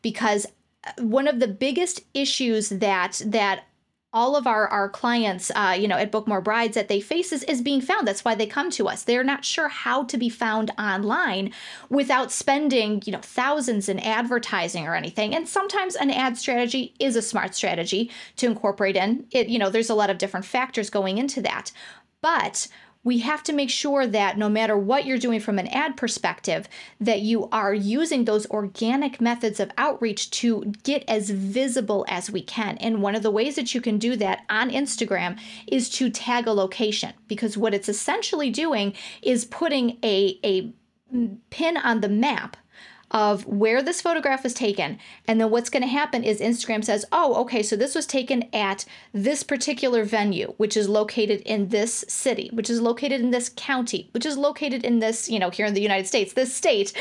Because 0.00 0.46
uh, 0.84 1.02
one 1.02 1.28
of 1.28 1.38
the 1.38 1.48
biggest 1.48 2.00
issues 2.14 2.70
that 2.70 3.22
that 3.24 3.64
all 4.12 4.36
of 4.36 4.46
our 4.46 4.68
our 4.68 4.88
clients 4.88 5.50
uh, 5.54 5.76
you 5.78 5.88
know 5.88 5.96
at 5.96 6.10
Book 6.10 6.28
More 6.28 6.40
Brides 6.40 6.74
that 6.74 6.88
they 6.88 7.00
face 7.00 7.32
is, 7.32 7.42
is 7.44 7.62
being 7.62 7.80
found. 7.80 8.06
That's 8.06 8.24
why 8.24 8.34
they 8.34 8.46
come 8.46 8.70
to 8.72 8.88
us. 8.88 9.02
They're 9.04 9.24
not 9.24 9.44
sure 9.44 9.68
how 9.68 10.04
to 10.04 10.18
be 10.18 10.28
found 10.28 10.70
online 10.78 11.52
without 11.88 12.30
spending 12.30 13.02
you 13.06 13.12
know 13.12 13.20
thousands 13.20 13.88
in 13.88 13.98
advertising 13.98 14.86
or 14.86 14.94
anything. 14.94 15.34
And 15.34 15.48
sometimes 15.48 15.96
an 15.96 16.10
ad 16.10 16.36
strategy 16.36 16.94
is 16.98 17.16
a 17.16 17.22
smart 17.22 17.54
strategy 17.54 18.10
to 18.36 18.46
incorporate 18.46 18.96
in. 18.96 19.26
It 19.30 19.48
you 19.48 19.58
know 19.58 19.70
there's 19.70 19.90
a 19.90 19.94
lot 19.94 20.10
of 20.10 20.18
different 20.18 20.46
factors 20.46 20.90
going 20.90 21.18
into 21.18 21.40
that. 21.42 21.72
But 22.20 22.68
we 23.04 23.18
have 23.18 23.42
to 23.42 23.52
make 23.52 23.70
sure 23.70 24.06
that 24.06 24.38
no 24.38 24.48
matter 24.48 24.76
what 24.76 25.06
you're 25.06 25.18
doing 25.18 25.40
from 25.40 25.58
an 25.58 25.66
ad 25.68 25.96
perspective 25.96 26.68
that 27.00 27.20
you 27.20 27.48
are 27.50 27.74
using 27.74 28.24
those 28.24 28.48
organic 28.50 29.20
methods 29.20 29.58
of 29.58 29.70
outreach 29.76 30.30
to 30.30 30.72
get 30.82 31.04
as 31.08 31.30
visible 31.30 32.04
as 32.08 32.30
we 32.30 32.42
can. 32.42 32.76
And 32.78 33.02
one 33.02 33.14
of 33.14 33.22
the 33.22 33.30
ways 33.30 33.56
that 33.56 33.74
you 33.74 33.80
can 33.80 33.98
do 33.98 34.16
that 34.16 34.44
on 34.48 34.70
instagram 34.70 35.38
is 35.66 35.90
to 35.90 36.10
tag 36.10 36.46
a 36.46 36.52
location 36.52 37.12
because 37.28 37.56
what 37.56 37.74
it's 37.74 37.88
essentially 37.88 38.50
doing 38.50 38.94
is 39.22 39.44
putting 39.44 39.98
a, 40.02 40.38
a 40.44 40.72
pin 41.50 41.76
on 41.76 42.00
the 42.00 42.08
map 42.08 42.56
of 43.12 43.46
where 43.46 43.82
this 43.82 44.00
photograph 44.00 44.42
was 44.42 44.54
taken. 44.54 44.98
And 45.28 45.40
then 45.40 45.50
what's 45.50 45.70
going 45.70 45.82
to 45.82 45.88
happen 45.88 46.24
is 46.24 46.40
Instagram 46.40 46.84
says, 46.84 47.04
oh, 47.12 47.34
okay, 47.42 47.62
so 47.62 47.76
this 47.76 47.94
was 47.94 48.06
taken 48.06 48.48
at 48.54 48.84
this 49.12 49.42
particular 49.42 50.04
venue, 50.04 50.54
which 50.56 50.76
is 50.76 50.88
located 50.88 51.42
in 51.42 51.68
this 51.68 52.04
city, 52.08 52.50
which 52.52 52.70
is 52.70 52.80
located 52.80 53.20
in 53.20 53.30
this 53.30 53.50
county, 53.54 54.08
which 54.12 54.26
is 54.26 54.36
located 54.36 54.84
in 54.84 54.98
this, 54.98 55.28
you 55.28 55.38
know, 55.38 55.50
here 55.50 55.66
in 55.66 55.74
the 55.74 55.82
United 55.82 56.06
States, 56.06 56.32
this 56.32 56.54
state, 56.54 56.92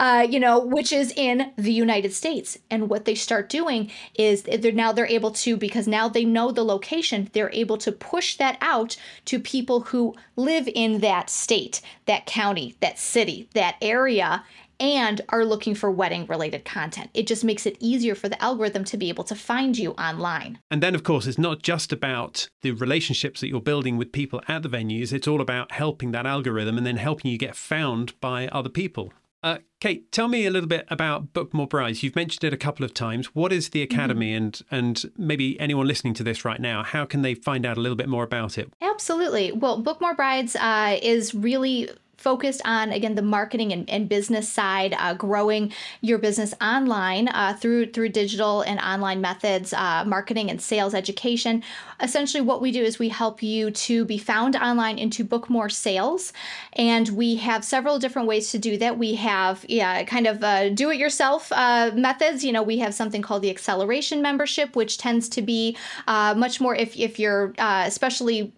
uh, 0.00 0.26
you 0.28 0.40
know, 0.40 0.58
which 0.58 0.92
is 0.92 1.12
in 1.16 1.52
the 1.56 1.72
United 1.72 2.12
States. 2.12 2.58
And 2.70 2.90
what 2.90 3.04
they 3.04 3.14
start 3.14 3.48
doing 3.48 3.90
is 4.14 4.42
they're 4.42 4.72
now 4.72 4.92
they're 4.92 5.06
able 5.06 5.30
to, 5.30 5.56
because 5.56 5.86
now 5.86 6.08
they 6.08 6.24
know 6.24 6.50
the 6.50 6.64
location, 6.64 7.30
they're 7.32 7.52
able 7.52 7.78
to 7.78 7.92
push 7.92 8.36
that 8.36 8.58
out 8.60 8.96
to 9.26 9.38
people 9.38 9.80
who 9.82 10.14
live 10.36 10.68
in 10.74 11.00
that 11.00 11.30
state, 11.30 11.80
that 12.06 12.26
county, 12.26 12.74
that 12.80 12.98
city, 12.98 13.48
that 13.54 13.76
area 13.80 14.44
and 14.80 15.20
are 15.28 15.44
looking 15.44 15.74
for 15.74 15.90
wedding 15.90 16.26
related 16.26 16.64
content. 16.64 17.10
It 17.14 17.26
just 17.26 17.44
makes 17.44 17.66
it 17.66 17.76
easier 17.78 18.14
for 18.14 18.28
the 18.28 18.42
algorithm 18.42 18.84
to 18.84 18.96
be 18.96 19.08
able 19.08 19.24
to 19.24 19.34
find 19.34 19.76
you 19.76 19.92
online. 19.92 20.58
And 20.70 20.82
then, 20.82 20.94
of 20.94 21.04
course, 21.04 21.26
it's 21.26 21.38
not 21.38 21.62
just 21.62 21.92
about 21.92 22.48
the 22.62 22.72
relationships 22.72 23.40
that 23.40 23.48
you're 23.48 23.60
building 23.60 23.96
with 23.96 24.12
people 24.12 24.40
at 24.48 24.62
the 24.62 24.68
venues, 24.68 25.12
it's 25.12 25.28
all 25.28 25.40
about 25.40 25.72
helping 25.72 26.12
that 26.12 26.26
algorithm 26.26 26.78
and 26.78 26.86
then 26.86 26.96
helping 26.96 27.30
you 27.30 27.38
get 27.38 27.56
found 27.56 28.18
by 28.20 28.48
other 28.48 28.70
people. 28.70 29.12
Uh, 29.42 29.58
Kate, 29.80 30.12
tell 30.12 30.28
me 30.28 30.44
a 30.44 30.50
little 30.50 30.68
bit 30.68 30.86
about 30.88 31.32
Book 31.32 31.54
More 31.54 31.66
Brides. 31.66 32.02
You've 32.02 32.16
mentioned 32.16 32.44
it 32.44 32.52
a 32.52 32.58
couple 32.58 32.84
of 32.84 32.92
times. 32.92 33.34
What 33.34 33.52
is 33.52 33.70
the 33.70 33.80
Academy, 33.80 34.32
mm-hmm. 34.32 34.44
and 34.44 34.62
and 34.70 35.12
maybe 35.16 35.58
anyone 35.58 35.86
listening 35.86 36.12
to 36.14 36.22
this 36.22 36.44
right 36.44 36.60
now, 36.60 36.82
how 36.82 37.06
can 37.06 37.22
they 37.22 37.34
find 37.34 37.64
out 37.64 37.78
a 37.78 37.80
little 37.80 37.96
bit 37.96 38.08
more 38.08 38.22
about 38.22 38.58
it? 38.58 38.70
Absolutely. 38.82 39.52
Well, 39.52 39.80
Book 39.80 40.00
More 40.00 40.14
Brides 40.14 40.56
uh, 40.56 40.98
is 41.00 41.34
really 41.34 41.88
focused 42.20 42.60
on 42.66 42.92
again 42.92 43.14
the 43.14 43.22
marketing 43.22 43.72
and, 43.72 43.88
and 43.88 44.08
business 44.08 44.46
side, 44.48 44.94
uh, 44.98 45.14
growing 45.14 45.72
your 46.02 46.18
business 46.18 46.54
online 46.60 47.28
uh, 47.28 47.54
through 47.60 47.90
through 47.92 48.10
digital 48.10 48.60
and 48.60 48.78
online 48.80 49.20
methods, 49.20 49.72
uh, 49.72 50.04
marketing 50.06 50.50
and 50.50 50.60
sales 50.60 50.94
education. 50.94 51.62
Essentially, 52.00 52.42
what 52.42 52.60
we 52.60 52.70
do 52.72 52.82
is 52.82 52.98
we 52.98 53.08
help 53.08 53.42
you 53.42 53.70
to 53.70 54.04
be 54.04 54.18
found 54.18 54.54
online 54.56 54.98
and 54.98 55.12
to 55.12 55.24
book 55.24 55.48
more 55.48 55.68
sales, 55.68 56.32
and 56.74 57.08
we 57.08 57.36
have 57.36 57.64
several 57.64 57.98
different 57.98 58.28
ways 58.28 58.50
to 58.52 58.58
do 58.58 58.76
that. 58.78 58.98
We 58.98 59.14
have 59.14 59.64
yeah, 59.68 60.04
kind 60.04 60.26
of 60.26 60.44
uh, 60.44 60.68
do-it-yourself 60.70 61.50
uh, 61.52 61.90
methods. 61.94 62.44
You 62.44 62.52
know, 62.52 62.62
we 62.62 62.78
have 62.78 62.94
something 62.94 63.22
called 63.22 63.42
the 63.42 63.50
acceleration 63.50 64.22
membership, 64.22 64.76
which 64.76 64.98
tends 64.98 65.28
to 65.30 65.42
be 65.42 65.76
uh, 66.06 66.34
much 66.36 66.60
more 66.60 66.74
if 66.74 66.96
if 66.96 67.18
you're 67.18 67.54
especially 67.58 68.52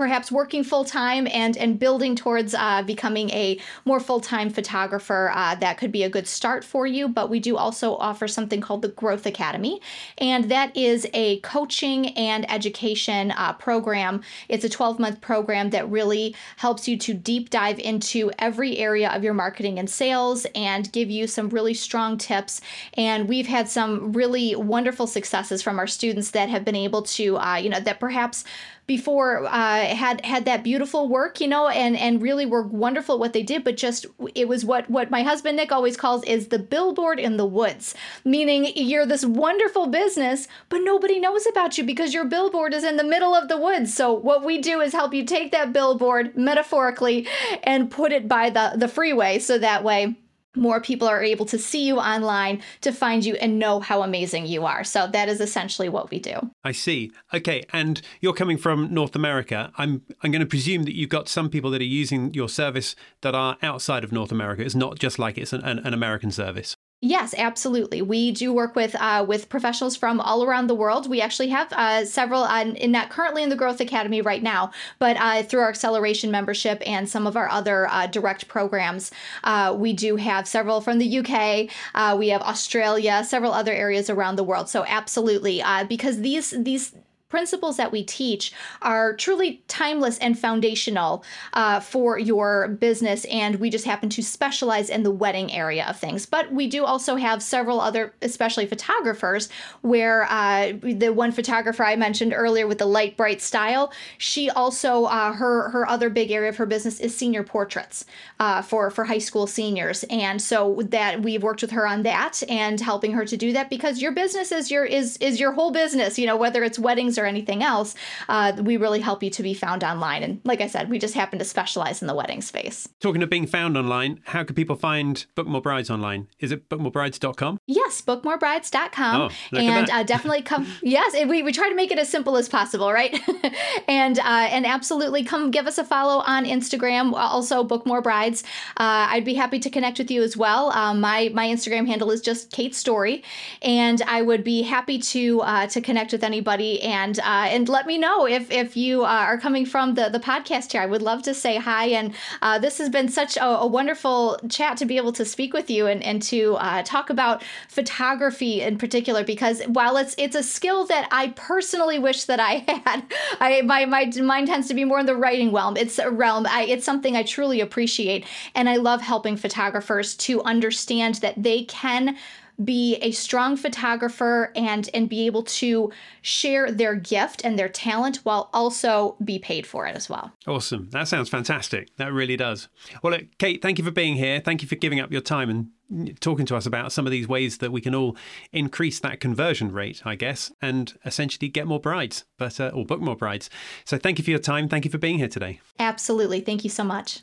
perhaps 0.00 0.32
working 0.32 0.64
full 0.64 0.82
time 0.82 1.28
and 1.30 1.58
and 1.58 1.78
building 1.78 2.16
towards 2.16 2.54
uh, 2.54 2.82
becoming 2.82 3.28
a 3.32 3.60
more 3.84 4.00
full 4.00 4.18
time 4.18 4.48
photographer, 4.48 5.30
uh, 5.34 5.54
that 5.56 5.76
could 5.76 5.92
be 5.92 6.02
a 6.02 6.08
good 6.08 6.26
start 6.26 6.64
for 6.64 6.86
you. 6.86 7.06
But 7.06 7.28
we 7.28 7.38
do 7.38 7.58
also 7.58 7.96
offer 7.96 8.26
something 8.26 8.62
called 8.62 8.80
the 8.80 8.88
Growth 8.88 9.26
Academy, 9.26 9.78
and 10.16 10.50
that 10.50 10.74
is 10.74 11.06
a 11.12 11.40
coaching 11.40 12.16
and 12.16 12.50
education 12.50 13.32
uh, 13.32 13.52
program. 13.52 14.22
It's 14.48 14.64
a 14.64 14.70
12 14.70 14.98
month 14.98 15.20
program 15.20 15.68
that 15.68 15.90
really 15.90 16.34
helps 16.56 16.88
you 16.88 16.96
to 16.96 17.12
deep 17.12 17.50
dive 17.50 17.78
into 17.78 18.30
every 18.38 18.78
area 18.78 19.10
of 19.10 19.22
your 19.22 19.34
marketing 19.34 19.78
and 19.78 19.90
sales 19.90 20.46
and 20.54 20.90
give 20.92 21.10
you 21.10 21.26
some 21.26 21.50
really 21.50 21.74
strong 21.74 22.16
tips. 22.16 22.62
And 22.94 23.28
we've 23.28 23.48
had 23.48 23.68
some 23.68 24.14
really 24.14 24.56
wonderful 24.56 25.06
successes 25.06 25.60
from 25.60 25.78
our 25.78 25.86
students 25.86 26.30
that 26.30 26.48
have 26.48 26.64
been 26.64 26.74
able 26.74 27.02
to, 27.02 27.36
uh, 27.36 27.56
you 27.56 27.68
know, 27.68 27.80
that 27.80 28.00
perhaps 28.00 28.44
before 28.90 29.46
uh, 29.46 29.84
had 29.84 30.24
had 30.26 30.46
that 30.46 30.64
beautiful 30.64 31.06
work, 31.06 31.40
you 31.40 31.46
know, 31.46 31.68
and 31.68 31.96
and 31.96 32.20
really 32.20 32.44
were 32.44 32.64
wonderful 32.64 33.14
at 33.14 33.20
what 33.20 33.32
they 33.32 33.44
did. 33.44 33.62
But 33.62 33.76
just 33.76 34.04
it 34.34 34.48
was 34.48 34.64
what 34.64 34.90
what 34.90 35.12
my 35.12 35.22
husband 35.22 35.58
Nick 35.58 35.70
always 35.70 35.96
calls 35.96 36.24
is 36.24 36.48
the 36.48 36.58
billboard 36.58 37.20
in 37.20 37.36
the 37.36 37.46
woods, 37.46 37.94
meaning 38.24 38.72
you're 38.74 39.06
this 39.06 39.24
wonderful 39.24 39.86
business, 39.86 40.48
but 40.68 40.80
nobody 40.82 41.20
knows 41.20 41.46
about 41.46 41.78
you 41.78 41.84
because 41.84 42.12
your 42.12 42.24
billboard 42.24 42.74
is 42.74 42.82
in 42.82 42.96
the 42.96 43.04
middle 43.04 43.32
of 43.32 43.46
the 43.46 43.56
woods. 43.56 43.94
So 43.94 44.12
what 44.12 44.44
we 44.44 44.58
do 44.58 44.80
is 44.80 44.92
help 44.92 45.14
you 45.14 45.24
take 45.24 45.52
that 45.52 45.72
billboard 45.72 46.36
metaphorically 46.36 47.28
and 47.62 47.92
put 47.92 48.10
it 48.10 48.26
by 48.26 48.50
the 48.50 48.72
the 48.74 48.88
freeway, 48.88 49.38
so 49.38 49.56
that 49.56 49.84
way 49.84 50.16
more 50.56 50.80
people 50.80 51.08
are 51.08 51.22
able 51.22 51.46
to 51.46 51.58
see 51.58 51.86
you 51.86 51.98
online, 51.98 52.62
to 52.80 52.92
find 52.92 53.24
you, 53.24 53.34
and 53.34 53.58
know 53.58 53.80
how 53.80 54.02
amazing 54.02 54.46
you 54.46 54.64
are. 54.66 54.84
So 54.84 55.06
that 55.08 55.28
is 55.28 55.40
essentially 55.40 55.88
what 55.88 56.10
we 56.10 56.18
do. 56.18 56.50
I 56.64 56.72
see. 56.72 57.12
Okay, 57.32 57.64
and 57.72 58.00
you're 58.20 58.32
coming 58.32 58.58
from 58.58 58.92
North 58.92 59.14
America. 59.14 59.72
I'm 59.76 60.02
I'm 60.22 60.30
going 60.30 60.40
to 60.40 60.46
presume 60.46 60.84
that 60.84 60.96
you've 60.96 61.10
got 61.10 61.28
some 61.28 61.48
people 61.48 61.70
that 61.70 61.80
are 61.80 61.84
using 61.84 62.34
your 62.34 62.48
service 62.48 62.96
that 63.22 63.34
are 63.34 63.56
outside 63.62 64.04
of 64.04 64.12
North 64.12 64.32
America. 64.32 64.62
It's 64.62 64.74
not 64.74 64.98
just 64.98 65.18
like 65.18 65.38
it's 65.38 65.52
an, 65.52 65.62
an, 65.62 65.78
an 65.80 65.94
American 65.94 66.30
service. 66.30 66.76
Yes, 67.02 67.34
absolutely. 67.38 68.02
We 68.02 68.30
do 68.30 68.52
work 68.52 68.76
with 68.76 68.94
uh, 68.94 69.24
with 69.26 69.48
professionals 69.48 69.96
from 69.96 70.20
all 70.20 70.44
around 70.44 70.66
the 70.66 70.74
world. 70.74 71.08
We 71.08 71.22
actually 71.22 71.48
have 71.48 71.72
uh, 71.72 72.04
several, 72.04 72.42
uh, 72.42 72.64
in 72.76 72.92
not 72.92 73.08
currently 73.08 73.42
in 73.42 73.48
the 73.48 73.56
Growth 73.56 73.80
Academy 73.80 74.20
right 74.20 74.42
now, 74.42 74.72
but 74.98 75.16
uh, 75.18 75.42
through 75.42 75.60
our 75.60 75.70
acceleration 75.70 76.30
membership 76.30 76.82
and 76.86 77.08
some 77.08 77.26
of 77.26 77.38
our 77.38 77.48
other 77.48 77.86
uh, 77.88 78.06
direct 78.06 78.48
programs, 78.48 79.12
uh, 79.44 79.74
we 79.74 79.94
do 79.94 80.16
have 80.16 80.46
several 80.46 80.82
from 80.82 80.98
the 80.98 81.20
UK. 81.20 82.18
we 82.18 82.28
have 82.28 82.42
Australia, 82.42 83.24
several 83.24 83.54
other 83.54 83.72
areas 83.72 84.10
around 84.10 84.36
the 84.36 84.44
world. 84.44 84.68
So 84.68 84.84
absolutely, 84.84 85.62
because 85.88 86.20
these 86.20 86.50
these 86.50 86.92
principles 87.30 87.76
that 87.78 87.92
we 87.92 88.02
teach 88.02 88.52
are 88.82 89.14
truly 89.14 89.62
timeless 89.68 90.18
and 90.18 90.38
foundational 90.38 91.24
uh, 91.54 91.80
for 91.80 92.18
your 92.18 92.68
business. 92.68 93.24
And 93.26 93.56
we 93.56 93.70
just 93.70 93.86
happen 93.86 94.10
to 94.10 94.22
specialize 94.22 94.90
in 94.90 95.04
the 95.04 95.10
wedding 95.10 95.50
area 95.52 95.86
of 95.88 95.96
things. 95.96 96.26
But 96.26 96.52
we 96.52 96.66
do 96.66 96.84
also 96.84 97.16
have 97.16 97.42
several 97.42 97.80
other, 97.80 98.12
especially 98.20 98.66
photographers, 98.66 99.48
where 99.80 100.24
uh, 100.24 100.72
the 100.82 101.12
one 101.12 101.32
photographer 101.32 101.84
I 101.84 101.96
mentioned 101.96 102.34
earlier 102.36 102.66
with 102.66 102.78
the 102.78 102.86
light, 102.86 103.16
bright 103.16 103.40
style, 103.40 103.92
she 104.18 104.50
also, 104.50 105.04
uh, 105.04 105.32
her, 105.32 105.70
her 105.70 105.88
other 105.88 106.10
big 106.10 106.30
area 106.30 106.50
of 106.50 106.56
her 106.56 106.66
business 106.66 106.98
is 106.98 107.16
senior 107.16 107.44
portraits 107.44 108.04
uh, 108.40 108.60
for, 108.60 108.90
for 108.90 109.04
high 109.04 109.18
school 109.18 109.46
seniors. 109.46 110.04
And 110.10 110.42
so 110.42 110.82
that 110.88 111.22
we've 111.22 111.42
worked 111.42 111.62
with 111.62 111.70
her 111.70 111.86
on 111.86 112.02
that 112.02 112.42
and 112.48 112.80
helping 112.80 113.12
her 113.12 113.24
to 113.24 113.36
do 113.36 113.52
that 113.52 113.70
because 113.70 114.02
your 114.02 114.12
business 114.12 114.50
is 114.50 114.70
your, 114.70 114.84
is, 114.84 115.16
is 115.18 115.38
your 115.38 115.52
whole 115.52 115.70
business, 115.70 116.18
you 116.18 116.26
know, 116.26 116.36
whether 116.36 116.64
it's 116.64 116.78
weddings 116.78 117.19
or 117.20 117.26
anything 117.26 117.62
else, 117.62 117.94
uh, 118.28 118.52
we 118.60 118.76
really 118.76 119.00
help 119.00 119.22
you 119.22 119.30
to 119.30 119.42
be 119.42 119.54
found 119.54 119.84
online. 119.84 120.22
And 120.22 120.40
like 120.44 120.60
I 120.60 120.66
said, 120.66 120.90
we 120.90 120.98
just 120.98 121.14
happen 121.14 121.38
to 121.38 121.44
specialize 121.44 122.00
in 122.00 122.08
the 122.08 122.14
wedding 122.14 122.40
space. 122.40 122.88
Talking 123.00 123.22
of 123.22 123.30
being 123.30 123.46
found 123.46 123.76
online, 123.76 124.20
how 124.24 124.44
can 124.44 124.54
people 124.56 124.76
find 124.76 125.24
Book 125.34 125.46
More 125.46 125.60
Brides 125.60 125.90
online? 125.90 126.28
Is 126.38 126.52
it 126.52 126.68
bookmorebrides.com? 126.68 127.58
Yes, 127.66 128.02
bookmorebrides.com. 128.02 129.20
Oh, 129.20 129.56
and 129.56 129.90
uh, 129.90 130.02
definitely 130.02 130.42
come. 130.42 130.66
yes, 130.82 131.14
we, 131.26 131.42
we 131.42 131.52
try 131.52 131.68
to 131.68 131.74
make 131.74 131.90
it 131.90 131.98
as 131.98 132.08
simple 132.08 132.36
as 132.36 132.48
possible, 132.48 132.92
right? 132.92 133.18
and 133.88 134.18
uh, 134.18 134.48
and 134.50 134.66
absolutely 134.66 135.24
come 135.24 135.50
give 135.50 135.66
us 135.66 135.78
a 135.78 135.84
follow 135.84 136.22
on 136.26 136.44
Instagram. 136.44 137.12
Also, 137.14 137.64
Book 137.64 137.86
More 137.86 138.00
Brides. 138.00 138.42
Uh, 138.76 139.08
I'd 139.10 139.24
be 139.24 139.34
happy 139.34 139.58
to 139.60 139.70
connect 139.70 139.98
with 139.98 140.10
you 140.10 140.22
as 140.22 140.36
well. 140.36 140.70
Um, 140.72 141.00
my 141.00 141.30
my 141.34 141.46
Instagram 141.46 141.86
handle 141.86 142.10
is 142.10 142.20
just 142.20 142.50
Kate 142.50 142.74
Story, 142.74 143.22
and 143.62 144.02
I 144.02 144.22
would 144.22 144.44
be 144.44 144.62
happy 144.62 144.98
to 144.98 145.40
uh, 145.42 145.66
to 145.68 145.80
connect 145.80 146.12
with 146.12 146.24
anybody 146.24 146.80
and 146.82 147.09
and 147.10 147.18
uh, 147.20 147.48
and 147.54 147.68
let 147.68 147.86
me 147.86 147.98
know 147.98 148.26
if 148.26 148.50
if 148.50 148.76
you 148.76 149.02
uh, 149.04 149.08
are 149.08 149.38
coming 149.38 149.66
from 149.66 149.94
the 149.94 150.08
the 150.08 150.20
podcast 150.20 150.72
here. 150.72 150.80
I 150.80 150.86
would 150.86 151.02
love 151.02 151.22
to 151.22 151.34
say 151.34 151.56
hi. 151.56 151.86
And 151.86 152.14
uh, 152.40 152.58
this 152.58 152.78
has 152.78 152.88
been 152.88 153.08
such 153.08 153.36
a, 153.36 153.44
a, 153.44 153.66
wonderful 153.66 154.38
chat 154.48 154.76
to 154.78 154.86
be 154.86 154.96
able 154.96 155.12
to 155.12 155.24
speak 155.24 155.52
with 155.52 155.70
you 155.70 155.86
and 155.86 156.02
and 156.02 156.22
to 156.22 156.54
uh, 156.54 156.82
talk 156.84 157.10
about 157.10 157.42
photography 157.68 158.60
in 158.60 158.78
particular 158.78 159.24
because 159.24 159.62
while 159.66 159.96
it's 159.96 160.14
it's 160.18 160.36
a 160.36 160.42
skill 160.42 160.86
that 160.86 161.08
I 161.10 161.28
personally 161.36 161.98
wish 161.98 162.24
that 162.24 162.40
I 162.40 162.64
had, 162.86 163.02
I 163.40 163.62
my 163.62 163.84
my 163.86 164.10
mind 164.22 164.46
tends 164.46 164.68
to 164.68 164.74
be 164.74 164.84
more 164.84 165.00
in 165.00 165.06
the 165.06 165.16
writing 165.16 165.52
realm. 165.52 165.76
It's 165.76 165.98
a 165.98 166.10
realm. 166.10 166.46
I, 166.48 166.62
it's 166.64 166.84
something 166.84 167.16
I 167.16 167.24
truly 167.24 167.60
appreciate, 167.60 168.24
and 168.54 168.68
I 168.68 168.76
love 168.76 169.00
helping 169.00 169.36
photographers 169.36 170.14
to 170.16 170.42
understand 170.42 171.16
that 171.16 171.34
they 171.42 171.64
can 171.64 172.16
be 172.64 172.96
a 172.96 173.10
strong 173.10 173.56
photographer 173.56 174.52
and 174.54 174.90
and 174.92 175.08
be 175.08 175.26
able 175.26 175.42
to 175.42 175.90
share 176.22 176.70
their 176.70 176.94
gift 176.94 177.44
and 177.44 177.58
their 177.58 177.68
talent 177.68 178.18
while 178.18 178.50
also 178.52 179.16
be 179.24 179.38
paid 179.38 179.66
for 179.66 179.86
it 179.86 179.96
as 179.96 180.08
well. 180.08 180.32
Awesome. 180.46 180.88
That 180.90 181.08
sounds 181.08 181.28
fantastic. 181.28 181.94
That 181.96 182.12
really 182.12 182.36
does. 182.36 182.68
Well, 183.02 183.12
look, 183.12 183.26
Kate, 183.38 183.62
thank 183.62 183.78
you 183.78 183.84
for 183.84 183.90
being 183.90 184.16
here. 184.16 184.40
Thank 184.40 184.62
you 184.62 184.68
for 184.68 184.76
giving 184.76 185.00
up 185.00 185.10
your 185.12 185.20
time 185.20 185.50
and 185.50 186.20
talking 186.20 186.46
to 186.46 186.56
us 186.56 186.66
about 186.66 186.92
some 186.92 187.06
of 187.06 187.10
these 187.10 187.26
ways 187.26 187.58
that 187.58 187.72
we 187.72 187.80
can 187.80 187.94
all 187.94 188.16
increase 188.52 189.00
that 189.00 189.20
conversion 189.20 189.72
rate, 189.72 190.02
I 190.04 190.14
guess, 190.14 190.52
and 190.62 190.92
essentially 191.04 191.48
get 191.48 191.66
more 191.66 191.80
brides, 191.80 192.24
but 192.38 192.60
uh, 192.60 192.70
or 192.74 192.84
book 192.84 193.00
more 193.00 193.16
brides. 193.16 193.50
So 193.84 193.98
thank 193.98 194.18
you 194.18 194.24
for 194.24 194.30
your 194.30 194.38
time. 194.38 194.68
Thank 194.68 194.84
you 194.84 194.90
for 194.90 194.98
being 194.98 195.18
here 195.18 195.28
today. 195.28 195.60
Absolutely. 195.78 196.40
Thank 196.40 196.64
you 196.64 196.70
so 196.70 196.84
much. 196.84 197.20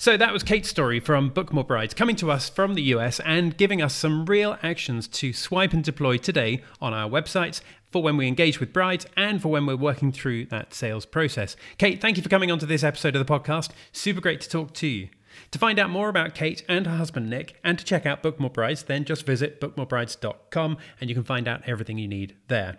So 0.00 0.16
that 0.16 0.32
was 0.32 0.44
Kate's 0.44 0.68
Story 0.68 1.00
from 1.00 1.30
Book 1.30 1.52
More 1.52 1.64
Brides 1.64 1.92
coming 1.92 2.14
to 2.16 2.30
us 2.30 2.48
from 2.48 2.74
the 2.74 2.82
US 2.94 3.18
and 3.18 3.56
giving 3.56 3.82
us 3.82 3.92
some 3.92 4.26
real 4.26 4.56
actions 4.62 5.08
to 5.08 5.32
swipe 5.32 5.72
and 5.72 5.82
deploy 5.82 6.18
today 6.18 6.62
on 6.80 6.94
our 6.94 7.10
websites 7.10 7.62
for 7.90 8.00
when 8.00 8.16
we 8.16 8.28
engage 8.28 8.60
with 8.60 8.72
brides 8.72 9.06
and 9.16 9.42
for 9.42 9.48
when 9.48 9.66
we're 9.66 9.74
working 9.74 10.12
through 10.12 10.44
that 10.46 10.72
sales 10.72 11.04
process. 11.04 11.56
Kate, 11.78 12.00
thank 12.00 12.16
you 12.16 12.22
for 12.22 12.28
coming 12.28 12.52
onto 12.52 12.64
this 12.64 12.84
episode 12.84 13.16
of 13.16 13.26
the 13.26 13.38
podcast. 13.38 13.70
Super 13.90 14.20
great 14.20 14.40
to 14.42 14.48
talk 14.48 14.72
to 14.74 14.86
you. 14.86 15.08
To 15.50 15.58
find 15.58 15.80
out 15.80 15.90
more 15.90 16.08
about 16.08 16.32
Kate 16.32 16.62
and 16.68 16.86
her 16.86 16.96
husband 16.96 17.28
Nick 17.28 17.58
and 17.64 17.76
to 17.76 17.84
check 17.84 18.06
out 18.06 18.22
Book 18.22 18.38
More 18.38 18.50
Brides, 18.50 18.84
then 18.84 19.04
just 19.04 19.26
visit 19.26 19.60
bookmorebrides.com 19.60 20.76
and 21.00 21.10
you 21.10 21.16
can 21.16 21.24
find 21.24 21.48
out 21.48 21.62
everything 21.66 21.98
you 21.98 22.06
need 22.06 22.36
there. 22.46 22.78